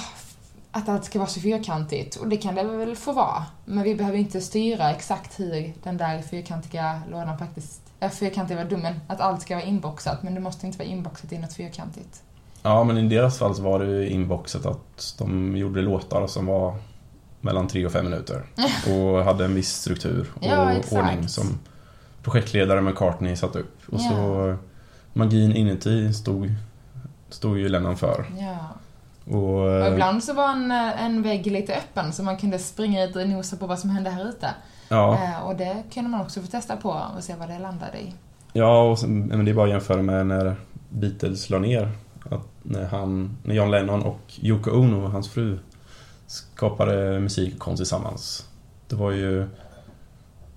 att 0.71 0.89
allt 0.89 1.05
ska 1.05 1.19
vara 1.19 1.29
så 1.29 1.39
fyrkantigt. 1.39 2.15
Och 2.15 2.27
det 2.27 2.37
kan 2.37 2.55
det 2.55 2.63
väl 2.63 2.95
få 2.95 3.11
vara. 3.11 3.45
Men 3.65 3.83
vi 3.83 3.95
behöver 3.95 4.17
inte 4.17 4.41
styra 4.41 4.91
exakt 4.91 5.39
hur 5.39 5.73
den 5.83 5.97
där 5.97 6.21
fyrkantiga 6.21 7.01
lådan 7.11 7.37
faktiskt 7.37 7.81
Ja, 7.99 8.09
fyrkantig 8.09 8.57
var 8.57 8.63
dum, 8.63 8.81
men 8.81 8.99
att 9.07 9.21
allt 9.21 9.41
ska 9.41 9.55
vara 9.55 9.65
inboxat. 9.65 10.23
Men 10.23 10.33
det 10.33 10.39
måste 10.39 10.65
inte 10.65 10.77
vara 10.77 10.87
inboxat 10.87 11.31
i 11.31 11.37
något 11.37 11.53
fyrkantigt. 11.53 12.23
Ja, 12.61 12.83
men 12.83 12.97
i 12.97 13.09
deras 13.09 13.37
fall 13.39 13.55
så 13.55 13.61
var 13.61 13.79
det 13.79 13.85
ju 13.85 14.09
inboxet 14.09 14.65
att 14.65 15.15
de 15.17 15.57
gjorde 15.57 15.81
låtar 15.81 16.27
som 16.27 16.45
var 16.45 16.75
mellan 17.41 17.67
tre 17.67 17.85
och 17.85 17.91
fem 17.91 18.05
minuter. 18.05 18.45
Och 18.89 19.23
hade 19.23 19.45
en 19.45 19.55
viss 19.55 19.73
struktur 19.73 20.31
och 20.35 20.43
Ja, 20.45 20.75
ordning 20.91 21.27
som 21.27 21.59
projektledare 22.25 22.81
McCartney 22.81 23.35
satte 23.35 23.59
upp. 23.59 23.77
Och 23.87 23.99
Ja. 23.99 24.09
så 24.09 24.55
magin 25.13 25.51
inuti 25.55 26.13
stod, 26.13 26.51
stod 27.29 27.57
ju 27.57 27.69
Lennon 27.69 27.97
för. 27.97 28.25
Ja. 28.39 28.57
Och, 29.35 29.43
Och 29.61 29.71
eh, 29.71 29.93
ibland 29.93 30.23
så 30.23 30.33
var 30.33 30.49
en, 30.51 30.71
en 30.71 31.21
vägg 31.21 31.45
lite 31.47 31.75
öppen 31.75 32.13
så 32.13 32.23
man 32.23 32.37
kunde 32.37 32.59
springa 32.59 33.03
ut 33.03 33.15
och 33.15 33.29
nosa 33.29 33.57
på 33.57 33.67
vad 33.67 33.79
som 33.79 33.89
hände 33.89 34.09
här 34.09 34.29
ute. 34.29 34.49
ja, 34.89 35.13
Eh, 35.23 35.47
och 35.47 35.55
det 35.55 35.83
kunde 35.93 36.09
man 36.09 36.21
också 36.21 36.41
få 36.41 36.47
testa 36.47 36.75
på 36.77 36.89
och 37.17 37.23
se 37.23 37.35
vad 37.39 37.49
det 37.49 37.59
landade 37.59 37.97
i. 37.97 38.13
ja 38.53 38.81
och 38.89 38.99
sen, 38.99 39.19
men 39.25 39.45
det 39.45 39.51
är 39.51 39.55
bara 39.55 39.65
att 39.65 39.71
jämföra 39.71 40.01
med 40.01 40.27
när 40.27 40.55
Beatles 40.89 41.49
la 41.49 41.59
ner. 41.59 41.91
Att 42.31 42.47
när, 42.63 42.85
han, 42.85 43.37
när 43.43 43.55
John 43.55 43.71
Lennon 43.71 44.01
och 44.03 44.19
Yoko 44.41 44.71
Ono, 44.71 45.07
hans 45.07 45.29
fru, 45.29 45.59
skapade 46.27 47.19
musik 47.19 47.53
och 47.53 47.59
konst 47.59 47.77
tillsammans. 47.79 48.49
Det 48.87 48.95
var 48.95 49.11
ju 49.11 49.47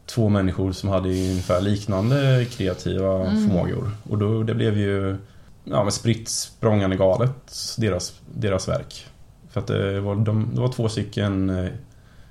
två 0.09 0.29
människor 0.29 0.73
som 0.73 0.88
hade 0.88 1.09
ungefär 1.09 1.61
liknande 1.61 2.47
kreativa 2.51 3.14
Mm. 3.29 3.49
förmågor. 3.49 3.90
Och 4.11 4.18
då, 4.18 4.42
det 4.42 4.55
blev 4.55 4.79
ju 4.79 5.16
ja, 5.64 5.83
men 5.83 5.92
spritt 5.92 6.29
språngande 6.29 6.97
galet, 6.97 7.53
deras, 7.79 8.21
deras 8.35 8.68
verk. 8.68 9.07
För 9.51 9.61
att 9.61 9.66
det 9.66 10.01
var, 10.01 10.16
de, 10.16 10.51
det 10.55 10.61
var 10.61 10.73
två 10.73 10.88
stycken 10.88 11.51
eh, 11.51 11.71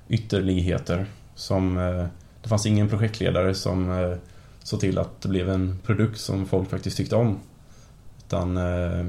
ytterligheter 0.08 1.06
som... 1.34 1.78
eh, 1.78 2.06
Det 2.42 2.48
fanns 2.48 2.66
ingen 2.66 2.88
projektledare 2.88 3.54
som 3.54 3.90
eh, 3.90 4.16
såg 4.62 4.80
till 4.80 4.98
att 4.98 5.20
det 5.20 5.28
blev 5.28 5.50
en 5.50 5.78
produkt 5.86 6.20
som 6.20 6.46
folk 6.46 6.70
faktiskt 6.70 6.96
tyckte 6.96 7.16
om. 7.16 7.38
Utan... 8.26 8.56
eh, 8.56 9.06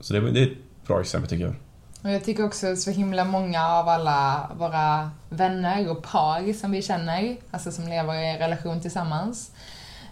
Så 0.00 0.12
det, 0.14 0.30
det 0.30 0.40
är 0.40 0.46
ett 0.46 0.86
bra 0.86 1.00
exempel 1.00 1.30
tycker 1.30 1.44
jag. 1.44 1.54
Och 2.02 2.10
jag 2.10 2.24
tycker 2.24 2.44
också 2.44 2.76
så 2.76 2.90
himla 2.90 3.24
många 3.24 3.68
av 3.68 3.88
alla 3.88 4.50
våra 4.58 5.10
vänner 5.28 5.90
och 5.90 6.02
par 6.02 6.52
som 6.52 6.70
vi 6.70 6.82
känner, 6.82 7.36
alltså 7.50 7.72
som 7.72 7.88
lever 7.88 8.14
i 8.14 8.30
en 8.30 8.38
relation 8.38 8.80
tillsammans. 8.80 9.50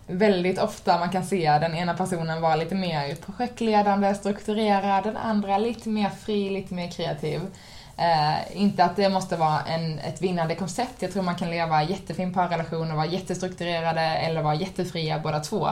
Väldigt 0.07 0.59
ofta 0.59 0.99
man 0.99 1.11
kan 1.11 1.27
se 1.27 1.59
den 1.59 1.75
ena 1.75 1.95
personen 1.95 2.41
vara 2.41 2.57
lite 2.57 2.75
mer 2.75 3.15
projektledande, 3.15 4.15
strukturerad, 4.15 5.05
den 5.05 5.17
andra 5.17 5.59
lite 5.59 5.89
mer 5.89 6.11
fri, 6.11 6.51
lite 6.51 6.75
mer 6.75 6.91
kreativ. 6.91 7.41
Eh, 7.97 8.63
inte 8.63 8.85
att 8.85 8.97
det 8.97 9.09
måste 9.09 9.37
vara 9.37 9.61
en, 9.61 9.99
ett 9.99 10.23
vinnande 10.23 10.55
koncept. 10.55 11.03
Jag 11.03 11.13
tror 11.13 11.23
man 11.23 11.37
kan 11.37 11.51
leva 11.51 11.83
jättefin 11.83 12.35
parrelation 12.35 12.91
och 12.91 12.97
vara 12.97 13.07
jättestrukturerade 13.07 14.01
eller 14.01 14.43
vara 14.43 14.55
jättefria 14.55 15.19
båda 15.19 15.41
två. 15.41 15.69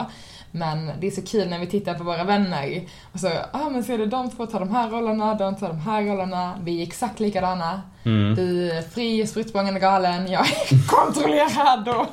Men 0.57 0.91
det 0.99 1.07
är 1.07 1.11
så 1.11 1.21
kul 1.21 1.49
när 1.49 1.59
vi 1.59 1.67
tittar 1.67 1.93
på 1.93 2.03
våra 2.03 2.23
vänner 2.23 2.87
och 3.13 3.19
så, 3.19 3.27
ah 3.51 3.69
men 3.69 3.83
ser 3.83 3.97
du 3.97 4.05
de 4.05 4.29
två 4.29 4.45
tar 4.45 4.59
de 4.59 4.69
här 4.69 4.89
rollerna, 4.89 5.35
de 5.35 5.55
tar 5.55 5.67
de 5.67 5.79
här 5.79 6.03
rollerna, 6.03 6.59
vi 6.63 6.79
är 6.79 6.83
exakt 6.87 7.19
likadana. 7.19 7.81
Mm. 8.03 8.35
Du 8.35 8.71
är 8.71 8.81
fri, 8.81 9.27
spritt 9.27 9.49
språngande 9.49 9.79
galen, 9.79 10.31
jag 10.31 10.41
är 10.41 10.87
kontrollerad 10.87 11.87
och... 11.87 12.05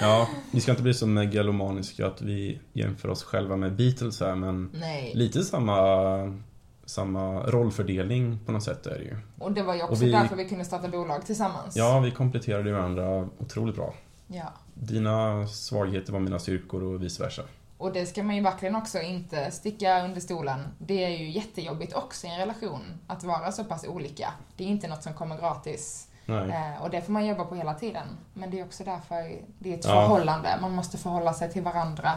Ja, 0.00 0.28
vi 0.50 0.60
ska 0.60 0.70
inte 0.70 0.82
bli 0.82 0.94
så 0.94 1.06
megalomaniska 1.06 2.06
att 2.06 2.22
vi 2.22 2.60
jämför 2.72 3.08
oss 3.08 3.22
själva 3.24 3.56
med 3.56 3.76
Beatles 3.76 4.20
här 4.20 4.34
men 4.34 4.70
Nej. 4.74 5.12
lite 5.14 5.42
samma, 5.44 5.76
samma 6.84 7.40
rollfördelning 7.42 8.38
på 8.46 8.52
något 8.52 8.62
sätt 8.62 8.86
är 8.86 8.98
det 8.98 9.04
ju. 9.04 9.16
Och 9.38 9.52
det 9.52 9.62
var 9.62 9.74
ju 9.74 9.82
också 9.82 9.92
Och 9.92 10.02
vi- 10.02 10.12
därför 10.12 10.36
vi 10.36 10.48
kunde 10.48 10.64
starta 10.64 10.88
bolag 10.88 11.26
tillsammans. 11.26 11.76
Ja, 11.76 12.00
vi 12.00 12.10
kompletterade 12.10 12.72
varandra 12.72 13.28
otroligt 13.38 13.76
bra. 13.76 13.94
ja. 14.26 14.52
Dina 14.74 15.46
svagheter 15.46 16.12
var 16.12 16.20
mina 16.20 16.38
styrkor 16.38 16.82
och 16.82 17.02
vice 17.02 17.22
versa. 17.22 17.42
Och 17.78 17.92
det 17.92 18.06
ska 18.06 18.22
man 18.22 18.34
ju 18.36 18.42
verkligen 18.42 18.76
också 18.76 19.00
inte 19.00 19.50
sticka 19.50 20.04
under 20.04 20.20
stolen. 20.20 20.74
Det 20.78 21.04
är 21.04 21.08
ju 21.08 21.30
jättejobbigt 21.30 21.94
också 21.94 22.26
i 22.26 22.30
en 22.30 22.38
relation, 22.38 22.82
att 23.06 23.24
vara 23.24 23.52
så 23.52 23.64
pass 23.64 23.84
olika. 23.84 24.32
Det 24.56 24.64
är 24.64 24.68
inte 24.68 24.88
något 24.88 25.02
som 25.02 25.14
kommer 25.14 25.36
gratis. 25.36 26.08
Eh, 26.50 26.82
och 26.82 26.90
det 26.90 27.00
får 27.02 27.12
man 27.12 27.26
jobba 27.26 27.44
på 27.44 27.54
hela 27.54 27.74
tiden. 27.74 28.06
Men 28.34 28.50
det 28.50 28.60
är 28.60 28.64
också 28.64 28.84
därför 28.84 29.38
det 29.58 29.70
är 29.74 29.78
ett 29.78 29.84
Ja. 29.84 29.90
förhållande. 29.90 30.48
Man 30.60 30.72
måste 30.72 30.98
förhålla 30.98 31.34
sig 31.34 31.52
till 31.52 31.62
varandra. 31.62 32.12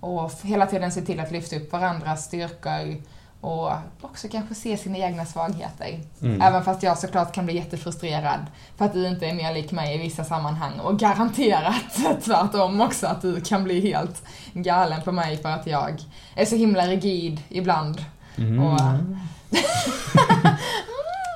Och 0.00 0.30
hela 0.42 0.66
tiden 0.66 0.92
se 0.92 1.00
till 1.02 1.20
att 1.20 1.30
lyfta 1.30 1.56
upp 1.56 1.72
varandras 1.72 2.24
styrkor. 2.24 3.02
Och 3.40 3.72
också 4.00 4.28
kanske 4.28 4.54
se 4.54 4.76
sina 4.76 4.98
egna 4.98 5.26
svagheter. 5.26 6.00
Mm. 6.22 6.40
Även 6.40 6.64
fast 6.64 6.82
jag 6.82 6.98
såklart 6.98 7.34
kan 7.34 7.44
bli 7.44 7.54
jättefrustrerad 7.54 8.40
för 8.76 8.84
att 8.84 8.92
du 8.92 9.06
inte 9.08 9.26
är 9.26 9.34
mer 9.34 9.54
lik 9.54 9.72
mig 9.72 9.94
i 9.94 9.98
vissa 9.98 10.24
sammanhang. 10.24 10.80
Och 10.80 10.98
garanterat 10.98 12.22
tvärtom 12.24 12.80
också 12.80 13.06
att 13.06 13.22
du 13.22 13.40
kan 13.40 13.64
bli 13.64 13.80
helt 13.80 14.22
galen 14.52 15.02
på 15.02 15.12
mig 15.12 15.36
för 15.36 15.48
att 15.48 15.66
jag 15.66 16.02
är 16.34 16.44
så 16.44 16.56
himla 16.56 16.86
rigid 16.86 17.40
ibland. 17.48 18.04
Mm. 18.36 18.62
Och, 18.62 18.80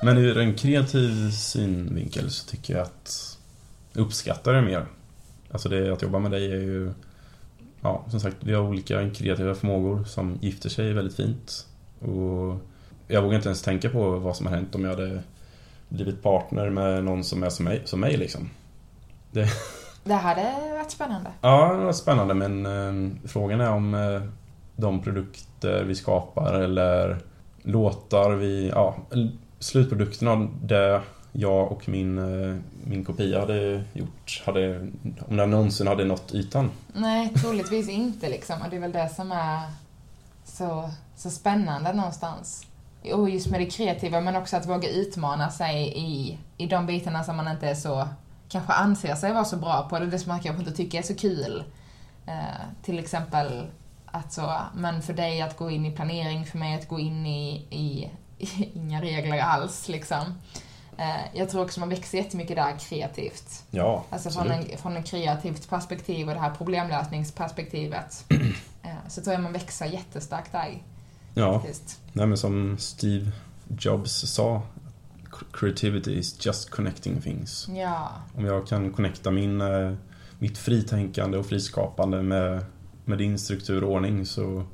Men 0.04 0.18
ur 0.18 0.38
en 0.38 0.54
kreativ 0.54 1.30
synvinkel 1.30 2.30
så 2.30 2.46
tycker 2.46 2.74
jag 2.74 2.82
att 2.82 3.38
jag 3.92 4.02
uppskattar 4.02 4.52
det 4.52 4.62
mer. 4.62 4.86
Alltså 5.52 5.68
det 5.68 5.92
att 5.92 6.02
jobba 6.02 6.18
med 6.18 6.30
dig 6.30 6.52
är 6.52 6.56
ju... 6.56 6.92
Ja, 7.80 8.04
som 8.10 8.20
sagt, 8.20 8.36
vi 8.40 8.54
har 8.54 8.62
olika 8.62 9.10
kreativa 9.10 9.54
förmågor 9.54 10.04
som 10.04 10.38
gifter 10.40 10.68
sig 10.68 10.92
väldigt 10.92 11.16
fint. 11.16 11.66
Och 12.04 12.58
jag 13.08 13.22
vågar 13.22 13.36
inte 13.36 13.48
ens 13.48 13.62
tänka 13.62 13.90
på 13.90 14.10
vad 14.10 14.36
som 14.36 14.46
har 14.46 14.54
hänt 14.54 14.74
om 14.74 14.84
jag 14.84 14.90
hade 14.90 15.22
blivit 15.88 16.22
partner 16.22 16.70
med 16.70 17.04
någon 17.04 17.24
som 17.24 17.42
är 17.42 17.50
som 17.50 17.64
mig, 17.64 17.82
som 17.84 18.00
mig 18.00 18.16
liksom. 18.16 18.50
Det, 19.30 19.48
det 20.04 20.14
hade 20.14 20.74
varit 20.74 20.90
spännande. 20.90 21.30
Ja, 21.40 21.72
det 21.72 21.84
var 21.84 21.92
spännande 21.92 22.34
men 22.34 22.66
eh, 22.66 23.28
frågan 23.28 23.60
är 23.60 23.70
om 23.70 23.94
eh, 23.94 24.22
de 24.76 25.02
produkter 25.02 25.84
vi 25.84 25.94
skapar 25.94 26.54
eller 26.54 27.18
låtar 27.62 28.30
vi, 28.30 28.68
ja, 28.68 28.96
slutprodukten 29.58 30.50
det 30.62 31.00
jag 31.32 31.72
och 31.72 31.88
min, 31.88 32.18
eh, 32.18 32.56
min 32.84 33.04
kopia 33.04 33.40
hade 33.40 33.84
gjort, 33.92 34.42
hade, 34.46 34.88
om 35.28 35.36
den 35.36 35.50
någonsin 35.50 35.86
hade 35.86 36.04
nått 36.04 36.34
ytan. 36.34 36.70
Nej, 36.92 37.28
troligtvis 37.28 37.88
inte 37.88 38.28
liksom. 38.28 38.62
Och 38.62 38.70
det 38.70 38.76
är 38.76 38.80
väl 38.80 38.92
det 38.92 39.08
som 39.08 39.32
är 39.32 39.62
så, 40.44 40.90
så 41.16 41.30
spännande 41.30 41.92
någonstans. 41.92 42.66
Och 43.12 43.30
just 43.30 43.46
med 43.46 43.60
det 43.60 43.66
kreativa, 43.66 44.20
men 44.20 44.36
också 44.36 44.56
att 44.56 44.68
våga 44.68 44.88
utmana 44.88 45.50
sig 45.50 45.92
i, 45.96 46.38
i 46.56 46.66
de 46.66 46.86
bitarna 46.86 47.24
som 47.24 47.36
man 47.36 47.48
inte 47.48 47.68
är 47.68 47.74
så, 47.74 48.08
kanske 48.48 48.72
anser 48.72 49.14
sig 49.14 49.32
vara 49.32 49.44
så 49.44 49.56
bra 49.56 49.86
på, 49.88 49.96
eller 49.96 50.06
det 50.06 50.18
som 50.18 50.28
man 50.28 50.40
kanske 50.40 50.60
inte 50.60 50.76
tycker 50.76 50.98
är 50.98 51.02
så 51.02 51.14
kul. 51.14 51.64
Eh, 52.26 52.82
till 52.82 52.98
exempel 52.98 53.66
att 54.06 54.32
så, 54.32 54.60
men 54.74 55.02
för 55.02 55.12
dig 55.12 55.42
att 55.42 55.56
gå 55.56 55.70
in 55.70 55.86
i 55.86 55.90
planering, 55.90 56.46
för 56.46 56.58
mig 56.58 56.74
att 56.74 56.88
gå 56.88 57.00
in 57.00 57.26
i, 57.26 57.66
i, 57.70 58.10
i 58.38 58.70
inga 58.74 59.02
regler 59.02 59.38
alls 59.38 59.88
liksom. 59.88 60.38
Eh, 60.98 61.38
jag 61.38 61.50
tror 61.50 61.62
också 61.62 61.80
man 61.80 61.88
växer 61.88 62.18
jättemycket 62.18 62.56
där 62.56 62.78
kreativt. 62.78 63.64
Ja, 63.70 64.04
Alltså 64.10 64.30
från, 64.30 64.50
en, 64.50 64.78
från 64.78 64.96
ett 64.96 65.06
kreativt 65.06 65.70
perspektiv 65.70 66.28
och 66.28 66.34
det 66.34 66.40
här 66.40 66.54
problemlösningsperspektivet. 66.54 68.24
Eh, 68.84 69.08
så 69.08 69.22
tror 69.22 69.34
jag 69.34 69.42
man 69.42 69.52
växer 69.52 69.86
jättestarkt 69.86 70.52
där. 70.52 70.82
Ja, 71.34 71.62
Nej, 72.12 72.26
men 72.26 72.38
som 72.38 72.78
Steve 72.78 73.30
Jobs 73.78 74.12
sa 74.12 74.62
Creativity 75.52 76.18
is 76.18 76.46
just 76.46 76.70
connecting 76.70 77.20
things. 77.20 77.68
Ja. 77.68 78.08
Om 78.36 78.44
jag 78.44 78.66
kan 78.66 78.92
connecta 78.92 79.30
min, 79.30 79.60
eh, 79.60 79.92
mitt 80.38 80.58
fritänkande 80.58 81.38
och 81.38 81.46
friskapande 81.46 82.22
med, 82.22 82.64
med 83.04 83.18
din 83.18 83.38
struktur 83.38 83.84
och 83.84 83.92
ordning 83.92 84.26
så 84.26 84.64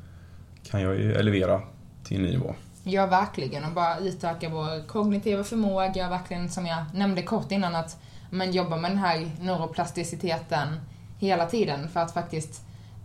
kan 0.63 0.83
jag 0.83 0.95
ju 0.99 1.13
elevera 1.13 1.63
till 2.05 2.17
en 2.17 2.23
ny 2.23 2.31
nivå. 2.31 2.55
Ja, 2.83 3.07
verkligen. 3.07 3.65
Och 3.65 3.73
bara 3.73 3.99
utöka 3.99 4.49
vår 4.49 4.87
kognitiva 4.87 5.45
förmåga. 5.45 6.09
Verkligen, 6.09 6.49
som 6.49 6.67
jag 6.67 6.85
nämnde 6.95 7.23
kort 7.23 7.53
innan, 7.53 7.75
att 7.75 7.99
man 8.31 8.53
jobbar 8.53 8.79
med 8.79 8.91
den 8.91 8.99
här 8.99 9.31
neuroplasticiteten 9.41 10.69
hela 11.19 11.47
tiden 11.47 11.89
för 11.89 12.01
att 12.01 12.15
faktiskt 12.15 12.63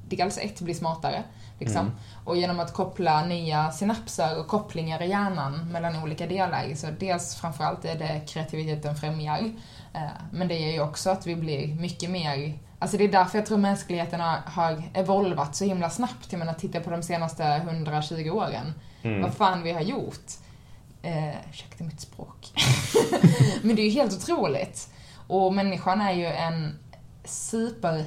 dels 0.10 0.38
ett, 0.38 0.62
bli 0.62 0.74
smartare. 0.74 1.24
Liksom. 1.60 1.82
Mm. 1.82 1.92
Och 2.26 2.38
genom 2.38 2.60
att 2.60 2.74
koppla 2.74 3.26
nya 3.26 3.72
synapser 3.72 4.40
och 4.40 4.48
kopplingar 4.48 5.02
i 5.02 5.10
hjärnan 5.10 5.72
mellan 5.72 6.04
olika 6.04 6.28
delar. 6.28 6.76
Så 6.76 6.88
dels 7.00 7.36
framförallt 7.36 7.86
är 7.86 7.96
det 7.96 8.22
kreativiteten 8.28 8.96
främjar. 8.96 9.52
Eh, 9.94 10.02
men 10.32 10.48
det 10.48 10.56
är 10.56 10.72
ju 10.72 10.82
också 10.82 11.10
att 11.10 11.28
vi 11.28 11.36
blir 11.36 11.76
mycket 11.76 12.10
mer 12.10 12.54
Alltså 12.80 12.98
det 12.98 13.04
är 13.04 13.12
därför 13.12 13.38
jag 13.38 13.46
tror 13.46 13.58
mänskligheten 13.58 14.20
har, 14.20 14.38
har 14.46 14.84
evolvat 14.94 15.56
så 15.56 15.66
himla 15.66 15.90
snabbt. 15.90 16.32
Jag 16.32 16.40
menar, 16.40 16.54
titta 16.54 16.80
på 16.80 16.90
de 16.90 17.04
senaste 17.04 17.44
120 17.44 18.30
åren. 18.30 18.74
Mm. 19.02 19.22
Vad 19.22 19.34
fan 19.34 19.64
vi 19.64 19.72
har 19.72 19.82
gjort. 19.82 20.32
Eh, 21.02 21.50
ursäkta 21.50 21.84
mitt 21.84 22.02
språk. 22.02 22.52
Men 23.62 23.76
det 23.76 23.82
är 23.82 23.86
ju 23.86 23.92
helt 23.92 24.14
otroligt. 24.14 24.90
Och 25.28 25.54
människan 25.54 26.02
är 26.02 26.12
ju 26.12 26.26
en 26.26 26.80
super 27.26 28.06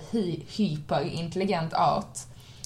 hyperintelligent 0.57 1.75
art. 1.75 2.19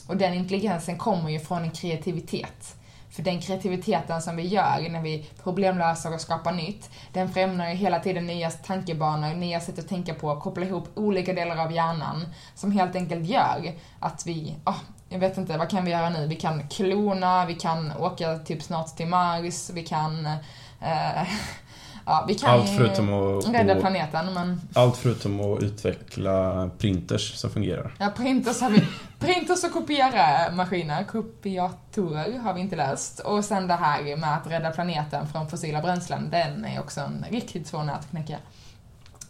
Och 0.06 0.16
den 0.16 0.34
intelligensen 0.34 0.98
kommer 0.98 1.30
ju 1.30 1.40
från 1.40 1.62
en 1.62 1.70
kreativitet. 1.70 2.76
För 3.10 3.22
den 3.22 3.40
kreativiteten 3.40 4.22
som 4.22 4.36
vi 4.36 4.46
gör 4.46 4.88
när 4.90 5.02
vi 5.02 5.30
problemlöser 5.42 6.14
och 6.14 6.20
skapar 6.20 6.52
nytt, 6.52 6.90
den 7.12 7.32
främjar 7.32 7.68
ju 7.68 7.74
hela 7.74 8.00
tiden 8.00 8.26
nya 8.26 8.50
tankebanor, 8.50 9.34
nya 9.34 9.60
sätt 9.60 9.78
att 9.78 9.88
tänka 9.88 10.14
på, 10.14 10.40
koppla 10.40 10.66
ihop 10.66 10.88
olika 10.94 11.32
delar 11.32 11.56
av 11.56 11.72
hjärnan 11.72 12.26
som 12.54 12.72
helt 12.72 12.96
enkelt 12.96 13.26
gör 13.26 13.72
att 14.00 14.26
vi, 14.26 14.56
oh, 14.66 14.78
jag 15.08 15.18
vet 15.18 15.38
inte, 15.38 15.58
vad 15.58 15.70
kan 15.70 15.84
vi 15.84 15.90
göra 15.90 16.10
nu? 16.10 16.26
Vi 16.26 16.36
kan 16.36 16.68
klona, 16.68 17.46
vi 17.46 17.54
kan 17.54 17.92
åka 17.98 18.38
typ 18.38 18.62
snart 18.62 18.96
till 18.96 19.06
Mars, 19.06 19.70
vi 19.70 19.82
kan 19.82 20.26
eh, 20.80 21.22
Ja, 22.06 22.24
vi 22.28 22.34
kan 22.34 22.50
allt 22.50 22.68
förutom 22.68 23.12
att, 23.12 23.54
rädda 23.54 23.80
planeten 23.80 24.34
men... 24.34 24.60
Allt 24.74 24.96
förutom 24.96 25.40
att 25.40 25.62
utveckla 25.62 26.70
printers 26.78 27.34
som 27.34 27.50
fungerar. 27.50 27.94
Ja, 27.98 28.10
printers 28.16 28.60
har 28.60 28.70
vi. 28.70 28.86
Printers 29.18 29.64
och 29.64 29.72
kopiera-maskiner, 29.72 31.04
kopiatorer, 31.04 32.38
har 32.38 32.54
vi 32.54 32.60
inte 32.60 32.76
löst. 32.76 33.18
Och 33.18 33.44
sen 33.44 33.66
det 33.66 33.74
här 33.74 34.16
med 34.16 34.34
att 34.36 34.46
rädda 34.46 34.70
planeten 34.70 35.26
från 35.28 35.48
fossila 35.48 35.82
bränslen, 35.82 36.30
den 36.30 36.64
är 36.64 36.80
också 36.80 37.00
en 37.00 37.24
riktigt 37.30 37.66
svår 37.66 37.82
nöt 37.82 37.98
att 37.98 38.10
knäcka. 38.10 38.36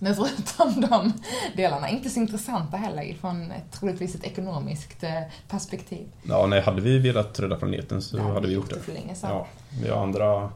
Men 0.03 0.14
förutom 0.14 0.81
de 0.91 1.12
delarna, 1.57 1.89
inte 1.89 2.11
så 2.11 2.20
intressanta 2.20 2.77
heller 2.77 3.14
från 3.20 3.53
troligtvis 3.70 4.14
ett 4.14 4.25
ekonomiskt 4.25 5.03
eh, 5.03 5.23
perspektiv. 5.49 6.07
Ja, 6.23 6.47
nej, 6.47 6.61
hade 6.61 6.81
vi 6.81 6.99
velat 6.99 7.41
rädda 7.41 7.57
planeten 7.57 8.03
så 8.03 8.16
nej, 8.16 8.33
hade 8.33 8.47
vi 8.49 8.55
gjort 8.55 8.70
det. 8.70 8.81
För 8.81 8.93
länge 8.93 9.14
sedan. 9.14 9.31
Ja, 9.31 9.47
vi 9.83 9.89
har 9.89 10.03
andra 10.03 10.51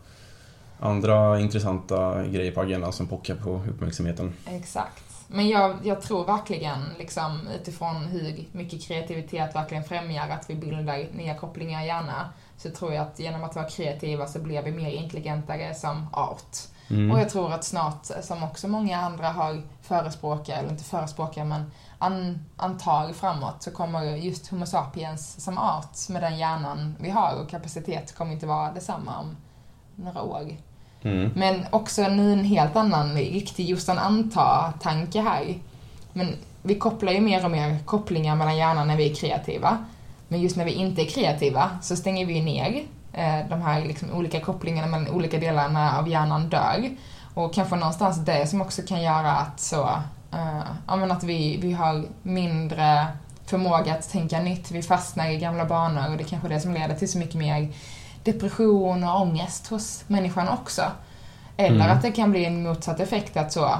andra 0.81 1.41
intressanta 1.41 2.25
grejer 2.27 2.53
på 2.53 2.61
agendan 2.61 2.93
som 2.93 3.07
pockar 3.07 3.35
på 3.35 3.51
uppmärksamheten. 3.69 4.35
Exakt. 4.47 5.03
Men 5.29 5.49
jag, 5.49 5.77
jag 5.83 6.03
tror 6.03 6.25
verkligen, 6.25 6.79
liksom, 6.99 7.41
utifrån 7.61 7.97
hur 7.97 8.49
mycket 8.53 8.83
kreativitet 8.83 9.55
verkligen 9.55 9.85
främjar 9.85 10.29
att 10.29 10.51
vi 10.51 10.55
bildar 10.55 11.17
nya 11.17 11.35
kopplingar 11.35 11.83
i 11.83 11.87
hjärnan, 11.87 12.27
så 12.57 12.71
tror 12.71 12.93
jag 12.93 13.03
att 13.07 13.19
genom 13.19 13.45
att 13.45 13.57
vara 13.57 13.69
kreativa 13.69 14.27
så 14.27 14.39
blir 14.39 14.63
vi 14.63 14.73
mer 14.73 14.91
intelligentare 14.91 15.75
som 15.75 16.07
art. 16.13 16.57
Mm. 16.91 17.11
Och 17.11 17.21
jag 17.21 17.31
tror 17.31 17.53
att 17.53 17.65
snart, 17.65 18.07
som 18.23 18.43
också 18.43 18.69
många 18.69 19.01
andra 19.01 19.29
har 19.29 19.63
förespråkat, 19.83 20.59
eller 20.59 20.71
inte 20.71 20.85
förespråkat, 20.85 21.47
men 21.47 21.71
an, 21.99 22.45
antar 22.57 23.13
framåt, 23.13 23.63
så 23.63 23.71
kommer 23.71 24.05
just 24.05 24.49
Homo 24.49 24.67
sapiens 24.67 25.45
som 25.45 25.59
art, 25.59 26.09
med 26.09 26.23
den 26.23 26.39
hjärnan 26.39 26.97
vi 27.01 27.11
har 27.11 27.43
och 27.43 27.49
kapacitet, 27.49 28.15
kommer 28.15 28.33
inte 28.33 28.47
vara 28.47 28.73
detsamma 28.73 29.19
om 29.19 29.37
några 29.97 30.23
år. 30.23 30.57
Mm. 31.07 31.31
Men 31.35 31.65
också 31.71 32.09
nu 32.09 32.33
en 32.33 32.45
helt 32.45 32.77
annan 32.77 33.15
riktig 33.15 33.69
just 33.69 33.89
en 33.89 33.99
anta-tanke 33.99 35.21
här. 35.21 35.55
Men 36.13 36.33
vi 36.63 36.75
kopplar 36.75 37.13
ju 37.13 37.21
mer 37.21 37.45
och 37.45 37.51
mer 37.51 37.79
kopplingar 37.85 38.37
mellan 38.37 38.57
hjärnan 38.57 38.89
när 38.89 38.97
vi 38.97 39.11
är 39.11 39.15
kreativa. 39.15 39.79
Men 40.29 40.41
just 40.41 40.57
när 40.57 40.65
vi 40.65 40.73
inte 40.73 41.03
är 41.03 41.07
kreativa 41.07 41.71
så 41.83 41.97
stänger 41.97 42.27
vi 42.27 42.41
ner 42.41 42.85
eh, 43.13 43.49
de 43.49 43.63
här 43.63 43.85
liksom 43.85 44.11
olika 44.13 44.41
kopplingarna 44.41 44.87
mellan 44.87 45.15
olika 45.15 45.39
delarna 45.39 45.99
av 45.99 46.09
hjärnan 46.09 46.49
dör. 46.49 46.91
Och 47.35 47.55
kanske 47.55 47.77
någonstans 47.77 48.25
det 48.25 48.47
som 48.47 48.61
också 48.61 48.83
kan 48.83 49.03
göra 49.03 49.33
att 49.33 49.61
så, 49.61 49.83
uh, 50.35 51.13
att 51.13 51.25
vi, 51.25 51.57
vi 51.57 51.73
har 51.73 52.05
mindre 52.23 53.07
förmåga 53.47 53.95
att 53.95 54.11
tänka 54.11 54.41
nytt, 54.41 54.71
vi 54.71 54.83
fastnar 54.83 55.31
i 55.31 55.37
gamla 55.37 55.65
banor 55.65 56.11
och 56.11 56.17
det 56.17 56.23
är 56.23 56.29
kanske 56.29 56.49
är 56.49 56.53
det 56.53 56.61
som 56.61 56.75
leder 56.75 56.95
till 56.95 57.13
så 57.13 57.19
mycket 57.19 57.35
mer 57.35 57.69
depression 58.27 59.05
och 59.05 59.21
ångest 59.21 59.67
hos 59.67 60.05
människan 60.07 60.49
också. 60.49 60.83
Eller 61.57 61.85
mm. 61.85 61.97
att 61.97 62.03
det 62.03 62.11
kan 62.11 62.31
bli 62.31 62.45
en 62.45 62.63
motsatt 62.63 63.01
effekt 63.01 63.37
att 63.37 63.53
så, 63.53 63.71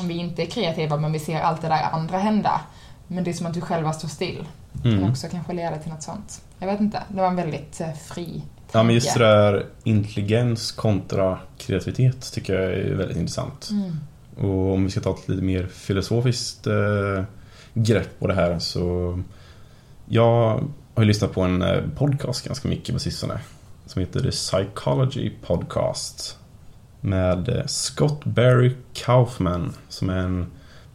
om 0.00 0.08
vi 0.08 0.14
inte 0.14 0.42
är 0.42 0.46
kreativa 0.46 0.96
men 0.96 1.12
vi 1.12 1.18
ser 1.18 1.40
allt 1.40 1.62
det 1.62 1.68
där 1.68 1.82
andra 1.92 2.18
hända, 2.18 2.60
men 3.06 3.24
det 3.24 3.30
är 3.30 3.34
som 3.34 3.46
att 3.46 3.56
vi 3.56 3.60
själva 3.60 3.92
står 3.92 4.08
still. 4.08 4.44
Mm. 4.84 5.00
kan 5.00 5.10
också 5.10 5.28
kanske 5.28 5.52
leda 5.52 5.78
till 5.78 5.92
något 5.92 6.02
sånt. 6.02 6.42
Jag 6.58 6.66
vet 6.66 6.80
inte, 6.80 7.02
det 7.08 7.20
var 7.20 7.28
en 7.28 7.36
väldigt 7.36 7.80
eh, 7.80 7.92
fri 7.92 8.24
tanke. 8.24 8.42
Ja 8.72 8.82
men 8.82 8.94
just 8.94 9.14
det 9.14 9.20
där 9.20 9.66
intelligens 9.84 10.72
kontra 10.72 11.38
kreativitet 11.58 12.32
tycker 12.32 12.54
jag 12.54 12.72
är 12.72 12.94
väldigt 12.94 13.16
intressant. 13.16 13.68
Mm. 13.70 14.00
Och 14.36 14.74
om 14.74 14.84
vi 14.84 14.90
ska 14.90 15.00
ta 15.00 15.10
ett 15.10 15.28
lite 15.28 15.42
mer 15.42 15.66
filosofiskt 15.66 16.66
eh, 16.66 17.24
grepp 17.74 18.18
på 18.18 18.26
det 18.26 18.34
här 18.34 18.58
så 18.58 19.18
jag 20.06 20.64
har 20.94 21.02
ju 21.02 21.04
lyssnat 21.04 21.32
på 21.32 21.42
en 21.42 21.62
eh, 21.62 21.82
podcast 21.96 22.46
ganska 22.46 22.68
mycket 22.68 22.94
på 22.94 22.98
sistone 22.98 23.40
som 23.86 24.00
heter 24.00 24.20
The 24.20 24.30
Psychology 24.30 25.32
Podcast 25.46 26.38
med 27.00 27.48
eh, 27.48 27.66
Scott 27.66 28.24
Barry 28.24 28.72
Kaufman 28.92 29.72
som 29.88 30.10
är 30.10 30.16
en 30.16 30.46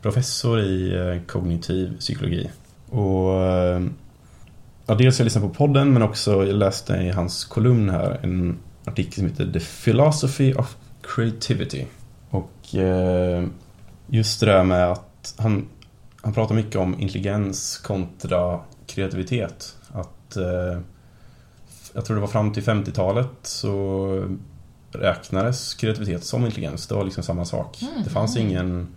professor 0.02 0.60
i 0.60 0.96
eh, 0.96 1.22
kognitiv 1.28 2.00
psykologi. 2.00 2.50
Och 2.90 3.44
eh, 3.44 3.82
ja, 4.86 4.96
dels 4.96 5.18
har 5.18 5.24
jag 5.24 5.26
lyssnat 5.26 5.44
på 5.44 5.50
podden 5.50 5.94
men 5.94 6.02
också 6.02 6.46
jag 6.46 6.56
läste 6.56 6.94
i 6.94 7.10
hans 7.10 7.46
kolumn 7.46 7.90
här 7.90 8.20
en 8.24 8.58
artikel 8.86 9.14
som 9.14 9.26
heter 9.26 9.52
The 9.52 9.60
Philosophy 9.60 10.54
of 10.54 10.76
Creativity. 11.02 11.86
Och 12.30 12.52
just 14.08 14.40
det 14.40 14.46
där 14.46 14.64
med 14.64 14.92
att 14.92 15.36
han, 15.38 15.68
han 16.22 16.34
pratar 16.34 16.56
mycket 16.56 16.76
om 16.76 17.00
intelligens 17.00 17.78
kontra 17.78 18.60
kreativitet. 18.86 19.76
Att 19.92 20.38
jag 21.94 22.06
tror 22.06 22.16
det 22.16 22.22
var 22.22 22.28
fram 22.28 22.54
till 22.54 22.64
50-talet 22.64 23.30
så 23.42 24.26
räknades 24.92 25.74
kreativitet 25.74 26.24
som 26.24 26.46
intelligens. 26.46 26.88
Det 26.88 26.96
var 26.96 27.04
liksom 27.04 27.24
samma 27.24 27.46
sak. 27.46 27.82
Mm. 27.82 28.04
Det 28.04 28.10
fanns 28.10 28.38
ingen, 28.38 28.88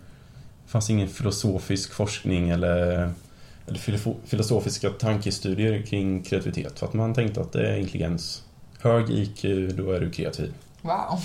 fanns 0.67 0.89
ingen 0.89 1.07
filosofisk 1.07 1.93
forskning 1.93 2.49
eller, 2.49 3.11
eller 3.67 3.79
filosofiska 4.27 4.89
tankestudier 4.89 5.81
kring 5.81 6.23
kreativitet. 6.23 6.79
För 6.79 6.87
att 6.87 6.93
man 6.93 7.13
tänkte 7.13 7.41
att 7.41 7.51
det 7.51 7.67
är 7.67 7.77
intelligens 7.77 8.43
hög 8.81 9.09
IQ, 9.09 9.41
då 9.77 9.91
är 9.91 9.99
du 9.99 10.11
kreativ. 10.11 10.53
Wow. 10.81 11.19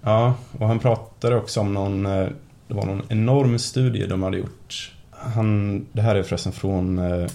Ja, 0.00 0.34
och 0.58 0.68
han 0.68 0.78
pratade 0.78 1.36
också 1.36 1.60
om 1.60 1.74
någon, 1.74 2.06
eh, 2.06 2.28
det 2.68 2.74
var 2.74 2.86
någon 2.86 3.02
enorm 3.08 3.58
studie 3.58 4.06
de 4.06 4.22
hade 4.22 4.38
gjort. 4.38 4.92
Han, 5.10 5.86
det 5.92 6.02
här 6.02 6.16
är 6.16 6.22
förresten 6.22 6.52
från 6.52 6.98
eh, 6.98 7.28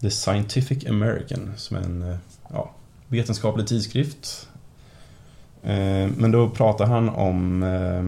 The 0.00 0.10
Scientific 0.10 0.86
American, 0.86 1.52
som 1.56 1.76
är 1.76 1.80
en 1.80 2.02
eh, 2.02 2.16
ja, 2.48 2.70
vetenskaplig 3.08 3.66
tidskrift. 3.66 4.48
Eh, 5.62 6.08
men 6.16 6.30
då 6.30 6.50
pratar 6.50 6.86
han 6.86 7.08
om 7.08 7.62
eh, 7.62 8.04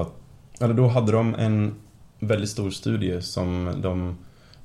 att, 0.00 0.12
eller 0.60 0.74
då 0.74 0.88
hade 0.88 1.12
de 1.12 1.34
en 1.34 1.74
väldigt 2.18 2.50
stor 2.50 2.70
studie 2.70 3.22
som 3.22 3.74
de 3.82 4.16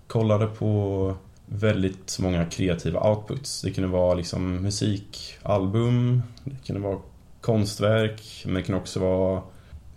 kollade 0.07 0.47
på 0.47 1.15
väldigt 1.45 2.17
många 2.19 2.45
kreativa 2.45 3.09
outputs. 3.09 3.61
Det 3.61 3.71
kunde 3.71 3.89
vara 3.89 4.13
liksom 4.13 4.55
musikalbum, 4.55 6.23
det 6.43 6.65
kunde 6.65 6.81
vara 6.81 6.99
konstverk, 7.41 8.43
men 8.45 8.53
det 8.53 8.63
kunde 8.63 8.81
också 8.81 8.99
vara 8.99 9.41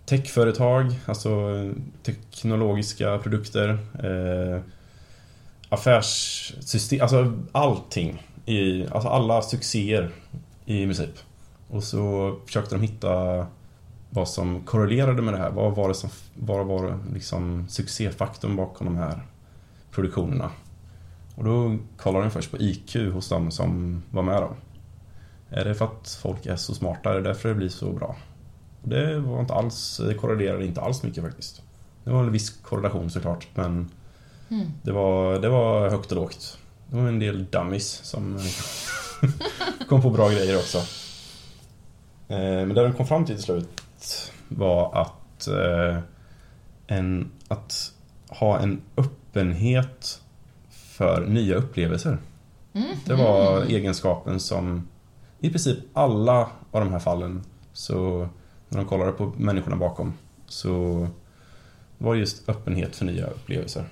techföretag, 0.05 0.95
alltså 1.05 1.29
teknologiska 2.03 3.17
produkter, 3.17 3.69
eh, 4.03 4.61
affärssystem, 5.69 7.01
alltså 7.01 7.33
allting. 7.51 8.23
I, 8.45 8.87
alltså 8.91 9.09
alla 9.09 9.41
succéer 9.41 10.11
i 10.65 10.85
princip. 10.85 11.13
Och 11.69 11.83
så 11.83 12.35
försökte 12.45 12.75
de 12.75 12.81
hitta 12.81 13.45
vad 14.09 14.27
som 14.27 14.61
korrelerade 14.61 15.21
med 15.21 15.33
det 15.33 15.37
här. 15.37 15.51
Vad 15.51 15.75
var 15.75 15.87
det 15.87 15.93
som 15.95 16.09
vad 16.33 16.65
var 16.65 16.87
det 16.87 16.97
liksom 17.13 17.65
succéfaktorn 17.69 18.55
bakom 18.55 18.87
de 18.87 18.95
här 18.97 19.21
produktionerna? 19.91 20.51
Och 21.35 21.43
då 21.43 21.77
kollade 21.97 22.25
de 22.25 22.31
först 22.31 22.51
på 22.51 22.57
IQ 22.57 22.95
hos 23.13 23.29
de 23.29 23.51
som 23.51 24.03
var 24.11 24.23
med 24.23 24.41
då. 24.41 24.49
Är 25.49 25.65
det 25.65 25.75
för 25.75 25.85
att 25.85 26.19
folk 26.21 26.45
är 26.45 26.55
så 26.55 26.73
smarta? 26.73 27.09
Är 27.09 27.15
det 27.15 27.21
därför 27.21 27.49
det 27.49 27.55
blir 27.55 27.69
så 27.69 27.91
bra? 27.91 28.15
Det 28.83 29.19
var 29.19 29.39
inte 29.39 29.53
alls, 29.53 30.01
det 30.07 30.13
korrelerade 30.13 30.65
inte 30.65 30.81
alls 30.81 31.03
mycket 31.03 31.23
faktiskt. 31.23 31.61
Det 32.03 32.09
var 32.11 32.23
en 32.23 32.31
viss 32.31 32.49
korrelation 32.49 33.09
såklart, 33.09 33.47
men 33.55 33.89
Mm. 34.49 34.67
det 34.83 34.91
var, 34.91 35.39
det 35.39 35.49
var 35.49 35.89
högt 35.89 36.11
och 36.11 36.15
lågt. 36.17 36.57
Det 36.95 37.01
var 37.01 37.07
en 37.07 37.19
del 37.19 37.45
dummies 37.45 37.87
som 38.03 38.39
kom 39.87 40.01
på 40.01 40.09
bra 40.09 40.29
grejer 40.29 40.57
också. 40.57 40.77
Eh, 42.27 42.37
Men 42.37 42.69
det 42.69 42.83
de 42.83 42.93
kom 42.93 43.07
fram 43.07 43.25
till 43.25 43.35
till 43.35 43.43
slut 43.43 43.81
var 44.47 45.01
att, 45.01 45.47
eh, 45.47 45.99
en, 46.87 47.31
att 47.47 47.91
ha 48.27 48.59
en 48.59 48.81
öppenhet 48.97 50.21
för 50.69 51.25
nya 51.27 51.55
upplevelser. 51.55 52.17
Mm. 52.73 52.87
Det 53.05 53.13
var 53.13 53.61
egenskapen 53.61 54.39
som 54.39 54.87
i 55.39 55.49
princip 55.49 55.79
alla 55.93 56.49
av 56.71 56.81
de 56.81 56.91
här 56.91 56.99
fallen 56.99 57.43
så 57.73 58.29
när 58.69 58.77
de 58.77 58.85
kollade 58.87 59.11
på 59.11 59.33
människorna 59.37 59.75
bakom 59.75 60.13
så 60.47 61.07
var 61.97 62.13
det 62.13 62.19
just 62.19 62.49
öppenhet 62.49 62.95
för 62.95 63.05
nya 63.05 63.27
upplevelser. 63.27 63.85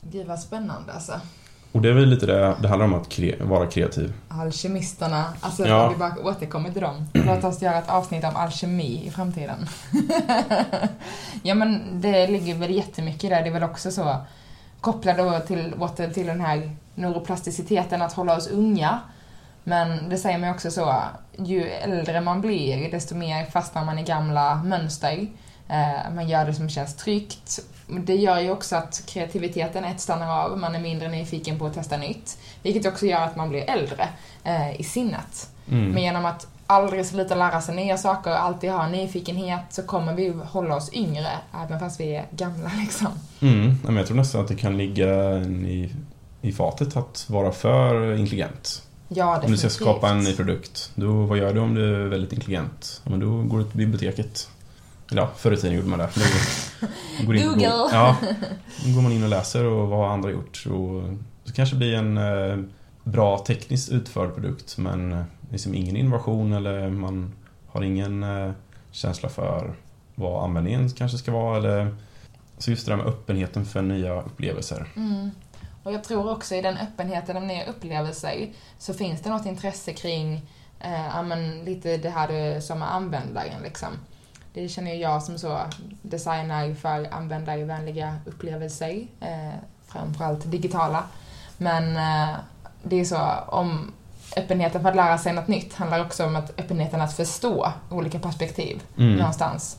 Gud 0.00 0.26
vad 0.26 0.40
spännande 0.40 0.92
alltså. 0.92 1.20
Och 1.76 1.82
det 1.82 1.88
är 1.88 1.92
väl 1.92 2.08
lite 2.08 2.26
det 2.26 2.54
det 2.62 2.68
handlar 2.68 2.86
om 2.86 2.94
att 2.94 3.08
kre- 3.08 3.42
vara 3.44 3.66
kreativ. 3.66 4.12
Alkemisterna, 4.28 5.24
alltså 5.40 5.66
Ja. 5.66 5.86
om 5.86 5.92
vi 5.92 5.98
bara 5.98 6.14
återkommer 6.24 6.70
till 6.70 6.82
dem. 6.82 7.08
Låt 7.12 7.44
oss 7.44 7.62
göra 7.62 7.78
ett 7.78 7.90
avsnitt 7.90 8.24
om 8.24 8.36
alkemi 8.36 9.02
i 9.06 9.10
framtiden. 9.10 9.66
ja 11.42 11.54
men 11.54 12.00
det 12.00 12.26
ligger 12.26 12.54
väl 12.54 12.70
jättemycket 12.70 13.30
där, 13.30 13.42
det 13.42 13.48
är 13.48 13.52
väl 13.52 13.62
också 13.62 13.90
så 13.90 14.16
kopplat 14.80 15.16
då 15.18 15.38
till, 15.46 15.74
åter 15.78 16.10
till 16.10 16.26
den 16.26 16.40
här 16.40 16.70
neuroplasticiteten, 16.94 18.02
att 18.02 18.12
hålla 18.12 18.36
oss 18.36 18.48
unga. 18.48 19.00
Men 19.64 20.08
det 20.08 20.16
säger 20.18 20.38
man 20.38 20.48
ju 20.48 20.54
också 20.54 20.70
så, 20.70 20.94
ju 21.38 21.68
äldre 21.70 22.20
man 22.20 22.40
blir 22.40 22.90
desto 22.90 23.14
mer 23.14 23.44
fastnar 23.46 23.84
man 23.84 23.98
i 23.98 24.02
gamla 24.02 24.54
mönster. 24.64 25.26
Eh, 25.68 26.14
man 26.14 26.28
gör 26.28 26.44
det 26.46 26.54
som 26.54 26.68
känns 26.68 26.96
tryggt. 26.96 27.60
Det 27.88 28.14
gör 28.14 28.40
ju 28.40 28.50
också 28.50 28.76
att 28.76 29.02
kreativiteten 29.06 29.84
ett 29.84 30.00
stannar 30.00 30.44
av, 30.44 30.58
man 30.58 30.74
är 30.74 30.80
mindre 30.80 31.08
nyfiken 31.08 31.58
på 31.58 31.66
att 31.66 31.74
testa 31.74 31.96
nytt. 31.96 32.38
Vilket 32.62 32.86
också 32.86 33.06
gör 33.06 33.20
att 33.20 33.36
man 33.36 33.48
blir 33.48 33.70
äldre 33.70 34.08
eh, 34.44 34.80
i 34.80 34.84
sinnet. 34.84 35.48
Mm. 35.70 35.90
Men 35.90 36.02
genom 36.02 36.26
att 36.26 36.46
aldrig 36.66 37.06
sluta 37.06 37.34
lära 37.34 37.60
sig 37.60 37.76
nya 37.76 37.98
saker 37.98 38.30
och 38.30 38.42
alltid 38.42 38.70
ha 38.70 38.88
nyfikenhet 38.88 39.60
så 39.70 39.82
kommer 39.82 40.14
vi 40.14 40.32
hålla 40.44 40.76
oss 40.76 40.90
yngre, 40.92 41.28
även 41.64 41.80
fast 41.80 42.00
vi 42.00 42.16
är 42.16 42.26
gamla 42.30 42.70
liksom. 42.80 43.08
Mm. 43.40 43.78
men 43.84 43.96
Jag 43.96 44.06
tror 44.06 44.16
nästan 44.16 44.40
att 44.40 44.48
det 44.48 44.56
kan 44.56 44.78
ligga 44.78 45.38
i, 45.38 45.92
i 46.42 46.52
fatet 46.52 46.96
att 46.96 47.24
vara 47.28 47.52
för 47.52 48.16
intelligent. 48.16 48.82
Ja, 49.08 49.26
Om 49.26 49.34
du 49.34 49.40
definitivt. 49.40 49.72
ska 49.72 49.84
skapa 49.84 50.08
en 50.08 50.20
ny 50.20 50.36
produkt, 50.36 50.90
då, 50.94 51.12
vad 51.12 51.38
gör 51.38 51.54
du 51.54 51.60
om 51.60 51.74
du 51.74 51.94
är 52.04 52.08
väldigt 52.08 52.32
intelligent? 52.32 53.00
Ja, 53.04 53.10
men 53.10 53.20
då 53.20 53.42
går 53.42 53.58
du 53.58 53.64
till 53.64 53.78
biblioteket. 53.78 54.48
Eller 55.10 55.22
ja, 55.22 55.30
förr 55.36 55.52
i 55.52 55.56
tiden 55.56 55.76
gjorde 55.76 55.88
man 55.88 55.98
det. 55.98 56.08
Går 57.26 57.36
in 57.36 57.42
Google. 57.48 57.66
Go- 57.68 57.88
Ja, 57.92 58.16
då 58.86 58.94
går 58.94 59.02
man 59.02 59.12
in 59.12 59.22
och 59.22 59.28
läser 59.28 59.64
och 59.64 59.88
vad 59.88 59.98
har 59.98 60.06
andra 60.08 60.30
gjort. 60.30 60.64
Och 60.66 61.02
så 61.44 61.52
kanske 61.54 61.76
blir 61.76 61.94
en 61.94 62.18
eh, 62.18 62.58
bra 63.04 63.38
tekniskt 63.38 63.88
utförd 63.88 64.34
produkt 64.34 64.78
men 64.78 65.12
eh, 65.12 65.22
liksom 65.50 65.74
ingen 65.74 65.96
innovation 65.96 66.52
eller 66.52 66.90
man 66.90 67.32
har 67.66 67.82
ingen 67.82 68.22
eh, 68.22 68.50
känsla 68.90 69.28
för 69.28 69.74
vad 70.14 70.44
användningen 70.44 70.90
kanske 70.90 71.18
ska 71.18 71.32
vara. 71.32 71.56
Eller, 71.56 71.96
så 72.58 72.70
just 72.70 72.86
det 72.86 72.92
där 72.92 72.96
med 72.96 73.06
öppenheten 73.06 73.64
för 73.64 73.82
nya 73.82 74.22
upplevelser. 74.22 74.86
Mm. 74.96 75.30
Och 75.82 75.92
jag 75.92 76.04
tror 76.04 76.30
också 76.30 76.54
i 76.54 76.62
den 76.62 76.76
öppenheten 76.76 77.36
av 77.36 77.42
nya 77.42 77.64
upplevelser 77.64 78.48
så 78.78 78.94
finns 78.94 79.20
det 79.22 79.30
något 79.30 79.46
intresse 79.46 79.92
kring 79.92 80.34
eh, 80.80 81.06
ja, 81.14 81.22
men 81.22 81.64
lite 81.64 81.96
det 81.96 82.10
här 82.10 82.28
du 82.54 82.60
som 82.60 82.82
är 82.82 82.86
användaren 82.86 83.62
liksom. 83.64 83.88
Det 84.56 84.68
känner 84.68 84.94
jag 84.94 85.22
som 85.22 85.38
så 85.38 85.58
designar 86.02 86.74
för 86.74 87.14
användarvänliga 87.14 88.16
upplevelser, 88.26 89.06
eh, 89.20 89.54
framförallt 89.86 90.50
digitala. 90.50 91.04
Men 91.58 91.96
eh, 91.96 92.36
det 92.82 93.00
är 93.00 93.04
så 93.04 93.18
om 93.48 93.92
öppenheten 94.36 94.82
för 94.82 94.88
att 94.88 94.96
lära 94.96 95.18
sig 95.18 95.32
något 95.32 95.48
nytt 95.48 95.74
handlar 95.74 96.00
också 96.04 96.26
om 96.26 96.36
att 96.36 96.60
öppenheten 96.60 97.00
att 97.00 97.16
förstå 97.16 97.72
olika 97.90 98.18
perspektiv 98.18 98.82
Mm. 98.98 99.16
någonstans. 99.16 99.78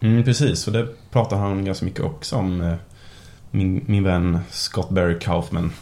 Mm, 0.00 0.24
precis, 0.24 0.66
och 0.66 0.72
det 0.72 0.88
pratar 1.10 1.36
han 1.36 1.64
ganska 1.64 1.84
mycket 1.84 2.04
också 2.04 2.36
om. 2.36 2.60
eh, 2.60 2.74
Min, 3.50 3.84
min 3.88 4.04
vän 4.04 4.40
Scott 4.50 4.90
Barry 4.90 5.18
Kaufman. 5.18 5.72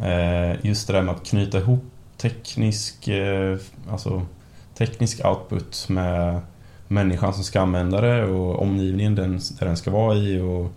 Eh, 0.00 0.64
Just 0.66 0.86
det 0.86 0.92
där 0.92 1.02
med 1.02 1.14
att 1.14 1.26
knyta 1.26 1.58
ihop 1.58 1.84
teknisk, 2.16 3.08
eh, 3.08 3.58
alltså 3.90 4.22
teknisk 4.74 5.24
output 5.24 5.86
med 5.88 6.40
människan 6.88 7.34
som 7.34 7.44
ska 7.44 7.60
använda 7.60 8.00
det 8.00 8.24
och 8.24 8.62
omgivningen 8.62 9.14
den, 9.14 9.40
där 9.58 9.66
den 9.66 9.76
ska 9.76 9.90
vara 9.90 10.14
i 10.14 10.40
och 10.40 10.72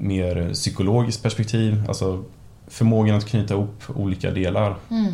mer 0.00 0.50
psykologiskt 0.54 1.22
perspektiv. 1.22 1.84
Alltså 1.88 2.24
förmågan 2.66 3.16
att 3.16 3.26
knyta 3.26 3.54
ihop 3.54 3.82
olika 3.94 4.30
delar 4.30 4.76
Mm. 4.90 5.12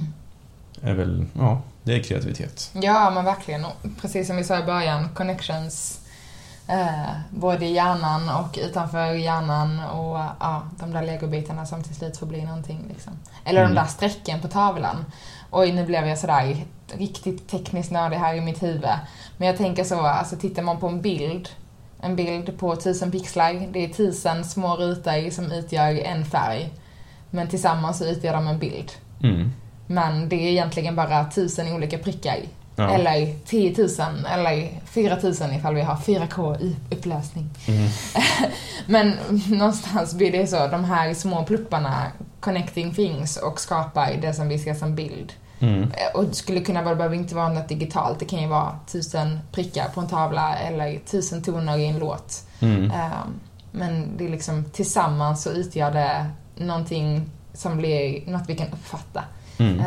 är 0.82 0.94
väl, 0.94 1.24
ja, 1.38 1.62
det 1.82 1.94
är 1.94 2.02
kreativitet. 2.02 2.70
Ja, 2.74 3.10
men 3.10 3.24
verkligen. 3.24 3.66
Precis 4.00 4.26
som 4.26 4.36
vi 4.36 4.44
sa 4.44 4.58
i 4.58 4.64
början, 4.64 5.08
connections 5.14 6.00
eh, 6.68 7.10
både 7.30 7.66
i 7.66 7.72
hjärnan 7.74 8.28
och 8.28 8.58
utanför 8.62 9.12
hjärnan 9.12 9.78
och 9.84 10.16
ja, 10.40 10.62
de 10.80 10.90
där 10.92 11.02
legobitarna 11.02 11.66
som 11.66 11.82
till 11.82 11.94
slut 11.94 12.16
får 12.16 12.26
bli 12.26 12.42
någonting. 12.44 12.84
Liksom. 12.88 13.12
Eller 13.44 13.60
Mm. 13.60 13.74
de 13.74 13.80
där 13.80 13.86
strecken 13.88 14.40
på 14.40 14.48
tavlan. 14.48 15.04
Oj, 15.56 15.72
nu 15.72 15.84
blev 15.84 16.06
jag 16.06 16.18
sådär 16.18 16.56
riktigt 16.92 17.48
tekniskt 17.48 17.90
nördig 17.90 18.16
här 18.16 18.34
i 18.34 18.40
mitt 18.40 18.62
huvud. 18.62 18.90
Men 19.36 19.48
jag 19.48 19.56
tänker 19.56 19.84
så, 19.84 20.00
alltså 20.00 20.36
tittar 20.36 20.62
man 20.62 20.80
på 20.80 20.88
en 20.88 21.02
bild, 21.02 21.48
en 22.00 22.16
bild 22.16 22.58
på 22.58 22.76
tusen 22.76 23.10
pixlar, 23.10 23.66
det 23.72 23.84
är 23.84 23.88
tusen 23.88 24.44
små 24.44 24.76
rutor 24.76 25.30
som 25.30 25.52
utgör 25.52 25.98
en 25.98 26.24
färg. 26.24 26.72
Men 27.30 27.48
tillsammans 27.48 27.98
så 27.98 28.04
utgör 28.04 28.32
de 28.32 28.46
en 28.46 28.58
bild. 28.58 28.92
Mm. 29.22 29.52
Men 29.86 30.28
det 30.28 30.36
är 30.36 30.50
egentligen 30.50 30.96
bara 30.96 31.24
tusen 31.24 31.72
olika 31.72 31.98
prickar. 31.98 32.36
Ja. 32.76 32.90
Eller 32.90 33.34
10 33.46 33.74
000 33.78 33.88
eller 34.32 34.80
4 34.84 35.18
000 35.22 35.32
ifall 35.32 35.74
vi 35.74 35.80
har 35.80 35.96
4K 35.96 36.60
i 36.60 36.76
upplösning. 36.90 37.50
Mm. 37.68 37.88
Men 38.86 39.16
någonstans 39.46 40.14
blir 40.14 40.32
det 40.32 40.46
så, 40.46 40.66
de 40.66 40.84
här 40.84 41.14
små 41.14 41.44
plupparna 41.44 42.02
connecting 42.40 42.94
things 42.94 43.36
och 43.36 43.60
skapar 43.60 44.12
det 44.22 44.34
som 44.34 44.48
vi 44.48 44.58
ser 44.58 44.74
som 44.74 44.94
bild. 44.94 45.32
Mm. 45.64 45.90
Och 46.14 46.24
det 46.24 46.34
skulle 46.34 46.60
kunna 46.60 46.82
vara, 46.82 46.94
det 46.94 46.96
behöver 46.96 47.16
inte 47.16 47.34
vara 47.34 47.48
något 47.48 47.68
digitalt, 47.68 48.18
det 48.18 48.24
kan 48.24 48.40
ju 48.40 48.48
vara 48.48 48.78
tusen 48.86 49.40
prickar 49.52 49.88
på 49.88 50.00
en 50.00 50.08
tavla 50.08 50.56
eller 50.58 50.98
tusen 50.98 51.42
toner 51.42 51.78
i 51.78 51.86
en 51.86 51.98
låt. 51.98 52.42
Mm. 52.60 52.90
Ehm, 52.90 53.40
Men 53.70 54.16
det 54.16 54.24
är 54.24 54.28
liksom 54.28 54.64
tillsammans 54.64 55.42
så 55.42 55.50
utgör 55.50 55.90
det 55.90 56.26
någonting 56.56 57.30
som 57.54 57.76
blir 57.76 58.30
något 58.30 58.48
vi 58.48 58.56
kan 58.56 58.68
uppfatta. 58.72 59.24
Mm. 59.58 59.80
Eh, 59.80 59.86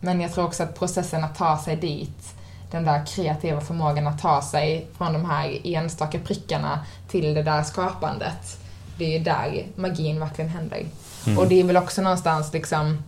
Men 0.00 0.20
jag 0.20 0.32
tror 0.32 0.44
också 0.44 0.62
att 0.62 0.78
processen 0.78 1.24
att 1.24 1.34
ta 1.34 1.58
sig 1.58 1.76
dit, 1.76 2.34
den 2.70 2.84
där 2.84 3.06
kreativa 3.06 3.60
förmågan 3.60 4.06
att 4.06 4.22
ta 4.22 4.42
sig 4.42 4.86
från 4.98 5.12
de 5.12 5.24
här 5.24 5.60
enstaka 5.64 6.18
prickarna 6.18 6.80
till 7.08 7.34
det 7.34 7.42
där 7.42 7.62
skapandet, 7.62 8.58
det 8.98 9.04
är 9.04 9.18
ju 9.18 9.24
där 9.24 9.66
magin 9.76 10.20
verkligen 10.20 10.50
händer. 10.50 10.86
Mm. 11.26 11.38
Och 11.38 11.48
det 11.48 11.60
är 11.60 11.64
väl 11.64 11.76
också 11.76 12.02
någonstans 12.02 12.52
liksom 12.52 13.02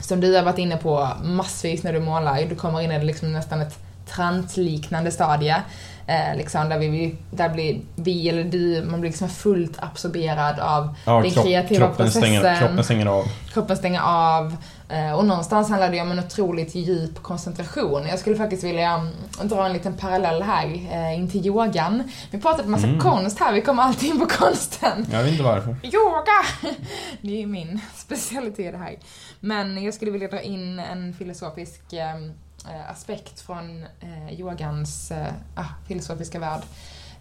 som 0.00 0.20
du 0.20 0.34
har 0.36 0.42
varit 0.42 0.58
inne 0.58 0.76
på 0.76 1.08
massvis 1.22 1.82
när 1.82 1.92
du 1.92 2.00
målar, 2.00 2.42
du 2.48 2.54
kommer 2.54 2.80
in 2.80 2.92
i 2.92 3.04
liksom 3.04 3.32
nästan 3.32 3.60
ett 3.60 3.78
transliknande 4.14 5.10
stadie. 5.10 5.62
Eh, 6.06 6.36
liksom, 6.36 6.68
där, 6.68 6.78
vi, 6.78 7.14
där 7.30 7.48
blir 7.48 7.80
vi 7.94 8.28
eller 8.28 8.44
du, 8.44 8.84
man 8.90 9.00
blir 9.00 9.10
liksom 9.10 9.28
fullt 9.28 9.82
absorberad 9.82 10.58
av 10.60 10.94
Ja, 11.04 11.20
den 11.22 11.30
kropp, 11.30 11.44
kreativa 11.44 11.78
kroppen, 11.86 11.96
processen. 11.96 12.22
stänger, 12.22 12.58
kroppen 12.58 12.84
stänger 12.84 13.06
av. 13.06 13.24
Kroppen 13.52 13.76
stänger 13.76 14.00
av. 14.00 14.56
eh, 14.88 15.12
Och 15.12 15.24
någonstans 15.24 15.68
handlar 15.68 15.90
det 15.90 15.96
ju 15.96 16.02
om 16.02 16.10
en 16.10 16.18
otroligt 16.18 16.74
djup 16.74 17.22
koncentration. 17.22 18.06
Jag 18.06 18.18
skulle 18.18 18.36
faktiskt 18.36 18.64
vilja 18.64 18.90
mm, 18.92 19.12
dra 19.48 19.66
en 19.66 19.72
liten 19.72 19.96
parallell 19.96 20.42
här 20.42 20.66
eh, 20.92 21.18
in 21.18 21.30
till 21.30 21.46
yogan. 21.46 22.02
Vi 22.30 22.38
pratade 22.40 22.68
massa 22.68 22.86
Mm. 22.86 23.00
konst 23.00 23.38
här, 23.40 23.52
vi 23.52 23.60
kommer 23.62 23.82
alltid 23.82 24.08
in 24.10 24.18
på 24.20 24.26
konsten. 24.26 25.06
Jag 25.12 25.22
vet 25.22 25.30
inte 25.32 25.42
varför. 25.44 25.76
Yoga! 25.82 26.72
Det 27.20 27.42
är 27.42 27.46
min 27.46 27.80
specialitet 27.94 28.74
här. 28.74 28.96
Men 29.40 29.84
jag 29.84 29.94
skulle 29.94 30.10
vilja 30.10 30.28
dra 30.28 30.40
in 30.40 30.78
en 30.78 31.14
filosofisk 31.14 31.92
eh, 31.92 32.14
eh, 32.16 32.90
aspekt 32.90 33.40
från 33.40 33.84
yogans 34.30 35.12
ah, 35.54 35.64
filosofiska 35.88 36.38
värld. 36.38 36.62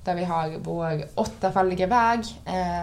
Där 0.03 0.15
vi 0.15 0.23
har 0.23 0.55
vår 0.63 1.03
åttafaldiga 1.15 1.87
väg 1.87 2.23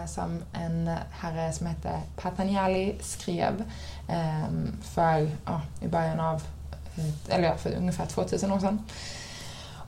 som 0.09 0.43
en 0.53 0.91
herre 1.11 1.53
som 1.53 1.67
heter 1.67 2.01
Patanjali 2.17 2.95
skrev 3.01 3.65
Ehm, 4.09 4.77
för, 4.83 5.31
ja, 5.45 5.61
i 5.81 5.89
början 5.89 6.21
av, 6.21 6.43
eh, 6.97 7.35
eller 7.37 7.49
ja, 7.49 7.57
för 7.57 7.77
ungefär 7.77 8.07
2000 8.07 8.53
år 8.53 8.59
sedan. 8.59 8.85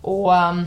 Och, 0.00 0.36
ehm, 0.36 0.66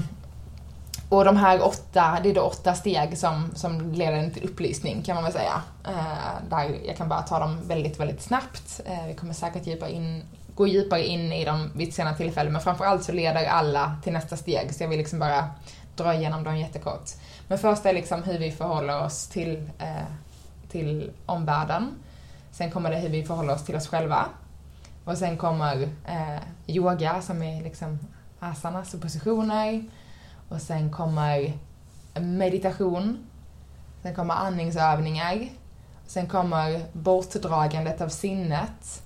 och 1.10 1.26
de 1.26 1.38
här 1.38 1.66
åtta, 1.66 2.20
det 2.24 2.30
är 2.30 2.34
då 2.34 2.41
åtta 2.41 2.76
steg 2.76 3.18
som, 3.18 3.52
som 3.56 3.91
leder 3.91 4.18
en 4.18 4.32
till 4.32 4.43
upplysning 4.43 5.02
kan 5.02 5.16
man 5.16 5.24
väl 5.24 5.34
säga. 5.34 5.62
Eh, 5.88 6.50
där 6.50 6.76
jag 6.86 6.98
kan 6.98 7.10
bara 7.10 7.22
ta 7.22 7.39
dem 7.39 7.68
väldigt, 7.68 8.00
väldigt 8.00 8.22
snabbt. 8.22 8.82
Eh, 8.86 9.08
vi 9.08 9.14
kommer 9.14 9.34
säkert 9.34 9.68
djupa 9.68 9.89
in, 9.89 10.24
gå 10.56 10.68
djupare 10.68 11.06
in 11.06 11.34
i 11.34 11.45
dem 11.45 11.72
vid 11.76 11.88
ett 11.88 11.93
senare 11.93 12.18
tillfälle 12.18 12.50
men 12.50 12.62
framförallt 12.62 13.04
så 13.04 13.12
leder 13.12 13.45
alla 13.45 13.95
till 14.04 14.14
nästa 14.14 14.38
steg 14.38 14.76
så 14.76 14.84
jag 14.84 14.89
vill 14.89 14.98
liksom 14.98 15.20
bara 15.20 15.50
dra 15.95 16.14
igenom 16.14 16.43
dem 16.43 16.58
jättekort. 16.58 17.10
Men 17.48 17.58
först 17.58 17.86
är 17.86 17.93
liksom 17.93 18.24
hur 18.24 18.39
vi 18.39 18.52
förhåller 18.52 19.04
oss 19.04 19.28
till, 19.28 19.70
till 20.70 21.12
omvärlden. 21.26 21.95
Sen 22.58 22.72
kommer 22.72 22.91
det 22.91 22.97
hur 22.97 23.10
vi 23.10 23.24
förhåller 23.24 23.53
oss 23.53 23.66
till 23.66 23.76
oss 23.76 23.88
själva. 23.88 24.26
Och 25.05 25.18
sen 25.18 25.38
kommer 25.38 25.82
eh, 26.05 26.41
yoga 26.68 27.22
som 27.22 27.43
är 27.43 27.64
liksom 27.64 27.99
asanas 28.39 28.93
och 28.93 29.01
positioner. 29.01 29.84
Och 30.49 30.62
sen 30.62 30.91
kommer 30.91 31.53
meditation. 32.20 33.18
Sen 34.01 34.16
kommer 34.16 34.34
andningsövningar. 34.34 35.49
Sen 36.08 36.28
kommer 36.28 36.86
bortdragandet 36.93 38.01
av 38.01 38.10
sinnet 38.10 39.03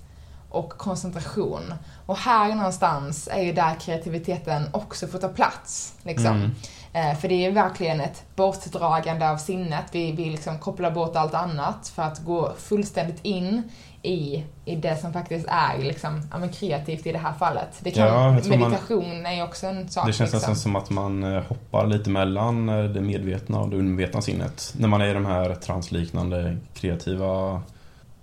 och 0.48 0.70
koncentration. 0.70 1.74
Och 2.06 2.16
här 2.16 2.54
någonstans 2.54 3.28
är 3.32 3.42
ju 3.42 3.52
där 3.52 3.74
kreativiteten 3.74 4.68
också 4.72 5.06
får 5.06 5.18
ta 5.18 5.28
plats. 5.28 5.94
Liksom. 6.02 6.36
Mm. 6.36 6.54
Eh, 6.94 7.14
för 7.14 7.28
det 7.28 7.46
är 7.46 7.50
verkligen 7.50 8.00
ett 8.00 8.24
bortdragande 8.36 9.30
av 9.30 9.36
sinnet. 9.36 9.84
Vi, 9.92 10.12
vi 10.12 10.24
liksom 10.30 10.58
kopplar 10.58 10.90
bort 10.90 11.16
allt 11.16 11.34
annat 11.34 11.88
för 11.94 12.02
att 12.02 12.24
gå 12.24 12.52
fullständigt 12.58 13.18
in 13.22 13.62
i, 14.02 14.44
i 14.64 14.76
det 14.76 14.96
som 14.96 15.12
faktiskt 15.12 15.46
är 15.48 15.78
liksom, 15.78 16.22
ja, 16.32 16.38
men 16.38 16.48
kreativt 16.48 17.06
i 17.06 17.12
det 17.12 17.18
här 17.18 17.32
fallet. 17.32 17.68
Det 17.80 17.90
kan, 17.90 18.06
Ja, 18.06 18.40
tror 18.40 18.56
man- 18.58 18.70
meditation 18.70 19.26
är 19.26 19.32
ju 19.34 19.42
också 19.42 19.66
en 19.66 19.88
sak. 19.88 20.06
Det 20.06 20.12
känns 20.12 20.32
liksom. 20.32 20.36
nästan 20.50 20.56
som 20.56 20.76
att 20.76 20.90
man 20.90 21.22
eh, 21.36 21.42
hoppar 21.42 21.86
lite 21.86 22.10
mellan 22.10 22.68
eh, 22.68 22.84
det 22.84 23.00
medvetna 23.00 23.60
och 23.60 23.68
det 23.68 23.76
undermedvetna 23.76 24.22
sinnet. 24.22 24.74
När 24.76 24.88
man 24.88 25.00
är 25.00 25.08
i 25.08 25.12
de 25.12 25.26
här 25.26 25.54
transliknande, 25.54 26.56
kreativa... 26.74 27.62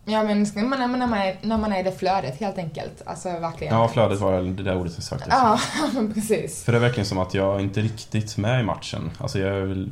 Ja 0.09 0.23
men 0.23 0.43
när 0.55 0.63
man, 0.63 0.81
är- 0.81 0.87
när, 0.87 1.07
man 1.07 1.13
är, 1.19 1.37
när 1.41 1.57
man 1.57 1.71
är 1.73 1.79
i 1.79 1.83
det 1.83 1.91
flödet 1.91 2.39
helt 2.39 2.57
enkelt. 2.57 3.01
Alltså 3.05 3.29
verkligen. 3.29 3.73
Ja, 3.75 3.87
flödet 3.87 4.19
var 4.19 4.41
det 4.41 4.63
där 4.63 4.77
ordet 4.77 4.93
jag 4.95 5.03
sökte. 5.03 5.27
Ja, 5.29 5.59
men 5.93 6.13
precis. 6.13 6.63
För 6.63 6.71
det 6.71 6.77
är 6.77 6.81
verkligen 6.81 7.05
som 7.05 7.17
att 7.17 7.33
jag 7.33 7.61
inte 7.61 7.81
riktigt 7.81 8.37
med 8.37 8.59
i 8.59 8.63
matchen. 8.63 9.11
Alltså 9.17 9.39
jag 9.39 9.55
är 9.57 9.61
väl... 9.65 9.91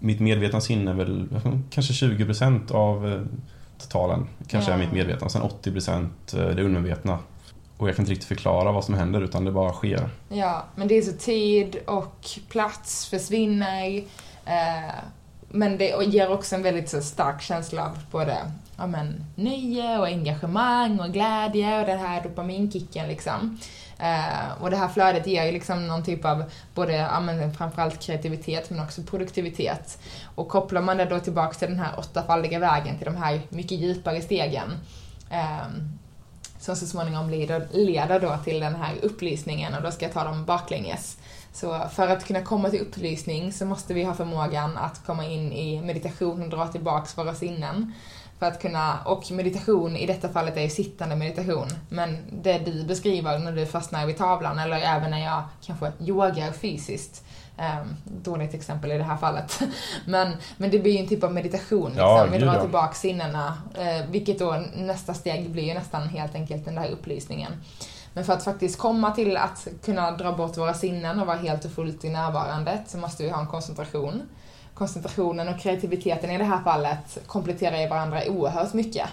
Mitt 0.00 0.20
medvetna 0.20 0.60
sinne 0.60 0.90
är 0.90 0.94
väl 0.94 1.28
kanske 1.70 1.92
20% 2.06 2.72
av 2.72 3.08
eh, 3.12 3.20
totalen. 3.78 4.28
Kanske 4.48 4.70
Ja. 4.70 4.74
är 4.76 4.80
mitt 4.80 4.92
medvetna. 4.92 5.28
Sen 5.28 5.42
80% 5.42 6.08
det 6.30 6.62
undermedvetna. 6.62 7.18
Och 7.76 7.88
jag 7.88 7.96
kan 7.96 8.02
inte 8.02 8.12
riktigt 8.12 8.28
förklara 8.28 8.72
vad 8.72 8.84
som 8.84 8.94
händer 8.94 9.20
utan 9.20 9.44
det 9.44 9.52
bara 9.52 9.72
sker. 9.72 10.08
Ja, 10.28 10.64
men 10.76 10.88
det 10.88 10.94
är 10.98 11.02
så 11.02 11.12
tid 11.12 11.76
och 11.86 12.26
plats 12.48 13.06
försvinner. 13.06 13.96
Eh, 14.44 14.94
men 15.48 15.78
det 15.78 16.04
ger 16.06 16.32
också 16.32 16.54
en 16.54 16.62
väldigt 16.62 16.88
så 16.88 17.00
stark 17.00 17.42
känsla 17.42 17.84
av 17.84 17.98
både 18.10 18.36
ja, 18.78 18.86
men, 18.86 19.26
nöje 19.34 19.98
och 19.98 20.06
engagemang 20.06 21.00
och 21.00 21.12
glädje 21.12 21.80
och 21.80 21.86
den 21.86 21.98
här 21.98 22.22
dopaminkicken 22.22 23.08
liksom. 23.08 23.58
Eh, 23.98 24.62
och 24.62 24.70
det 24.70 24.76
här 24.76 24.88
flödet 24.88 25.26
ger 25.26 25.44
ju 25.44 25.52
liksom 25.52 25.86
någon 25.86 26.04
typ 26.04 26.24
av 26.24 26.44
både, 26.74 26.92
ja, 26.92 27.20
men, 27.20 27.54
framförallt 27.54 28.02
kreativitet 28.02 28.70
men 28.70 28.80
också 28.80 29.02
produktivitet. 29.02 29.98
Och 30.34 30.48
kopplar 30.48 30.80
man 30.80 30.96
det 30.96 31.04
då 31.04 31.20
tillbaks 31.20 31.58
till 31.58 31.68
den 31.68 31.80
här 31.80 31.98
åttafaldiga 31.98 32.58
vägen, 32.58 32.96
till 32.96 33.06
de 33.06 33.16
här 33.16 33.40
mycket 33.48 33.78
djupare 33.78 34.20
stegen. 34.20 34.70
eh, 35.30 35.66
som 36.58 36.76
så 36.76 36.86
småningom 36.86 37.30
leder, 37.30 37.68
leder 37.72 38.20
då 38.20 38.38
till 38.44 38.60
den 38.60 38.74
här 38.74 38.94
upplysningen 39.02 39.74
och 39.74 39.82
då 39.82 39.90
ska 39.90 40.04
jag 40.04 40.12
ta 40.12 40.24
dem 40.24 40.44
baklänges. 40.44 41.18
Så 41.52 41.88
för 41.92 42.08
att 42.08 42.26
kunna 42.26 42.42
komma 42.42 42.70
till 42.70 42.80
upplysning 42.80 43.52
så 43.52 43.64
måste 43.64 43.94
vi 43.94 44.04
ha 44.04 44.14
förmågan 44.14 44.76
att 44.76 45.06
komma 45.06 45.24
in 45.24 45.52
i 45.52 45.80
meditation 45.80 46.42
och 46.42 46.48
dra 46.48 46.66
tillbaks 46.66 47.18
våra 47.18 47.34
sinnen. 47.34 47.92
För 48.38 48.46
att 48.46 48.62
kunna, 48.62 48.98
och 49.04 49.30
meditation 49.30 49.96
i 49.96 50.06
detta 50.06 50.28
fallet 50.28 50.56
är 50.56 50.60
ju 50.60 50.68
sittande 50.68 51.16
meditation. 51.16 51.68
Men 51.88 52.16
det 52.42 52.58
du 52.58 52.84
beskriver 52.84 53.38
när 53.38 53.52
du 53.52 53.66
fastnar 53.66 54.06
vid 54.06 54.16
tavlan 54.18 54.58
eller 54.58 54.76
även 54.76 55.10
när 55.10 55.24
jag 55.24 55.42
kanske 55.66 55.92
yogar 56.00 56.52
fysiskt. 56.52 57.24
Um, 57.58 57.96
dåligt 58.04 58.54
exempel 58.54 58.92
i 58.92 58.98
det 58.98 59.04
här 59.04 59.16
fallet. 59.16 59.60
Men, 60.06 60.32
men 60.56 60.70
det 60.70 60.78
blir 60.78 60.92
ju 60.92 60.98
en 60.98 61.08
typ 61.08 61.24
av 61.24 61.32
meditation. 61.32 61.90
Liksom. 61.90 62.08
Ja, 62.08 62.26
vi 62.32 62.38
drar 62.38 62.60
tillbaka 62.60 62.94
sinnena. 62.94 63.58
eh, 63.74 64.10
vilket 64.10 64.38
då 64.38 64.64
nästa 64.76 65.14
steg 65.14 65.50
blir 65.50 65.62
ju 65.62 65.74
nästan 65.74 66.08
helt 66.08 66.34
enkelt 66.34 66.64
den 66.64 66.74
där 66.74 66.90
upplysningen. 66.90 67.52
Men 68.12 68.24
för 68.24 68.32
att 68.32 68.44
faktiskt 68.44 68.78
komma 68.78 69.10
till 69.10 69.36
att 69.36 69.68
kunna 69.84 70.10
dra 70.10 70.32
bort 70.32 70.56
våra 70.56 70.74
sinnen 70.74 71.20
och 71.20 71.26
vara 71.26 71.36
helt 71.36 71.64
och 71.64 71.70
fullt 71.70 72.04
i 72.04 72.08
närvarandet 72.08 72.80
så 72.86 72.98
måste 72.98 73.22
vi 73.22 73.28
ha 73.28 73.40
en 73.40 73.46
koncentration. 73.46 74.22
Koncentrationen 74.78 75.48
och 75.48 75.60
kreativiteten 75.60 76.30
i 76.30 76.38
det 76.38 76.44
här 76.44 76.62
fallet 76.64 77.18
kompletterar 77.26 77.80
ju 77.80 77.88
varandra 77.88 78.20
oerhört 78.28 78.72
mycket. 78.72 79.08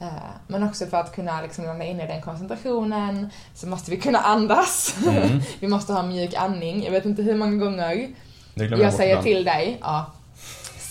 Eh, 0.00 0.08
Men 0.46 0.62
också 0.62 0.86
för 0.86 0.96
att 0.96 1.14
kunna 1.14 1.42
liksom 1.42 1.64
landa 1.64 1.84
in 1.84 2.00
i 2.00 2.06
den 2.06 2.22
koncentrationen 2.22 3.30
så 3.54 3.66
måste 3.66 3.90
vi 3.90 3.96
kunna 3.96 4.18
andas. 4.18 4.96
Mm. 5.06 5.40
vi 5.60 5.68
måste 5.68 5.92
ha 5.92 6.02
mjuk 6.02 6.34
andning. 6.34 6.84
Jag 6.84 6.90
vet 6.90 7.04
inte 7.04 7.22
hur 7.22 7.34
många 7.34 7.64
gånger 7.64 8.08
jag 8.54 8.94
säger 8.94 9.22
till 9.22 9.44
dig, 9.44 9.78
ja. 9.80 10.06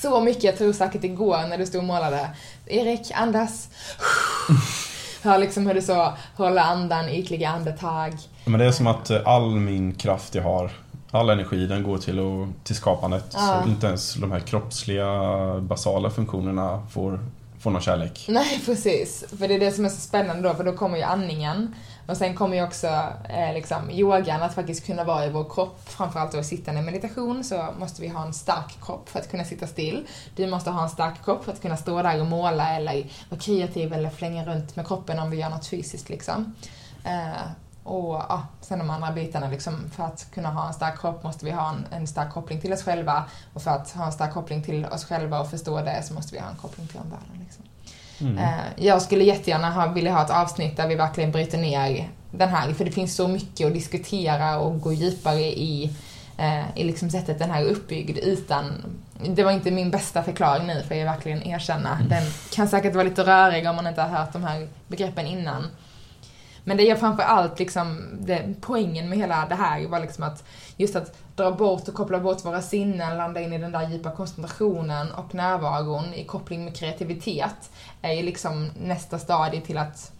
Så 0.01 0.21
mycket, 0.21 0.43
jag 0.43 0.57
tror 0.57 0.73
säkert 0.73 1.03
igår 1.03 1.47
när 1.49 1.57
du 1.57 1.65
stod 1.65 1.79
och 1.79 1.87
målade. 1.87 2.29
Erik, 2.65 3.11
andas. 3.15 3.69
Hör 5.23 5.37
liksom 5.37 5.67
hur 5.67 5.73
du 5.73 5.81
så 5.81 6.13
håller 6.35 6.61
andan, 6.61 7.09
ytliga 7.09 7.49
andetag. 7.49 8.13
Men 8.45 8.59
det 8.59 8.65
är 8.65 8.71
som 8.71 8.87
att 8.87 9.09
eh, 9.09 9.21
all 9.25 9.55
min 9.55 9.95
kraft 9.95 10.35
jag 10.35 10.43
har, 10.43 10.71
all 11.13 11.29
energi 11.29 11.67
den 11.67 11.83
går 11.83 11.97
till, 11.97 12.19
att, 12.19 12.65
till 12.65 12.75
skapandet. 12.75 13.25
Ja. 13.33 13.61
Så 13.63 13.69
inte 13.69 13.87
ens 13.87 14.13
de 14.13 14.31
här 14.31 14.39
kroppsliga 14.39 15.07
basala 15.59 16.09
funktionerna 16.09 16.87
får, 16.91 17.19
får 17.59 17.71
någon 17.71 17.81
kärlek. 17.81 18.25
Nej, 18.29 18.61
precis. 18.65 19.25
För 19.39 19.47
det 19.47 19.53
är 19.53 19.59
det 19.59 19.71
som 19.71 19.85
är 19.85 19.89
så 19.89 20.01
spännande 20.01 20.49
då, 20.49 20.55
för 20.55 20.63
då 20.63 20.73
kommer 20.73 20.97
ju 20.97 21.03
andningen. 21.03 21.75
Och 22.07 22.17
sen 22.17 22.35
kommer 22.35 22.57
ju 22.57 22.63
också 22.63 22.87
eh, 23.29 23.53
liksom, 23.53 23.91
yogan, 23.91 24.41
att 24.41 24.55
faktiskt 24.55 24.85
kunna 24.85 25.03
vara 25.03 25.25
i 25.25 25.29
vår 25.29 25.49
kropp. 25.49 25.89
Framförallt 25.89 26.31
då 26.31 26.39
i 26.39 26.43
sittande 26.43 26.81
meditation 26.81 27.43
så 27.43 27.67
måste 27.79 28.01
vi 28.01 28.07
ha 28.07 28.25
en 28.25 28.33
stark 28.33 28.85
kropp 28.85 29.09
för 29.09 29.19
att 29.19 29.31
kunna 29.31 29.43
sitta 29.43 29.67
still. 29.67 30.07
Du 30.35 30.47
måste 30.47 30.69
ha 30.69 30.83
en 30.83 30.89
stark 30.89 31.25
kropp 31.25 31.45
för 31.45 31.51
att 31.51 31.61
kunna 31.61 31.77
stå 31.77 32.01
där 32.01 32.19
och 32.19 32.27
måla 32.27 32.75
eller 32.75 33.05
vara 33.29 33.41
kreativ 33.41 33.93
eller 33.93 34.09
flänga 34.09 34.45
runt 34.45 34.75
med 34.75 34.87
kroppen 34.87 35.19
om 35.19 35.31
vi 35.31 35.37
gör 35.37 35.49
något 35.49 35.67
fysiskt 35.67 36.09
liksom. 36.09 36.55
Eh, 37.03 37.41
och 37.83 38.15
ja, 38.29 38.43
sen 38.61 38.79
de 38.79 38.89
andra 38.89 39.11
bitarna 39.11 39.47
liksom, 39.47 39.89
för 39.95 40.03
att 40.03 40.27
kunna 40.33 40.49
ha 40.49 40.67
en 40.67 40.73
stark 40.73 40.99
kropp 40.99 41.23
måste 41.23 41.45
vi 41.45 41.51
ha 41.51 41.69
en, 41.69 41.85
en 41.91 42.07
stark 42.07 42.33
koppling 42.33 42.61
till 42.61 42.73
oss 42.73 42.83
själva. 42.83 43.23
Och 43.53 43.61
för 43.61 43.71
att 43.71 43.91
ha 43.91 44.05
en 44.05 44.11
stark 44.11 44.33
koppling 44.33 44.63
till 44.63 44.85
oss 44.85 45.05
själva 45.05 45.39
och 45.39 45.49
förstå 45.49 45.81
det 45.81 46.03
så 46.03 46.13
måste 46.13 46.35
vi 46.35 46.41
ha 46.41 46.49
en 46.49 46.55
koppling 46.55 46.87
till 46.87 46.99
omvärlden. 46.99 47.39
Liksom. 47.39 47.63
Mm. 48.19 48.37
Eh, 48.37 48.85
Jag 48.85 49.01
skulle 49.01 49.23
jättegärna 49.23 49.71
ha, 49.71 49.87
vilja 49.87 50.13
ha 50.13 50.23
ett 50.25 50.29
avsnitt 50.29 50.77
där 50.77 50.87
vi 50.87 50.95
verkligen 50.95 51.31
bryter 51.31 51.57
ner 51.57 52.09
den 52.31 52.49
här, 52.49 52.73
för 52.73 52.85
det 52.85 52.91
finns 52.91 53.15
så 53.15 53.27
mycket 53.27 53.67
att 53.67 53.73
diskutera 53.73 54.59
och 54.59 54.81
gå 54.81 54.93
djupare 54.93 55.41
i, 55.41 55.95
eh, 56.37 56.77
i 56.77 56.83
liksom 56.83 57.09
sättet 57.09 57.39
den 57.39 57.51
här 57.51 57.61
är 57.61 57.65
uppbyggd 57.65 58.17
utan 58.17 58.71
det 59.29 59.43
var 59.43 59.51
inte 59.51 59.71
min 59.71 59.91
bästa 59.91 60.23
förklaring 60.23 60.67
nu, 60.67 60.83
får 60.87 60.97
jag 60.97 61.05
verkligen 61.05 61.43
erkänna. 61.43 61.99
Den 62.09 62.23
kan 62.51 62.67
säkert 62.67 62.93
vara 62.93 63.03
lite 63.03 63.23
rörig 63.23 63.69
om 63.69 63.75
man 63.75 63.87
inte 63.87 64.01
har 64.01 64.09
hört 64.09 64.33
de 64.33 64.43
här 64.43 64.67
begreppen 64.87 65.25
innan. 65.25 65.67
Men 66.63 66.77
det 66.77 66.89
är 66.89 66.95
framför 66.95 67.23
allt 67.23 67.59
liksom, 67.59 67.99
det, 68.19 68.53
poängen 68.61 69.09
med 69.09 69.17
hela 69.17 69.45
det 69.49 69.55
här 69.55 69.87
var 69.87 69.99
liksom 69.99 70.23
att 70.23 70.43
just 70.77 70.95
att 70.95 71.17
dra 71.35 71.51
bort 71.51 71.87
och 71.87 71.93
koppla 71.93 72.19
bort 72.19 72.45
våra 72.45 72.61
sinnen, 72.61 73.17
landa 73.17 73.41
in 73.41 73.53
i 73.53 73.57
den 73.57 73.71
där 73.71 73.89
djupa 73.89 74.11
koncentrationen 74.11 75.11
och 75.11 75.35
närvaron 75.35 76.13
i 76.13 76.23
koppling 76.23 76.65
med 76.65 76.75
kreativitet 76.75 77.71
är 78.01 78.13
ju 78.13 78.23
liksom 78.23 78.69
nästa 78.79 79.19
stadie 79.19 79.61
till 79.61 79.77
att 79.77 80.11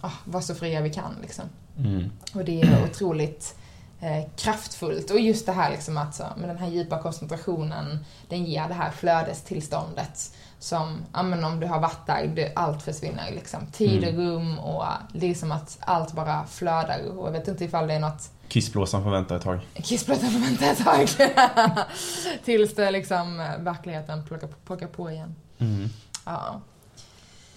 ah, 0.00 0.12
vara 0.24 0.42
så 0.42 0.54
fria 0.54 0.80
vi 0.80 0.90
kan. 0.90 1.16
Liksom. 1.22 1.44
Mm. 1.78 2.10
Och 2.34 2.44
det 2.44 2.62
är 2.62 2.84
otroligt 2.84 3.56
eh, 4.00 4.24
kraftfullt. 4.36 5.10
Och 5.10 5.20
just 5.20 5.46
det 5.46 5.52
här 5.52 5.70
liksom 5.70 5.96
att 5.98 6.14
så, 6.14 6.24
med 6.36 6.48
den 6.48 6.58
här 6.58 6.68
djupa 6.68 7.02
koncentrationen, 7.02 8.04
den 8.28 8.44
ger 8.44 8.68
det 8.68 8.74
här 8.74 8.90
flödestillståndet 8.90 10.34
som, 10.58 11.04
ja 11.12 11.22
men 11.22 11.44
om 11.44 11.60
du 11.60 11.66
har 11.66 11.80
varit 11.80 12.06
där, 12.06 12.26
det, 12.26 12.52
allt 12.54 12.82
försvinner 12.82 13.30
liksom. 13.32 13.66
Tid 13.66 14.02
och 14.04 14.08
Mm. 14.10 14.20
rum 14.26 14.58
och 14.58 14.84
det 15.12 15.30
är 15.30 15.34
som 15.34 15.52
att 15.52 15.78
allt 15.80 16.12
bara 16.12 16.46
flödar. 16.46 17.18
Och 17.18 17.26
jag 17.26 17.32
vet 17.32 17.48
inte 17.48 17.64
ifall 17.64 17.86
det 17.86 17.94
är 17.94 18.00
något 18.00 18.30
Kissblåsan 18.48 19.02
får 19.02 19.10
vänta 19.10 19.36
ett 19.36 19.42
tag. 19.42 19.60
kissblöta 19.74 20.26
får 20.26 20.38
vänta 20.40 20.64
ett 20.64 20.84
tag. 20.84 21.08
Tills 22.44 22.74
det 22.74 22.90
liksom 22.90 23.40
eh, 23.40 23.58
verkligheten 23.58 24.24
plockar, 24.26 24.48
plockar 24.66 24.86
på 24.86 25.10
igen. 25.10 25.34
Mm. 25.58 25.88
Ja. 26.26 26.60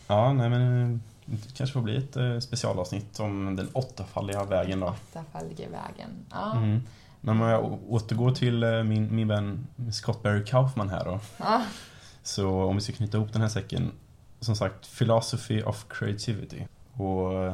Ja, 0.07 0.33
nej 0.33 0.49
men 0.49 0.93
eh, 0.93 0.99
det 1.25 1.53
kanske 1.57 1.73
får 1.73 1.81
bli 1.81 1.97
ett 1.97 2.15
eh, 2.15 2.39
specialavsnitt 2.39 3.19
om 3.19 3.55
den 3.55 3.69
åttafaldiga 3.73 4.43
vägen 4.43 4.79
då. 4.79 4.87
Åttafaldige 4.87 5.67
vägen. 5.69 6.09
Ja. 6.31 6.51
Mm. 6.57 6.81
Men 7.21 7.41
om 7.41 7.47
jag 7.47 7.79
återgår 7.89 8.31
till 8.31 8.63
eh, 8.63 8.83
min, 8.83 9.15
min 9.15 9.27
vän 9.27 9.67
Scott 9.91 10.23
Barry 10.23 10.45
Kaufman 10.45 10.89
här 10.89 11.05
då. 11.05 11.19
Ja. 11.37 11.61
Så 12.23 12.63
om 12.63 12.75
vi 12.75 12.81
ska 12.81 12.93
knyta 12.93 13.17
ihop 13.17 13.33
den 13.33 13.41
här 13.41 13.49
säcken. 13.49 13.91
Som 14.39 14.55
sagt, 14.55 14.97
Philosophy 14.97 15.63
of 15.63 15.85
Creativity. 15.89 16.63
Och 16.93 17.43
eh, 17.43 17.53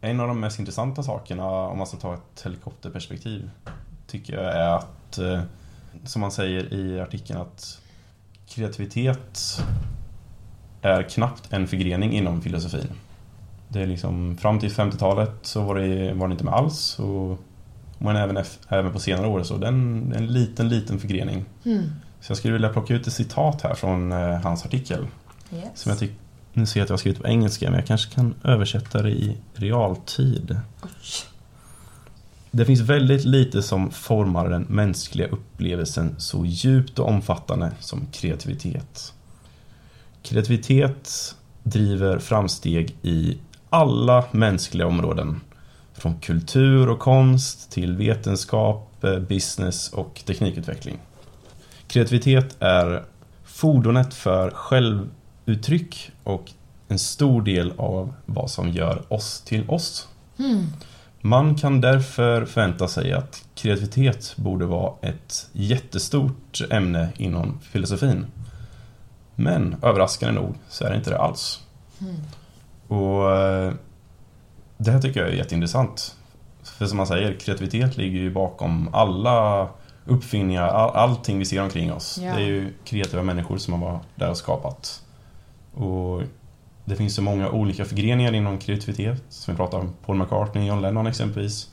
en 0.00 0.20
av 0.20 0.28
de 0.28 0.40
mest 0.40 0.58
intressanta 0.58 1.02
sakerna, 1.02 1.46
om 1.46 1.78
man 1.78 1.86
ska 1.86 1.96
ta 1.96 2.14
ett 2.14 2.42
helikopterperspektiv, 2.44 3.50
tycker 4.06 4.34
jag 4.42 4.56
är 4.56 4.68
att, 4.68 5.18
som 6.04 6.20
man 6.20 6.30
säger 6.30 6.74
i 6.74 7.00
artikeln, 7.00 7.40
att 7.40 7.80
kreativitet 8.48 9.60
är 10.86 11.02
knappt 11.02 11.52
en 11.52 11.66
förgrening 11.66 12.12
inom 12.12 12.42
filosofin. 12.42 12.88
Det 13.68 13.82
är 13.82 13.86
liksom, 13.86 14.36
fram 14.36 14.58
till 14.58 14.70
50-talet 14.70 15.34
så 15.42 15.62
var 15.62 15.74
det, 15.74 16.14
var 16.14 16.28
det 16.28 16.32
inte 16.32 16.44
med 16.44 16.54
alls. 16.54 16.98
Och, 16.98 17.38
men 17.98 18.16
även, 18.16 18.44
även 18.68 18.92
på 18.92 18.98
senare 18.98 19.26
år 19.26 19.42
så 19.42 19.56
är 19.56 19.64
en, 19.64 20.12
en 20.16 20.26
liten, 20.26 20.68
liten 20.68 20.98
förgrening. 20.98 21.44
Mm. 21.64 21.82
Så 22.20 22.30
jag 22.30 22.38
skulle 22.38 22.52
vilja 22.52 22.68
plocka 22.68 22.94
ut 22.94 23.06
ett 23.06 23.12
citat 23.12 23.62
här 23.62 23.74
från 23.74 24.12
eh, 24.12 24.40
hans 24.40 24.64
artikel. 24.64 25.06
Yes. 25.52 25.64
Som 25.74 25.90
jag 25.90 25.98
tycker, 25.98 26.16
nu 26.52 26.66
ser 26.66 26.80
jag 26.80 26.84
att 26.84 26.88
jag 26.88 26.94
har 26.94 26.98
skrivit 26.98 27.22
på 27.22 27.28
engelska, 27.28 27.70
men 27.70 27.78
jag 27.78 27.86
kanske 27.86 28.14
kan 28.14 28.34
översätta 28.44 29.02
det 29.02 29.10
i 29.10 29.36
realtid. 29.54 30.58
Oj. 30.82 30.90
Det 32.50 32.64
finns 32.64 32.80
väldigt 32.80 33.24
lite 33.24 33.62
som 33.62 33.90
formar 33.90 34.48
den 34.48 34.62
mänskliga 34.62 35.28
upplevelsen 35.28 36.14
så 36.18 36.44
djupt 36.44 36.98
och 36.98 37.08
omfattande 37.08 37.72
som 37.80 38.06
kreativitet. 38.12 39.12
Kreativitet 40.26 41.34
driver 41.62 42.18
framsteg 42.18 42.96
i 43.02 43.38
alla 43.70 44.24
mänskliga 44.30 44.86
områden. 44.86 45.40
Från 45.94 46.20
kultur 46.20 46.88
och 46.88 46.98
konst 46.98 47.70
till 47.70 47.96
vetenskap, 47.96 49.04
eh, 49.04 49.18
business 49.18 49.92
och 49.92 50.22
teknikutveckling. 50.26 50.98
Kreativitet 51.86 52.56
är 52.60 53.04
fordonet 53.44 54.14
för 54.14 54.50
självuttryck 54.50 56.10
och 56.24 56.52
en 56.88 56.98
stor 56.98 57.42
del 57.42 57.72
av 57.76 58.14
vad 58.24 58.50
som 58.50 58.70
gör 58.70 59.12
oss 59.12 59.40
till 59.40 59.70
oss. 59.70 60.08
Mm. 60.38 60.66
Man 61.20 61.54
kan 61.54 61.80
därför 61.80 62.44
förvänta 62.44 62.88
sig 62.88 63.12
att 63.12 63.44
kreativitet 63.54 64.34
borde 64.36 64.66
vara 64.66 64.92
ett 65.02 65.48
jättestort 65.52 66.60
ämne 66.70 67.08
inom 67.16 67.58
filosofin. 67.62 68.26
Men 69.36 69.76
överraskande 69.82 70.40
nog 70.40 70.54
så 70.68 70.84
är 70.84 70.90
det 70.90 70.96
inte 70.96 71.10
det 71.10 71.18
alls. 71.18 71.60
Mm. 72.00 72.14
Och 72.88 73.36
eh, 73.36 73.72
det 74.76 74.90
här 74.90 75.00
tycker 75.00 75.20
jag 75.20 75.28
är 75.28 75.34
jätteintressant. 75.34 76.16
För 76.62 76.86
som 76.86 76.96
man 76.96 77.06
säger, 77.06 77.40
kreativitet 77.40 77.96
ligger 77.96 78.20
ju 78.20 78.30
bakom 78.30 78.90
alla 78.92 79.68
uppfinningar, 80.04 80.68
all, 80.68 80.90
allting 80.90 81.38
vi 81.38 81.44
ser 81.44 81.62
omkring 81.62 81.92
oss. 81.92 82.18
Ja. 82.22 82.34
Det 82.34 82.42
är 82.42 82.46
ju 82.46 82.72
kreativa 82.84 83.22
människor 83.22 83.58
som 83.58 83.74
har 83.74 83.90
varit 83.90 84.02
där 84.14 84.30
och 84.30 84.36
skapat. 84.36 85.02
Och 85.74 86.22
det 86.84 86.96
finns 86.96 87.14
så 87.14 87.22
många 87.22 87.50
olika 87.50 87.84
förgreningar 87.84 88.34
inom 88.34 88.58
kreativitet. 88.58 89.22
Som 89.28 89.54
vi 89.54 89.58
pratar 89.58 89.78
om 89.78 89.92
Paul 90.06 90.16
McCartney, 90.16 90.66
John 90.66 90.82
Lennon 90.82 91.06
exempelvis. 91.06 91.68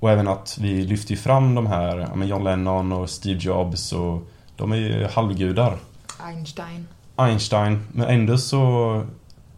Och 0.00 0.10
även 0.10 0.28
att 0.28 0.58
vi 0.60 0.84
lyfter 0.84 1.16
fram 1.16 1.54
de 1.54 1.66
här, 1.66 2.24
John 2.24 2.44
Lennon 2.44 2.92
och 2.92 3.10
Steve 3.10 3.40
Jobs 3.42 3.92
och 3.92 4.22
de 4.56 4.72
är 4.72 4.76
ju 4.76 5.06
halvgudar. 5.06 5.78
Einstein. 6.18 6.88
Einstein, 7.16 7.86
men 7.92 8.08
ändå 8.08 8.38
så 8.38 9.06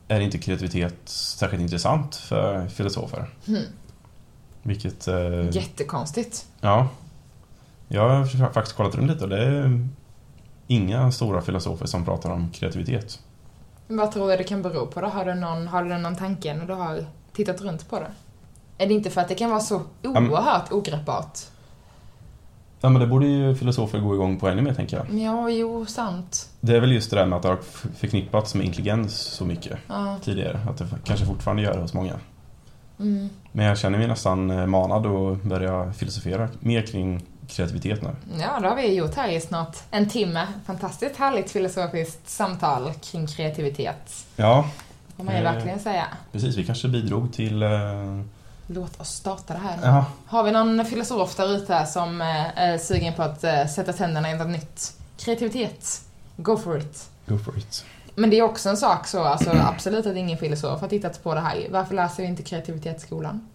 är 0.08 0.20
inte 0.20 0.38
kreativitet 0.38 0.94
särskilt 1.04 1.62
intressant 1.62 2.16
för 2.16 2.68
filosofer. 2.68 3.28
Mm. 3.48 3.62
Vilket... 4.62 5.08
Eh, 5.08 5.50
Jättekonstigt. 5.50 6.46
ja. 6.60 6.88
Jag 7.92 8.08
har 8.08 8.52
faktiskt 8.52 8.76
kollat 8.76 8.94
runt 8.94 9.10
lite 9.10 9.24
och 9.24 9.30
det 9.30 9.44
är 9.44 9.88
inga 10.66 11.12
stora 11.12 11.42
filosofer 11.42 11.86
som 11.86 12.04
pratar 12.04 12.30
om 12.30 12.50
kreativitet. 12.50 13.20
Vad 13.88 14.12
tror 14.12 14.30
du 14.30 14.36
det 14.36 14.44
kan 14.44 14.62
bero 14.62 14.86
på 14.86 15.00
då? 15.00 15.06
Har 15.06 15.24
du 15.24 15.34
någon, 15.34 15.68
har 15.68 15.84
du 15.84 15.98
någon 15.98 16.16
tanke 16.16 16.54
när 16.54 16.66
du 16.66 16.74
har 16.74 17.04
tittat 17.32 17.60
runt 17.60 17.90
på 17.90 18.00
det? 18.00 18.10
Är 18.78 18.86
det 18.86 18.94
inte 18.94 19.10
för 19.10 19.20
att 19.20 19.28
det 19.28 19.34
kan 19.34 19.50
vara 19.50 19.60
så 19.60 19.82
oerhört 20.04 20.72
ogreppbart? 20.72 21.38
Ja, 22.82 22.88
men 22.88 23.00
det 23.00 23.06
borde 23.06 23.26
ju 23.26 23.54
filosofer 23.54 23.98
gå 23.98 24.14
igång 24.14 24.38
på 24.40 24.48
ännu 24.48 24.62
mer, 24.62 24.74
tänker 24.74 24.96
jag. 24.96 25.20
Ja, 25.20 25.50
jo, 25.50 25.86
sant. 25.86 26.48
Det 26.60 26.76
är 26.76 26.80
väl 26.80 26.92
just 26.92 27.10
det 27.10 27.16
där 27.16 27.26
med 27.26 27.36
att 27.36 27.42
det 27.42 27.48
har 27.48 27.58
förknippats 27.96 28.54
med 28.54 28.66
intelligens 28.66 29.14
så 29.20 29.44
mycket 29.44 29.78
Ja. 29.88 30.16
tidigare. 30.24 30.60
Att 30.70 30.78
det 30.78 30.86
kanske 31.04 31.26
fortfarande 31.26 31.62
gör 31.62 31.74
det 31.74 31.80
hos 31.80 31.94
många. 31.94 32.12
Mm. 33.00 33.28
Men 33.52 33.66
jag 33.66 33.78
känner 33.78 33.98
mig 33.98 34.06
nästan 34.08 34.50
eh, 34.50 34.66
manad 34.66 35.06
att 35.06 35.42
börja 35.42 35.92
filosofera 35.92 36.48
mer 36.60 36.82
kring 36.82 37.22
kreativitet 37.48 38.02
nu. 38.02 38.08
Ja, 38.40 38.60
det 38.60 38.68
har 38.68 38.76
vi 38.76 38.94
gjort 38.94 39.14
här 39.14 39.28
i 39.28 39.40
snart 39.40 39.76
en 39.90 40.08
timme. 40.08 40.46
Fantastiskt 40.66 41.16
härligt 41.16 41.50
filosofiskt 41.50 42.28
samtal 42.28 42.92
kring 43.02 43.26
kreativitet. 43.26 44.26
Ja, 44.36 44.64
får 45.16 45.24
man 45.24 45.34
ju 45.34 45.40
Eh. 45.40 45.52
verkligen 45.52 45.78
säga. 45.80 46.04
precis. 46.32 46.56
Vi 46.56 46.64
kanske 46.64 46.88
bidrog 46.88 47.32
till... 47.32 47.62
Låt 48.72 49.00
oss 49.00 49.08
starta 49.08 49.54
det 49.54 49.60
här 49.60 49.78
ja, 49.82 50.04
Har 50.26 50.44
vi 50.44 50.50
någon 50.50 50.84
filosof 50.84 51.36
där 51.36 51.56
ute 51.56 51.86
som 51.86 52.20
eh, 52.20 52.58
är 52.58 52.78
sugen 52.78 53.14
på 53.14 53.22
att 53.22 53.44
eh, 53.44 53.66
sätta 53.66 53.92
tänderna 53.92 54.30
i 54.30 54.36
något 54.36 54.48
nytt? 54.48 54.92
Kreativitet. 55.16 56.00
Go 56.36 56.56
for 56.56 56.78
it. 56.78 57.08
go 57.26 57.38
for 57.38 57.58
it. 57.58 57.84
Men 58.14 58.30
det 58.30 58.38
är 58.38 58.42
också 58.42 58.68
en 58.68 58.76
sak 58.76 59.06
så, 59.06 59.24
alltså 59.24 59.50
absolut 59.50 60.06
att 60.06 60.16
ingen 60.16 60.38
filosof 60.38 60.80
har 60.80 60.88
tittat 60.88 61.22
på 61.22 61.34
det 61.34 61.40
här. 61.40 61.66
Varför 61.70 61.94
läser 61.94 62.22
vi 62.22 62.28
inte 62.28 62.42
kreativitet 62.42 62.96
i 62.96 63.00
skolan? 63.00 63.48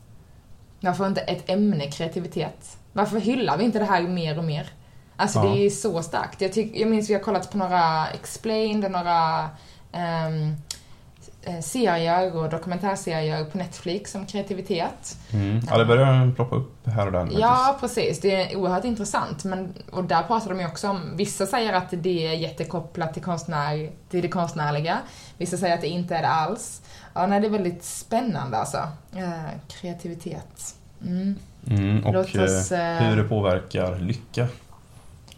Varför 0.79 1.07
inte 1.07 1.21
ett 1.21 1.49
ämne 1.49 1.91
kreativitet? 1.91 2.77
Varför 2.93 3.19
hyllar 3.19 3.57
vi 3.57 3.63
inte 3.63 3.79
det 3.79 3.85
här 3.85 4.01
mer 4.01 4.37
och 4.37 4.43
mer? 4.43 4.69
Alltså 5.15 5.39
Ja. 5.39 5.45
det 5.45 5.65
är 5.65 5.69
så 5.69 6.03
starkt. 6.03 6.41
Jag, 6.41 6.53
tyck, 6.53 6.71
jag 6.75 6.89
minns 6.89 7.09
vi 7.09 7.13
har 7.13 7.21
kollat 7.21 7.51
på 7.51 7.57
några 7.57 8.07
Explained 8.07 8.85
och 8.85 8.91
några 8.91 9.39
eh, 9.91 10.29
serier 11.61 12.35
och 12.35 12.49
dokumentärserier 12.49 13.45
på 13.45 13.57
Netflix 13.57 14.15
om 14.15 14.25
kreativitet. 14.25 15.17
Mm. 15.31 15.61
Ja, 15.69 15.77
det 15.77 15.85
börjar 15.85 16.31
ploppa 16.35 16.55
upp 16.55 16.87
här 16.87 17.05
och 17.05 17.11
där. 17.11 17.19
faktiskt. 17.19 17.41
Ja, 17.41 17.77
precis. 17.79 18.21
Det 18.21 18.51
är 18.51 18.57
oerhört 18.57 18.83
intressant. 18.83 19.43
Men, 19.43 19.73
och 19.91 20.03
där 20.03 20.23
pratar 20.23 20.49
de 20.49 20.59
ju 20.59 20.67
också 20.67 20.89
om, 20.89 21.17
vissa 21.17 21.45
säger 21.45 21.73
att 21.73 21.89
det 21.91 22.27
är 22.27 22.33
jättekopplat 22.33 23.13
till, 23.13 23.23
konstnär, 23.23 23.89
till 24.09 24.21
det 24.21 24.27
konstnärliga. 24.27 24.97
Vissa 25.37 25.57
säger 25.57 25.75
att 25.75 25.81
det 25.81 25.87
inte 25.87 26.15
är 26.15 26.21
det 26.21 26.27
alls. 26.27 26.81
Ja, 27.13 27.27
nej, 27.27 27.41
det 27.41 27.47
är 27.47 27.51
väldigt 27.51 27.83
spännande 27.83 28.57
alltså. 28.57 28.77
Eh, 29.15 29.59
kreativitet. 29.67 30.75
Mm. 31.01 31.35
Mm, 31.67 32.05
och 32.05 32.15
oss, 32.15 32.71
eh, 32.71 32.97
eh, 32.97 33.09
hur 33.09 33.17
det 33.17 33.23
påverkar 33.23 33.99
lycka. 33.99 34.47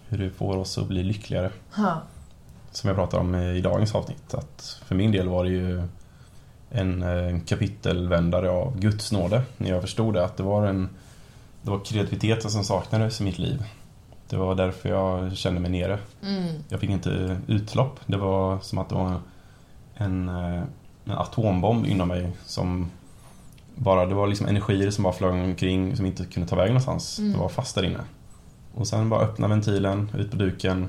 Hur 0.09 0.17
det 0.17 0.29
får 0.29 0.57
oss 0.57 0.77
att 0.77 0.87
bli 0.87 1.03
lyckligare. 1.03 1.51
Ha. 1.75 2.01
Som 2.71 2.87
jag 2.87 2.97
pratade 2.97 3.21
om 3.21 3.35
i 3.35 3.61
dagens 3.61 3.95
avsnitt. 3.95 4.33
Att 4.33 4.81
för 4.85 4.95
min 4.95 5.11
del 5.11 5.29
var 5.29 5.43
det 5.43 5.49
ju 5.49 5.83
en 6.69 7.03
eh, 7.03 7.39
kapitelvändare 7.45 8.49
av 8.49 8.79
Guds 8.79 9.11
nåde. 9.11 9.41
När 9.57 9.69
jag 9.69 9.81
förstod 9.81 10.13
det, 10.13 10.25
att 10.25 10.37
det 10.37 10.43
var, 10.43 10.67
en, 10.67 10.89
det 11.61 11.71
var 11.71 11.79
kreativiteten 11.79 12.51
som 12.51 12.63
saknades 12.63 13.21
i 13.21 13.23
mitt 13.23 13.39
liv. 13.39 13.63
Det 14.29 14.37
var 14.37 14.55
därför 14.55 14.89
jag 14.89 15.37
kände 15.37 15.59
mig 15.59 15.71
nere. 15.71 15.99
Mm. 16.23 16.53
Jag 16.69 16.79
fick 16.79 16.89
inte 16.89 17.39
utlopp. 17.47 17.99
Det 18.05 18.17
var 18.17 18.59
som 18.59 18.77
att 18.77 18.89
det 18.89 18.95
var 18.95 19.19
en, 19.95 20.29
eh, 20.29 20.63
en 21.05 21.11
atombomb 21.11 21.85
inom 21.85 22.07
mig 22.07 22.31
som 22.45 22.89
bara, 23.75 24.05
det 24.05 24.15
var 24.15 24.27
liksom 24.27 24.47
energier 24.47 24.91
som 24.91 25.03
bara 25.03 25.13
flög 25.13 25.33
omkring 25.33 25.97
som 25.97 26.05
inte 26.05 26.25
kunde 26.25 26.49
ta 26.49 26.55
vägen 26.55 26.73
någonstans. 26.73 27.19
Mm. 27.19 27.31
Det 27.31 27.39
var 27.39 27.49
fast 27.49 27.75
där 27.75 27.83
inne. 27.83 27.99
Och 28.73 28.87
sen 28.87 29.09
bara 29.09 29.21
öppna 29.21 29.47
ventilen, 29.47 30.11
ut 30.17 30.31
på 30.31 30.37
duken 30.37 30.87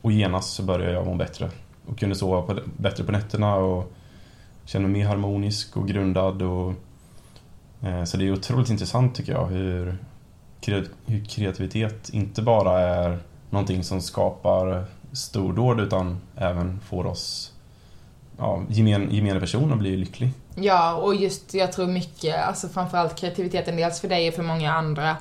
och 0.00 0.12
genast 0.12 0.54
så 0.54 0.62
började 0.62 0.92
jag 0.92 1.06
må 1.06 1.14
bättre. 1.14 1.50
Och 1.86 1.98
kunde 1.98 2.14
sova 2.14 2.42
på, 2.42 2.60
bättre 2.76 3.04
på 3.04 3.12
nätterna 3.12 3.56
och 3.56 3.92
känner 4.64 4.88
mig 4.88 5.00
mer 5.00 5.08
harmonisk 5.08 5.76
och 5.76 5.88
grundad. 5.88 6.42
Och, 6.42 6.72
eh, 7.82 8.04
så 8.04 8.16
det 8.16 8.24
är 8.28 8.32
otroligt 8.32 8.70
intressant 8.70 9.14
tycker 9.14 9.32
jag 9.32 9.46
hur, 9.46 9.98
kre- 10.60 10.88
hur 11.06 11.24
kreativitet 11.24 12.08
inte 12.08 12.42
bara 12.42 12.80
är 12.80 13.18
någonting 13.50 13.84
som 13.84 14.00
skapar 14.00 14.84
stordåd 15.12 15.80
utan 15.80 16.20
även 16.36 16.80
får 16.80 17.06
oss 17.06 17.52
ja, 18.38 18.62
gemen, 18.68 19.14
gemene 19.14 19.40
person 19.40 19.72
att 19.72 19.78
bli 19.78 19.96
lycklig. 19.96 20.30
Ja, 20.54 20.94
och 20.94 21.14
just 21.14 21.54
jag 21.54 21.72
tror 21.72 21.86
mycket, 21.86 22.44
alltså 22.44 22.68
framförallt 22.68 23.16
kreativiteten, 23.16 23.76
dels 23.76 24.00
för 24.00 24.08
dig 24.08 24.28
och 24.28 24.34
för 24.34 24.42
många 24.42 24.72
andra. 24.72 25.16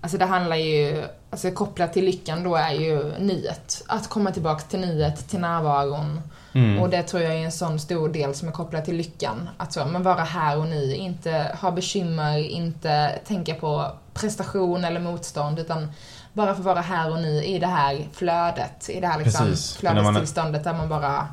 Alltså 0.00 0.18
det 0.18 0.24
handlar 0.24 0.56
ju, 0.56 1.04
alltså 1.30 1.50
kopplat 1.50 1.92
till 1.92 2.04
lyckan 2.04 2.44
då 2.44 2.54
är 2.56 2.72
ju 2.72 3.12
nyet. 3.18 3.84
Att 3.86 4.08
komma 4.08 4.30
tillbaka 4.30 4.60
till 4.60 4.80
nyet, 4.80 5.28
till 5.28 5.40
närvaron. 5.40 6.20
Mm. 6.52 6.78
Och 6.82 6.90
det 6.90 7.02
tror 7.02 7.22
jag 7.22 7.32
är 7.34 7.44
en 7.44 7.52
sån 7.52 7.78
stor 7.78 8.08
del 8.08 8.34
som 8.34 8.48
är 8.48 8.52
kopplad 8.52 8.84
till 8.84 8.96
lyckan. 8.96 9.48
Att 9.56 9.72
så, 9.72 9.84
men 9.84 10.02
vara 10.02 10.22
här 10.24 10.58
och 10.58 10.66
nu, 10.66 10.94
inte 10.94 11.56
ha 11.60 11.70
bekymmer, 11.70 12.38
inte 12.38 13.18
tänka 13.26 13.54
på 13.54 13.86
prestation 14.14 14.84
eller 14.84 15.00
motstånd, 15.00 15.58
utan 15.58 15.88
bara 16.32 16.54
få 16.54 16.62
vara 16.62 16.80
här 16.80 17.10
och 17.12 17.18
nu 17.18 17.44
i 17.44 17.58
det 17.58 17.66
här 17.66 18.08
flödet, 18.12 18.88
i 18.90 19.00
det 19.00 19.06
här 19.06 19.18
liksom 19.18 19.46
Precis. 19.46 19.76
Är- 19.76 19.78
flödestillståndet 19.80 20.64
där 20.64 20.72
man 20.74 20.88
bara 20.88 21.28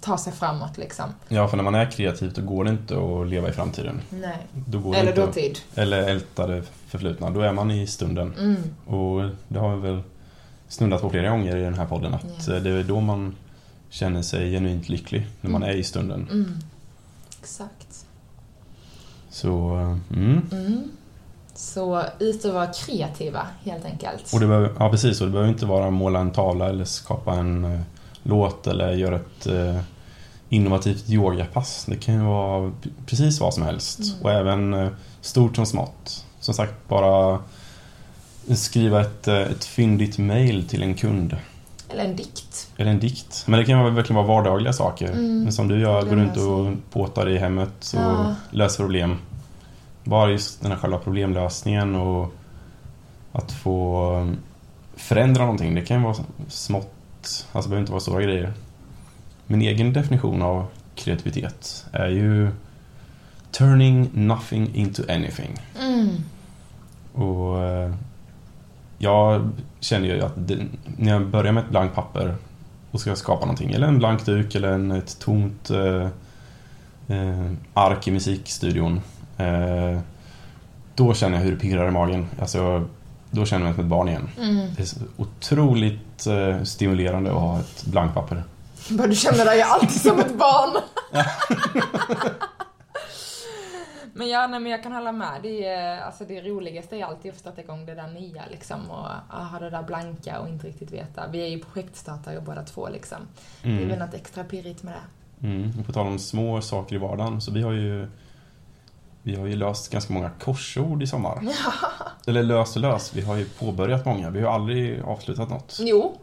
tar 0.00 0.16
sig 0.16 0.32
framåt 0.32 0.78
liksom. 0.78 1.04
Ja, 1.28 1.48
för 1.48 1.56
när 1.56 1.64
man 1.64 1.74
är 1.74 1.90
kreativ 1.90 2.32
då 2.32 2.42
går 2.42 2.64
det 2.64 2.70
inte 2.70 2.94
att 2.94 3.28
leva 3.28 3.48
i 3.48 3.52
framtiden. 3.52 4.00
Nej. 4.10 4.36
Då 4.52 4.94
Eller 4.94 5.10
att- 5.10 5.16
dåtid. 5.16 5.58
Eller 5.74 6.08
älta 6.08 6.46
det 6.46 6.62
förflutna. 6.88 7.30
Då 7.30 7.40
är 7.40 7.52
man 7.52 7.70
i 7.70 7.86
stunden. 7.86 8.34
Mm. 8.38 8.62
Och 8.98 9.30
det 9.48 9.58
har 9.58 9.76
vi 9.76 9.90
väl 9.90 10.02
snuddat 10.68 11.00
på 11.00 11.10
flera 11.10 11.28
gånger 11.30 11.56
i 11.56 11.62
den 11.62 11.74
här 11.74 11.86
podden 11.86 12.14
att 12.14 12.48
eh, 12.48 12.56
det 12.56 12.70
är 12.70 12.82
då 12.82 13.00
man 13.00 13.36
känner 13.90 14.22
sig 14.22 14.50
genuint 14.50 14.88
lycklig. 14.88 15.26
När 15.40 15.50
man 15.50 15.62
Mm. 15.62 15.74
är 15.74 15.80
i 15.80 15.84
stunden. 15.84 16.28
Mm. 16.30 16.56
Exakt. 17.40 18.06
Så, 19.30 19.48
mm. 20.10 20.42
Mm. 20.52 20.90
Så 21.54 22.02
ut 22.18 22.44
och 22.44 22.54
vara 22.54 22.66
kreativa, 22.66 23.46
helt 23.64 23.84
enkelt. 23.84 24.32
Och 24.34 24.40
det 24.40 24.46
behöver, 24.46 24.72
ja 24.78 24.90
precis, 24.90 25.20
och 25.20 25.26
det 25.26 25.32
behöver 25.32 25.50
inte 25.52 25.66
vara 25.66 25.90
måla 25.90 26.20
en 26.20 26.30
tavla 26.30 26.68
eller 26.68 26.84
skapa 26.84 27.34
en 27.34 27.64
eh, 27.64 27.80
låt 28.22 28.66
eller 28.66 28.92
göra 28.92 29.16
ett 29.16 29.46
eh, 29.46 29.80
innovativt 30.48 31.10
yogapass. 31.10 31.84
Det 31.88 31.96
kan 31.96 32.14
ju 32.14 32.20
vara 32.20 32.72
precis 33.06 33.40
vad 33.40 33.54
som 33.54 33.62
helst. 33.62 33.98
Mm. 33.98 34.22
Och 34.22 34.32
även 34.32 34.74
eh, 34.74 34.88
stort 35.20 35.56
som 35.56 35.66
smått. 35.66 36.26
Som 36.40 36.54
sagt, 36.54 36.88
bara 36.88 37.38
skriva 38.54 39.00
ett, 39.00 39.28
eh, 39.28 39.36
ett 39.38 39.64
fyndigt 39.64 40.18
mail 40.18 40.68
till 40.68 40.82
en 40.82 40.94
kund. 40.94 41.36
Eller 41.92 42.04
en 42.04 42.16
dikt. 42.16 42.70
Eller 42.76 42.90
en 42.90 43.00
dikt. 43.00 43.44
Men 43.46 43.58
det 43.60 43.66
kan 43.66 43.94
verkligen 43.94 44.16
vara 44.26 44.36
vardagliga 44.36 44.72
saker. 44.72 45.06
Mm. 45.12 45.42
Men 45.42 45.52
som 45.52 45.68
du 45.68 45.80
gör, 45.80 46.02
går 46.02 46.16
runt 46.16 46.36
och 46.36 46.92
påtar 46.92 47.28
i 47.28 47.38
hemmet 47.38 47.92
och 47.94 48.00
Ja. 48.00 48.34
löser 48.50 48.76
problem. 48.84 49.16
Bara 50.04 50.30
just 50.30 50.62
den 50.62 50.70
här 50.70 50.78
själva 50.78 50.98
problemlösningen 50.98 51.94
och 51.94 52.32
att 53.32 53.52
få 53.52 54.10
um, 54.16 54.36
förändra 54.96 55.42
någonting. 55.42 55.74
Det 55.74 55.80
kan 55.82 55.96
ju 55.96 56.02
vara 56.02 56.16
smått, 56.48 56.92
alltså 57.22 57.46
det 57.52 57.68
behöver 57.68 57.80
inte 57.80 57.92
vara 57.92 58.00
stora 58.00 58.22
grejer. 58.22 58.52
Min 59.46 59.62
egen 59.62 59.92
definition 59.92 60.42
av 60.42 60.66
kreativitet 60.94 61.86
är 61.92 62.08
ju 62.08 62.50
turning 63.50 64.10
nothing 64.12 64.74
into 64.74 65.02
anything. 65.08 65.56
Mm. 65.80 66.08
Och 67.12 67.58
eh, 67.64 67.92
jag 69.02 69.50
känner 69.80 70.06
ju 70.06 70.22
att 70.22 70.32
det, 70.36 70.66
när 70.96 71.12
jag 71.12 71.26
börjar 71.26 71.52
med 71.52 71.64
ett 71.64 71.70
blankt 71.70 71.94
papper 71.94 72.34
och 72.90 73.00
ska 73.00 73.16
skapa 73.16 73.40
någonting, 73.40 73.72
eller 73.72 73.88
en 73.88 73.98
blank 73.98 74.24
duk 74.24 74.54
eller 74.54 74.72
en, 74.72 74.90
ett 74.90 75.18
tomt 75.18 75.70
eh, 75.70 76.08
eh, 77.16 77.52
ark 77.74 78.08
i 78.08 78.10
musikstudion. 78.10 79.00
Eh, 79.36 80.00
då 80.94 81.14
känner 81.14 81.36
jag 81.36 81.44
hur 81.44 81.52
det 81.52 81.58
pirrar 81.58 81.88
i 81.88 81.90
magen. 81.90 82.26
Alltså, 82.40 82.88
då 83.30 83.44
känner 83.44 83.66
jag 83.66 83.68
mig 83.68 83.74
som 83.74 83.84
ett 83.84 83.90
barn 83.90 84.08
igen. 84.08 84.28
Mm. 84.38 84.66
Det 84.76 84.82
är 84.82 84.88
otroligt 85.16 86.26
eh, 86.26 86.62
stimulerande 86.62 87.30
att 87.30 87.40
ha 87.40 87.60
ett 87.60 87.84
blankt 87.84 88.14
papper. 88.14 88.44
Du 88.88 89.14
känner 89.14 89.44
dig 89.44 89.62
alltid 89.62 90.00
som 90.00 90.18
ett 90.18 90.38
barn. 90.38 90.82
men 94.12 94.28
ja, 94.28 94.46
nej, 94.46 94.60
men 94.60 94.72
jag 94.72 94.82
kan 94.82 94.92
hålla 94.92 95.12
med. 95.12 95.40
Det, 95.42 95.66
är, 95.66 96.00
alltså, 96.00 96.24
det 96.24 96.40
roligaste 96.40 96.96
är 96.96 97.04
alltid 97.04 97.30
att 97.30 97.38
starta 97.38 97.60
igång 97.60 97.86
det 97.86 97.94
där 97.94 98.08
nya 98.08 98.42
liksom 98.50 98.90
och 98.90 99.06
ah, 99.28 99.42
ha 99.42 99.58
det 99.58 99.70
där 99.70 99.82
blanka 99.82 100.40
och 100.40 100.48
inte 100.48 100.66
riktigt 100.66 100.92
veta. 100.92 101.26
Vi 101.32 101.42
är 101.42 101.46
ju 101.46 101.58
projektstartare 101.58 102.40
båda 102.40 102.62
två 102.62 102.88
liksom. 102.88 103.18
Det 103.62 103.82
är 103.82 103.86
väl 103.86 103.98
något 103.98 104.14
extra 104.14 104.44
pirrigt 104.44 104.82
med 104.82 104.94
det. 104.94 105.46
Mm. 105.46 105.72
Och 105.80 105.86
på 105.86 105.92
tal 105.92 106.06
om 106.06 106.18
små 106.18 106.60
saker 106.60 106.96
i 106.96 106.98
vardagen, 106.98 107.40
så 107.40 107.52
vi 107.52 107.62
har 107.62 107.72
ju 107.72 108.08
vi 109.22 109.36
har 109.36 109.46
ju 109.46 109.56
löst 109.56 109.92
ganska 109.92 110.12
många 110.12 110.30
korsord 110.30 111.02
i 111.02 111.06
sommar. 111.06 111.42
Eller 112.26 112.42
löst 112.42 112.76
och 112.76 112.82
löst, 112.82 113.14
vi 113.14 113.20
har 113.20 113.36
ju 113.36 113.44
påbörjat 113.44 114.04
många. 114.04 114.30
Vi 114.30 114.40
har 114.40 114.52
aldrig 114.52 115.02
avslutat 115.02 115.50
något. 115.50 115.78
Jo, 115.80 116.18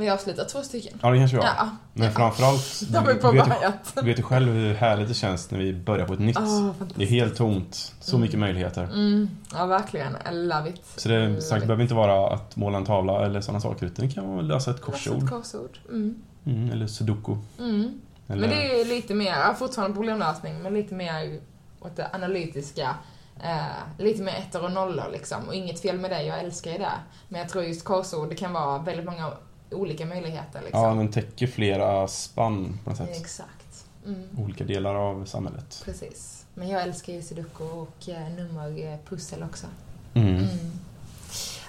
vi 0.00 0.06
har 0.06 0.14
avslutat 0.14 0.48
två 0.48 0.62
stycken. 0.62 0.98
Ja, 1.02 1.10
det 1.10 1.18
kanske 1.18 1.36
har. 1.36 1.44
Ja, 1.44 1.70
Men 1.94 2.12
framförallt, 2.12 2.80
de 2.92 2.96
är 2.98 3.32
du 3.32 3.38
vet, 3.38 3.94
du 3.94 4.06
vet 4.06 4.18
ju 4.18 4.22
själv 4.22 4.52
hur 4.52 4.74
härligt 4.74 5.08
det 5.08 5.14
känns 5.14 5.50
när 5.50 5.58
vi 5.58 5.72
börjar 5.72 6.06
på 6.06 6.12
ett 6.12 6.20
nytt. 6.20 6.38
Åh, 6.38 6.70
det 6.94 7.04
är 7.04 7.08
helt 7.08 7.36
tomt. 7.36 7.94
Så 8.00 8.18
mycket 8.18 8.38
möjligheter. 8.38 8.84
Mm, 8.84 9.30
ja, 9.52 9.66
verkligen. 9.66 10.16
I 10.30 10.34
love 10.34 10.70
it. 10.70 10.82
Så 10.96 11.08
det, 11.08 11.42
sagt, 11.42 11.66
behöver 11.66 11.82
inte 11.82 11.94
vara 11.94 12.34
att 12.34 12.56
måla 12.56 12.78
en 12.78 12.84
tavla 12.84 13.26
eller 13.26 13.40
sådana 13.40 13.60
saker, 13.60 13.86
utan 13.86 14.06
det 14.06 14.14
kan 14.14 14.28
vara 14.28 14.42
lösa 14.42 14.70
ett 14.70 14.80
korsord. 14.80 15.22
ett 15.22 15.30
korsord. 15.30 15.78
Mm. 15.88 16.22
Mm, 16.46 16.70
eller 16.70 16.86
sudoku. 16.86 17.36
Mm. 17.58 18.00
Eller, 18.28 18.40
Men 18.40 18.50
det 18.50 18.80
är 18.80 18.84
lite 18.84 19.14
mer, 19.14 19.54
fortfarande 19.54 19.94
problemlösning, 19.94 20.62
men 20.62 20.74
lite 20.74 20.94
mer 20.94 21.40
åt 21.80 21.96
det 21.96 22.10
analytiska. 22.12 22.94
Eh, 23.42 24.04
lite 24.04 24.22
mer 24.22 24.32
ettor 24.32 24.64
och 24.64 24.72
nollor 24.72 25.04
liksom. 25.12 25.48
Och 25.48 25.54
inget 25.54 25.80
fel 25.80 25.98
med 25.98 26.10
det, 26.10 26.22
jag 26.22 26.38
älskar 26.38 26.70
ju 26.70 26.78
det. 26.78 26.92
Men 27.28 27.40
jag 27.40 27.48
tror 27.48 27.64
just 27.64 27.84
korsord, 27.84 28.28
det 28.28 28.34
kan 28.34 28.52
vara 28.52 28.78
väldigt 28.78 29.06
många 29.06 29.32
olika 29.70 30.06
möjligheter 30.06 30.60
liksom. 30.64 30.80
Ja, 30.82 30.94
den 30.94 31.08
täcker 31.10 31.46
flera 31.46 32.08
spann 32.08 32.78
på 32.84 32.90
något 32.90 32.96
sätt. 32.98 33.10
Exakt. 33.20 33.84
Mm. 34.06 34.22
Olika 34.38 34.64
delar 34.64 34.94
av 34.94 35.24
samhället. 35.24 35.82
Precis. 35.84 36.44
Men 36.54 36.68
jag 36.68 36.82
älskar 36.82 37.12
ju 37.12 37.22
sudoku 37.22 37.64
och 37.64 38.08
eh, 38.08 38.28
nummerpussel 38.36 39.42
också. 39.42 39.66
Mm. 40.14 40.34
Mm. 40.36 40.48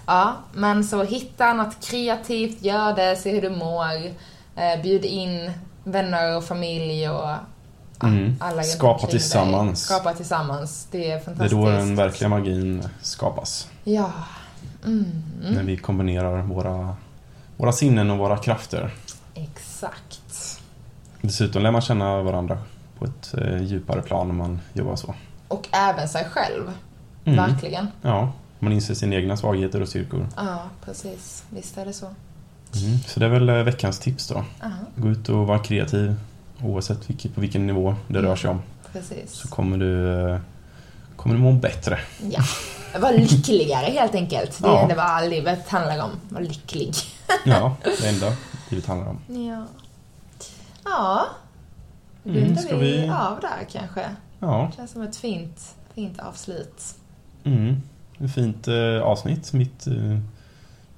Ja, 0.05 0.35
men 0.53 0.83
så 0.83 1.03
hitta 1.03 1.53
något 1.53 1.85
kreativt, 1.85 2.61
gör 2.63 2.95
det, 2.95 3.15
se 3.15 3.31
hur 3.31 3.41
du 3.41 3.49
mår. 3.49 4.05
Eh, 4.55 4.81
bjud 4.83 5.05
in 5.05 5.51
vänner 5.83 6.37
och 6.37 6.43
familj 6.43 7.09
och 7.09 7.29
Mm. 8.03 8.35
Skapa 8.63 8.93
omkring 9.03 9.11
dig. 9.11 9.75
Skapa 9.75 10.13
tillsammans. 10.13 10.87
Det 10.91 10.97
är 10.97 11.01
Det 11.01 11.11
är 11.11 11.19
fantastiskt. 11.19 11.51
då 11.51 11.69
den 11.69 11.95
verkliga 11.95 12.29
magin 12.29 12.83
skapas. 13.01 13.67
Ja. 13.83 14.11
Mm. 14.85 15.05
När 15.41 15.63
vi 15.63 15.77
kombinerar 15.77 16.41
våra, 16.41 16.95
våra 17.61 17.71
sinnen 17.71 18.11
och 18.11 18.17
våra 18.17 18.37
krafter. 18.37 18.91
Exakt. 19.35 20.59
Dessutom 21.21 21.63
lär 21.63 21.71
man 21.71 21.81
känna 21.81 22.21
varandra 22.21 22.57
på 22.99 23.05
ett 23.05 23.33
eh, 23.37 23.61
djupare 23.63 24.01
plan 24.01 24.27
när 24.27 24.33
man 24.35 24.59
jobbar 24.73 24.95
så. 24.95 25.15
Och 25.47 25.67
även 25.71 26.07
sig 26.09 26.25
själv. 26.31 26.71
Mm. 27.25 27.37
Verkligen. 27.51 27.87
Ja, 28.01 28.31
man 28.59 28.71
inser 28.71 28.93
sina 28.93 29.15
egna 29.15 29.37
svagheter 29.37 29.81
och 29.81 29.87
styrkor. 29.87 30.27
Ja, 30.35 30.63
precis. 30.85 31.43
Visst 31.49 31.77
är 31.77 31.85
det 31.85 31.93
så. 31.93 32.05
Mm. 32.05 32.99
Så 33.07 33.19
det 33.19 33.25
är 33.25 33.29
väl 33.29 33.49
eh, 33.49 33.55
veckans 33.55 33.99
tips 33.99 34.27
då. 34.27 34.43
Ja, 34.61 34.69
Gå 34.95 35.07
ut 35.09 35.29
och 35.29 35.47
vara 35.47 35.59
kreativ 35.59 36.15
oavsett 36.63 37.09
vilket, 37.09 37.35
på 37.35 37.41
vilken 37.41 37.67
nivå 37.67 37.95
det 38.07 38.17
Mm. 38.19 38.29
rör 38.29 38.35
sig 38.35 38.49
om. 38.49 38.61
precis. 38.91 39.31
Så 39.31 39.47
kommer 39.47 39.77
du, 39.77 40.19
eh, 40.31 40.39
kommer 41.15 41.35
du 41.35 41.41
må 41.41 41.51
bättre. 41.51 41.99
Ja. 42.31 42.43
Var 42.99 43.13
lyckligare 43.13 43.85
helt 43.91 44.15
enkelt. 44.15 44.61
Det 44.61 44.67
Ja. 44.67 44.83
är 44.83 44.87
det 44.87 44.95
vad 44.95 45.29
livet 45.29 45.69
handlar 45.69 46.03
om. 46.03 46.11
Var 46.29 46.41
lycklig. 46.41 46.93
Ja, 47.45 47.75
det 47.83 48.07
enda 48.07 48.33
livet 48.69 48.85
handlar 48.85 49.07
om. 49.09 49.19
Ja. 49.47 49.65
Ja. 50.83 51.25
Mm, 52.25 52.57
ska 52.57 52.77
vi 52.77 53.09
av 53.09 53.39
där 53.41 53.65
kanske. 53.71 54.05
Ja, 54.39 54.71
Känns 54.75 54.91
som 54.91 55.01
ett 55.01 55.15
fint, 55.15 55.75
fint 55.95 56.19
avslut. 56.19 56.83
mm. 57.43 57.81
ett 58.19 58.33
fint 58.33 58.67
eh, 58.67 59.01
avsnitt. 59.03 59.53
Mitt, 59.53 59.87
eh, 59.87 59.93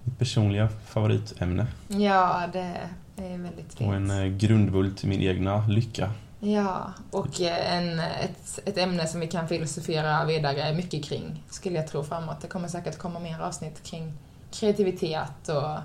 mitt 0.04 0.20
personliga 0.20 0.70
favoritämne. 0.88 1.68
Ja, 1.88 2.44
det 2.54 2.78
är 3.18 3.38
väldigt 3.38 3.74
fint. 3.74 3.90
Och 3.90 3.96
en 3.96 4.12
eh, 4.12 4.26
grundbult 4.26 5.04
i 5.04 5.08
min 5.08 5.22
egna 5.22 5.68
lycka. 5.68 6.12
Ja, 6.46 6.94
och 7.12 7.42
eh, 7.42 7.74
en, 7.78 8.00
ett, 8.00 8.60
ett 8.66 8.78
ämne 8.78 9.08
som 9.08 9.20
vi 9.20 9.28
kan 9.28 9.48
filosofera 9.48 10.26
vidare 10.26 10.74
mycket 10.74 11.06
kring, 11.06 11.44
skulle 11.50 11.76
jag 11.76 11.88
tro 11.88 12.04
framåt. 12.04 12.42
Det 12.42 12.48
kommer 12.48 12.68
säkert 12.68 12.98
komma 12.98 13.20
mer 13.20 13.40
avsnitt 13.40 13.84
kring 13.84 14.14
kreativitet 14.52 15.50
och 15.50 15.78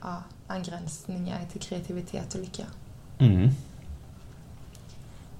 ja, 0.00 0.22
angränsningar 0.46 1.40
till 1.52 1.60
kreativitet 1.60 2.34
och 2.34 2.40
lycka. 2.40 2.64
Mm. 3.18 3.50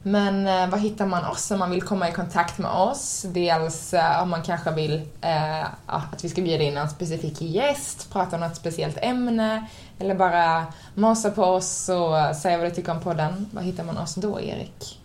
Men 0.06 0.46
eh, 0.46 0.70
var 0.70 0.78
hittar 0.78 1.06
man 1.06 1.24
oss 1.24 1.50
om 1.50 1.58
man 1.58 1.70
vill 1.70 1.82
komma 1.82 2.08
i 2.08 2.12
kontakt 2.12 2.58
med 2.58 2.70
oss? 2.70 3.26
Dels 3.28 3.94
eh, 3.94 4.22
om 4.22 4.30
man 4.30 4.42
kanske 4.42 4.70
vill 4.70 5.02
eh, 5.20 5.64
att 5.86 6.24
vi 6.24 6.28
ska 6.28 6.42
bjuda 6.42 6.64
in 6.64 6.76
en 6.76 6.88
specifik 6.88 7.42
gäst, 7.42 8.12
prata 8.12 8.36
om 8.36 8.42
något 8.42 8.56
speciellt 8.56 8.98
ämne 9.02 9.66
eller 9.98 10.14
bara 10.14 10.66
masa 10.94 11.30
på 11.30 11.42
oss 11.42 11.88
och 11.88 12.36
säga 12.36 12.58
vad 12.58 12.66
du 12.66 12.70
tycker 12.70 12.92
om 12.92 13.00
podden. 13.00 13.46
Var 13.50 13.62
hittar 13.62 13.84
man 13.84 13.98
oss 13.98 14.14
då, 14.14 14.40
Erik? 14.40 15.00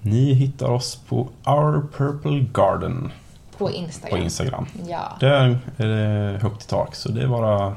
Ni 0.00 0.32
hittar 0.32 0.70
oss 0.70 0.96
på 0.96 1.28
Our 1.46 1.88
Purple 1.96 2.46
Garden 2.52 3.12
På 3.58 3.66
på 3.66 3.70
Instagram. 3.70 4.22
Instagram. 4.22 4.66
Ja. 4.88 5.16
Där 5.20 5.58
är 5.76 5.86
det 5.86 6.38
högt 6.38 6.64
i 6.64 6.68
tak, 6.68 6.94
så 6.94 7.08
det 7.08 7.22
är 7.22 7.28
bara 7.28 7.66
att 7.66 7.74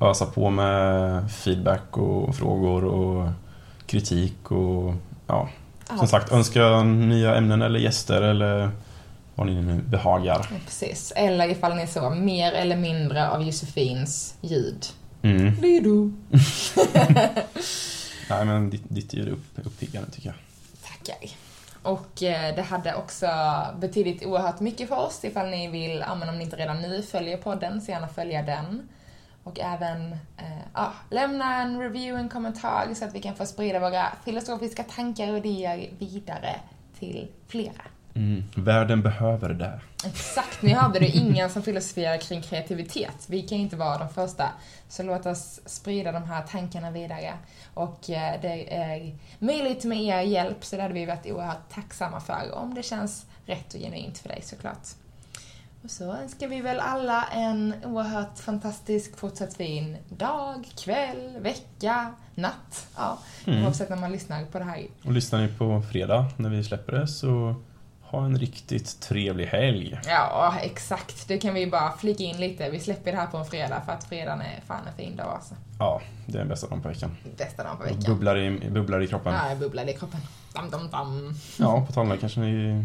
ösa 0.00 0.26
på 0.26 0.50
med 0.50 1.30
feedback 1.30 1.96
och 1.98 2.34
frågor 2.34 2.84
och 2.84 3.28
kritik 3.86 4.50
och 4.50 4.94
ja, 5.26 5.48
som 5.86 5.98
Allt. 6.00 6.10
sagt 6.10 6.32
önska 6.32 6.82
nya 6.82 7.34
ämnen 7.34 7.62
eller 7.62 7.78
gäster 7.78 8.22
eller 8.22 8.70
vad 9.34 9.46
ni 9.46 9.62
nu 9.62 9.74
behagar. 9.82 10.46
Ja, 10.50 10.56
Precis. 10.64 11.12
Eller 11.16 11.48
ifall 11.48 11.76
ni 11.76 11.86
så, 11.86 12.10
mer 12.10 12.52
eller 12.52 12.76
mindre 12.76 13.28
av 13.30 13.42
Josefins 13.42 14.34
ljud. 14.40 14.86
Mm. 15.22 15.54
Lido. 15.60 16.12
Nej 18.30 18.44
men 18.44 18.70
ditt, 18.70 18.82
ditt 18.88 19.14
ljud 19.14 19.28
är 19.28 19.32
upp, 19.32 19.66
uppiggande 19.66 20.10
tycker 20.10 20.28
jag. 20.28 20.36
Tackar. 20.88 21.30
Och 21.82 22.22
eh, 22.22 22.54
det 22.56 22.62
hade 22.62 22.94
också 22.94 23.28
betydit 23.80 24.26
oerhört 24.26 24.60
mycket 24.60 24.88
för 24.88 24.96
oss 24.96 25.24
ifall 25.24 25.50
ni 25.50 25.68
vill, 25.68 26.04
ja, 26.06 26.14
men 26.14 26.28
om 26.28 26.38
ni 26.38 26.44
inte 26.44 26.56
redan 26.56 26.82
nu 26.82 27.02
följer 27.02 27.36
podden, 27.36 27.80
så 27.80 27.90
gärna 27.90 28.08
följa 28.08 28.42
den. 28.42 28.88
Och 29.46 29.60
även 29.60 30.12
eh, 30.12 30.62
ja, 30.74 30.92
lämna 31.10 31.62
en 31.62 31.80
review, 31.80 32.20
en 32.20 32.28
kommentar 32.28 32.94
så 32.94 33.04
att 33.04 33.14
vi 33.14 33.20
kan 33.20 33.34
få 33.34 33.46
sprida 33.46 33.78
våra 33.78 34.06
filosofiska 34.24 34.82
tankar 34.82 35.32
och 35.32 35.36
idéer 35.38 35.90
vidare 35.98 36.56
till 36.98 37.28
flera. 37.48 37.82
Mm. 38.14 38.44
Världen 38.56 39.02
behöver 39.02 39.48
det. 39.48 39.80
Exakt, 40.06 40.62
ni 40.62 40.72
hörde 40.72 40.98
det. 40.98 41.06
Ingen 41.06 41.50
som 41.50 41.62
filosoferar 41.62 42.18
kring 42.18 42.42
kreativitet. 42.42 43.26
Vi 43.28 43.42
kan 43.42 43.58
inte 43.58 43.76
vara 43.76 43.98
de 43.98 44.08
första. 44.08 44.48
Så 44.88 45.02
låt 45.02 45.26
oss 45.26 45.60
sprida 45.66 46.12
de 46.12 46.22
här 46.22 46.42
tankarna 46.42 46.90
vidare. 46.90 47.32
Och 47.74 48.10
eh, 48.10 48.40
det 48.42 48.74
är 48.76 49.18
möjligt 49.38 49.84
med 49.84 49.98
er 49.98 50.20
hjälp, 50.20 50.64
så 50.64 50.76
det 50.76 50.82
hade 50.82 50.94
vi 50.94 51.06
varit 51.06 51.26
oerhört 51.26 51.70
tacksamma 51.70 52.20
för. 52.20 52.54
Om 52.54 52.74
det 52.74 52.82
känns 52.82 53.26
rätt 53.46 53.74
och 53.74 53.80
genuint 53.80 54.18
för 54.18 54.28
dig 54.28 54.42
såklart. 54.42 54.88
Och 55.86 55.90
så 55.92 56.12
önskar 56.12 56.48
vi 56.48 56.60
väl 56.60 56.80
alla 56.80 57.24
en 57.24 57.74
oerhört 57.84 58.38
fantastisk 58.38 59.16
fortsatt 59.16 59.54
fin 59.54 59.96
dag, 60.08 60.68
kväll, 60.84 61.38
vecka, 61.40 62.12
natt. 62.34 62.86
Ja, 62.96 63.18
Mm. 63.46 63.64
oavsett 63.64 63.88
när 63.90 63.96
man 63.96 64.12
lyssnar 64.12 64.44
på 64.44 64.58
det 64.58 64.64
här. 64.64 64.86
Och 65.04 65.12
lyssnar 65.12 65.40
ni 65.42 65.48
på 65.48 65.82
fredag 65.92 66.24
när 66.36 66.50
vi 66.50 66.64
släpper 66.64 66.92
det 66.92 67.08
så 67.08 67.54
ha 68.02 68.24
en 68.24 68.38
riktigt 68.38 69.00
trevlig 69.00 69.46
helg. 69.46 70.00
Ja, 70.06 70.54
exakt. 70.62 71.28
Det 71.28 71.38
kan 71.38 71.54
vi 71.54 71.66
bara 71.66 71.92
flika 71.96 72.24
in 72.24 72.36
lite. 72.40 72.70
Vi 72.70 72.80
släpper 72.80 73.12
det 73.12 73.18
här 73.18 73.26
på 73.26 73.36
en 73.36 73.44
fredag 73.44 73.80
för 73.86 73.92
att 73.92 74.04
fredagen 74.04 74.40
är 74.40 74.60
fan 74.66 74.86
en 74.86 74.94
fin 74.94 75.16
dag 75.16 75.26
alltså. 75.34 75.54
Ja, 75.78 76.00
det 76.26 76.34
är 76.34 76.38
den 76.38 76.48
bästa 76.48 76.66
dagen 76.68 76.82
på 76.82 76.88
veckan. 76.88 77.16
Bästa 77.36 77.64
dagen 77.64 77.76
på 77.76 77.82
Och 77.82 77.88
veckan. 77.90 78.02
Bubblar 78.06 78.36
i, 78.38 78.70
bubblar 78.70 79.02
i 79.02 79.06
kroppen. 79.06 79.34
Ja, 79.34 79.54
bubblar 79.54 79.88
i 79.88 79.92
kroppen. 79.92 80.20
Dam, 80.54 80.70
dam, 80.70 80.90
dam. 80.90 81.34
Ja, 81.58 81.84
på 81.86 81.92
tal 81.92 82.18
kanske 82.18 82.40
ni 82.40 82.84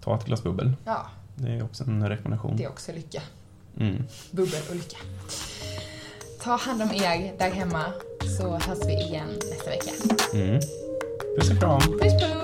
tar 0.00 0.14
ett 0.14 0.24
glas 0.24 0.42
bubbel. 0.42 0.72
Ja, 0.84 1.06
Det 1.36 1.52
är 1.52 1.64
också 1.64 1.84
en 1.84 2.08
rekommendation. 2.08 2.56
det 2.56 2.64
är 2.64 2.68
också 2.68 2.92
lycka. 2.92 3.22
Mm. 3.80 4.04
Bubbel 4.30 4.62
och 4.70 4.76
lycka. 4.76 4.96
Ta 6.42 6.56
hand 6.56 6.82
om 6.82 6.88
er 6.88 7.38
där 7.38 7.50
hemma 7.50 7.84
så 8.38 8.58
hörs 8.58 8.78
vi 8.86 8.92
igen 8.92 9.28
nästa 9.50 9.70
vecka. 9.70 9.90
Mm. 10.34 10.60
Puss 11.38 11.50
och 11.50 11.58
kram. 11.58 11.80
Puss 11.80 12.00
puss! 12.00 12.35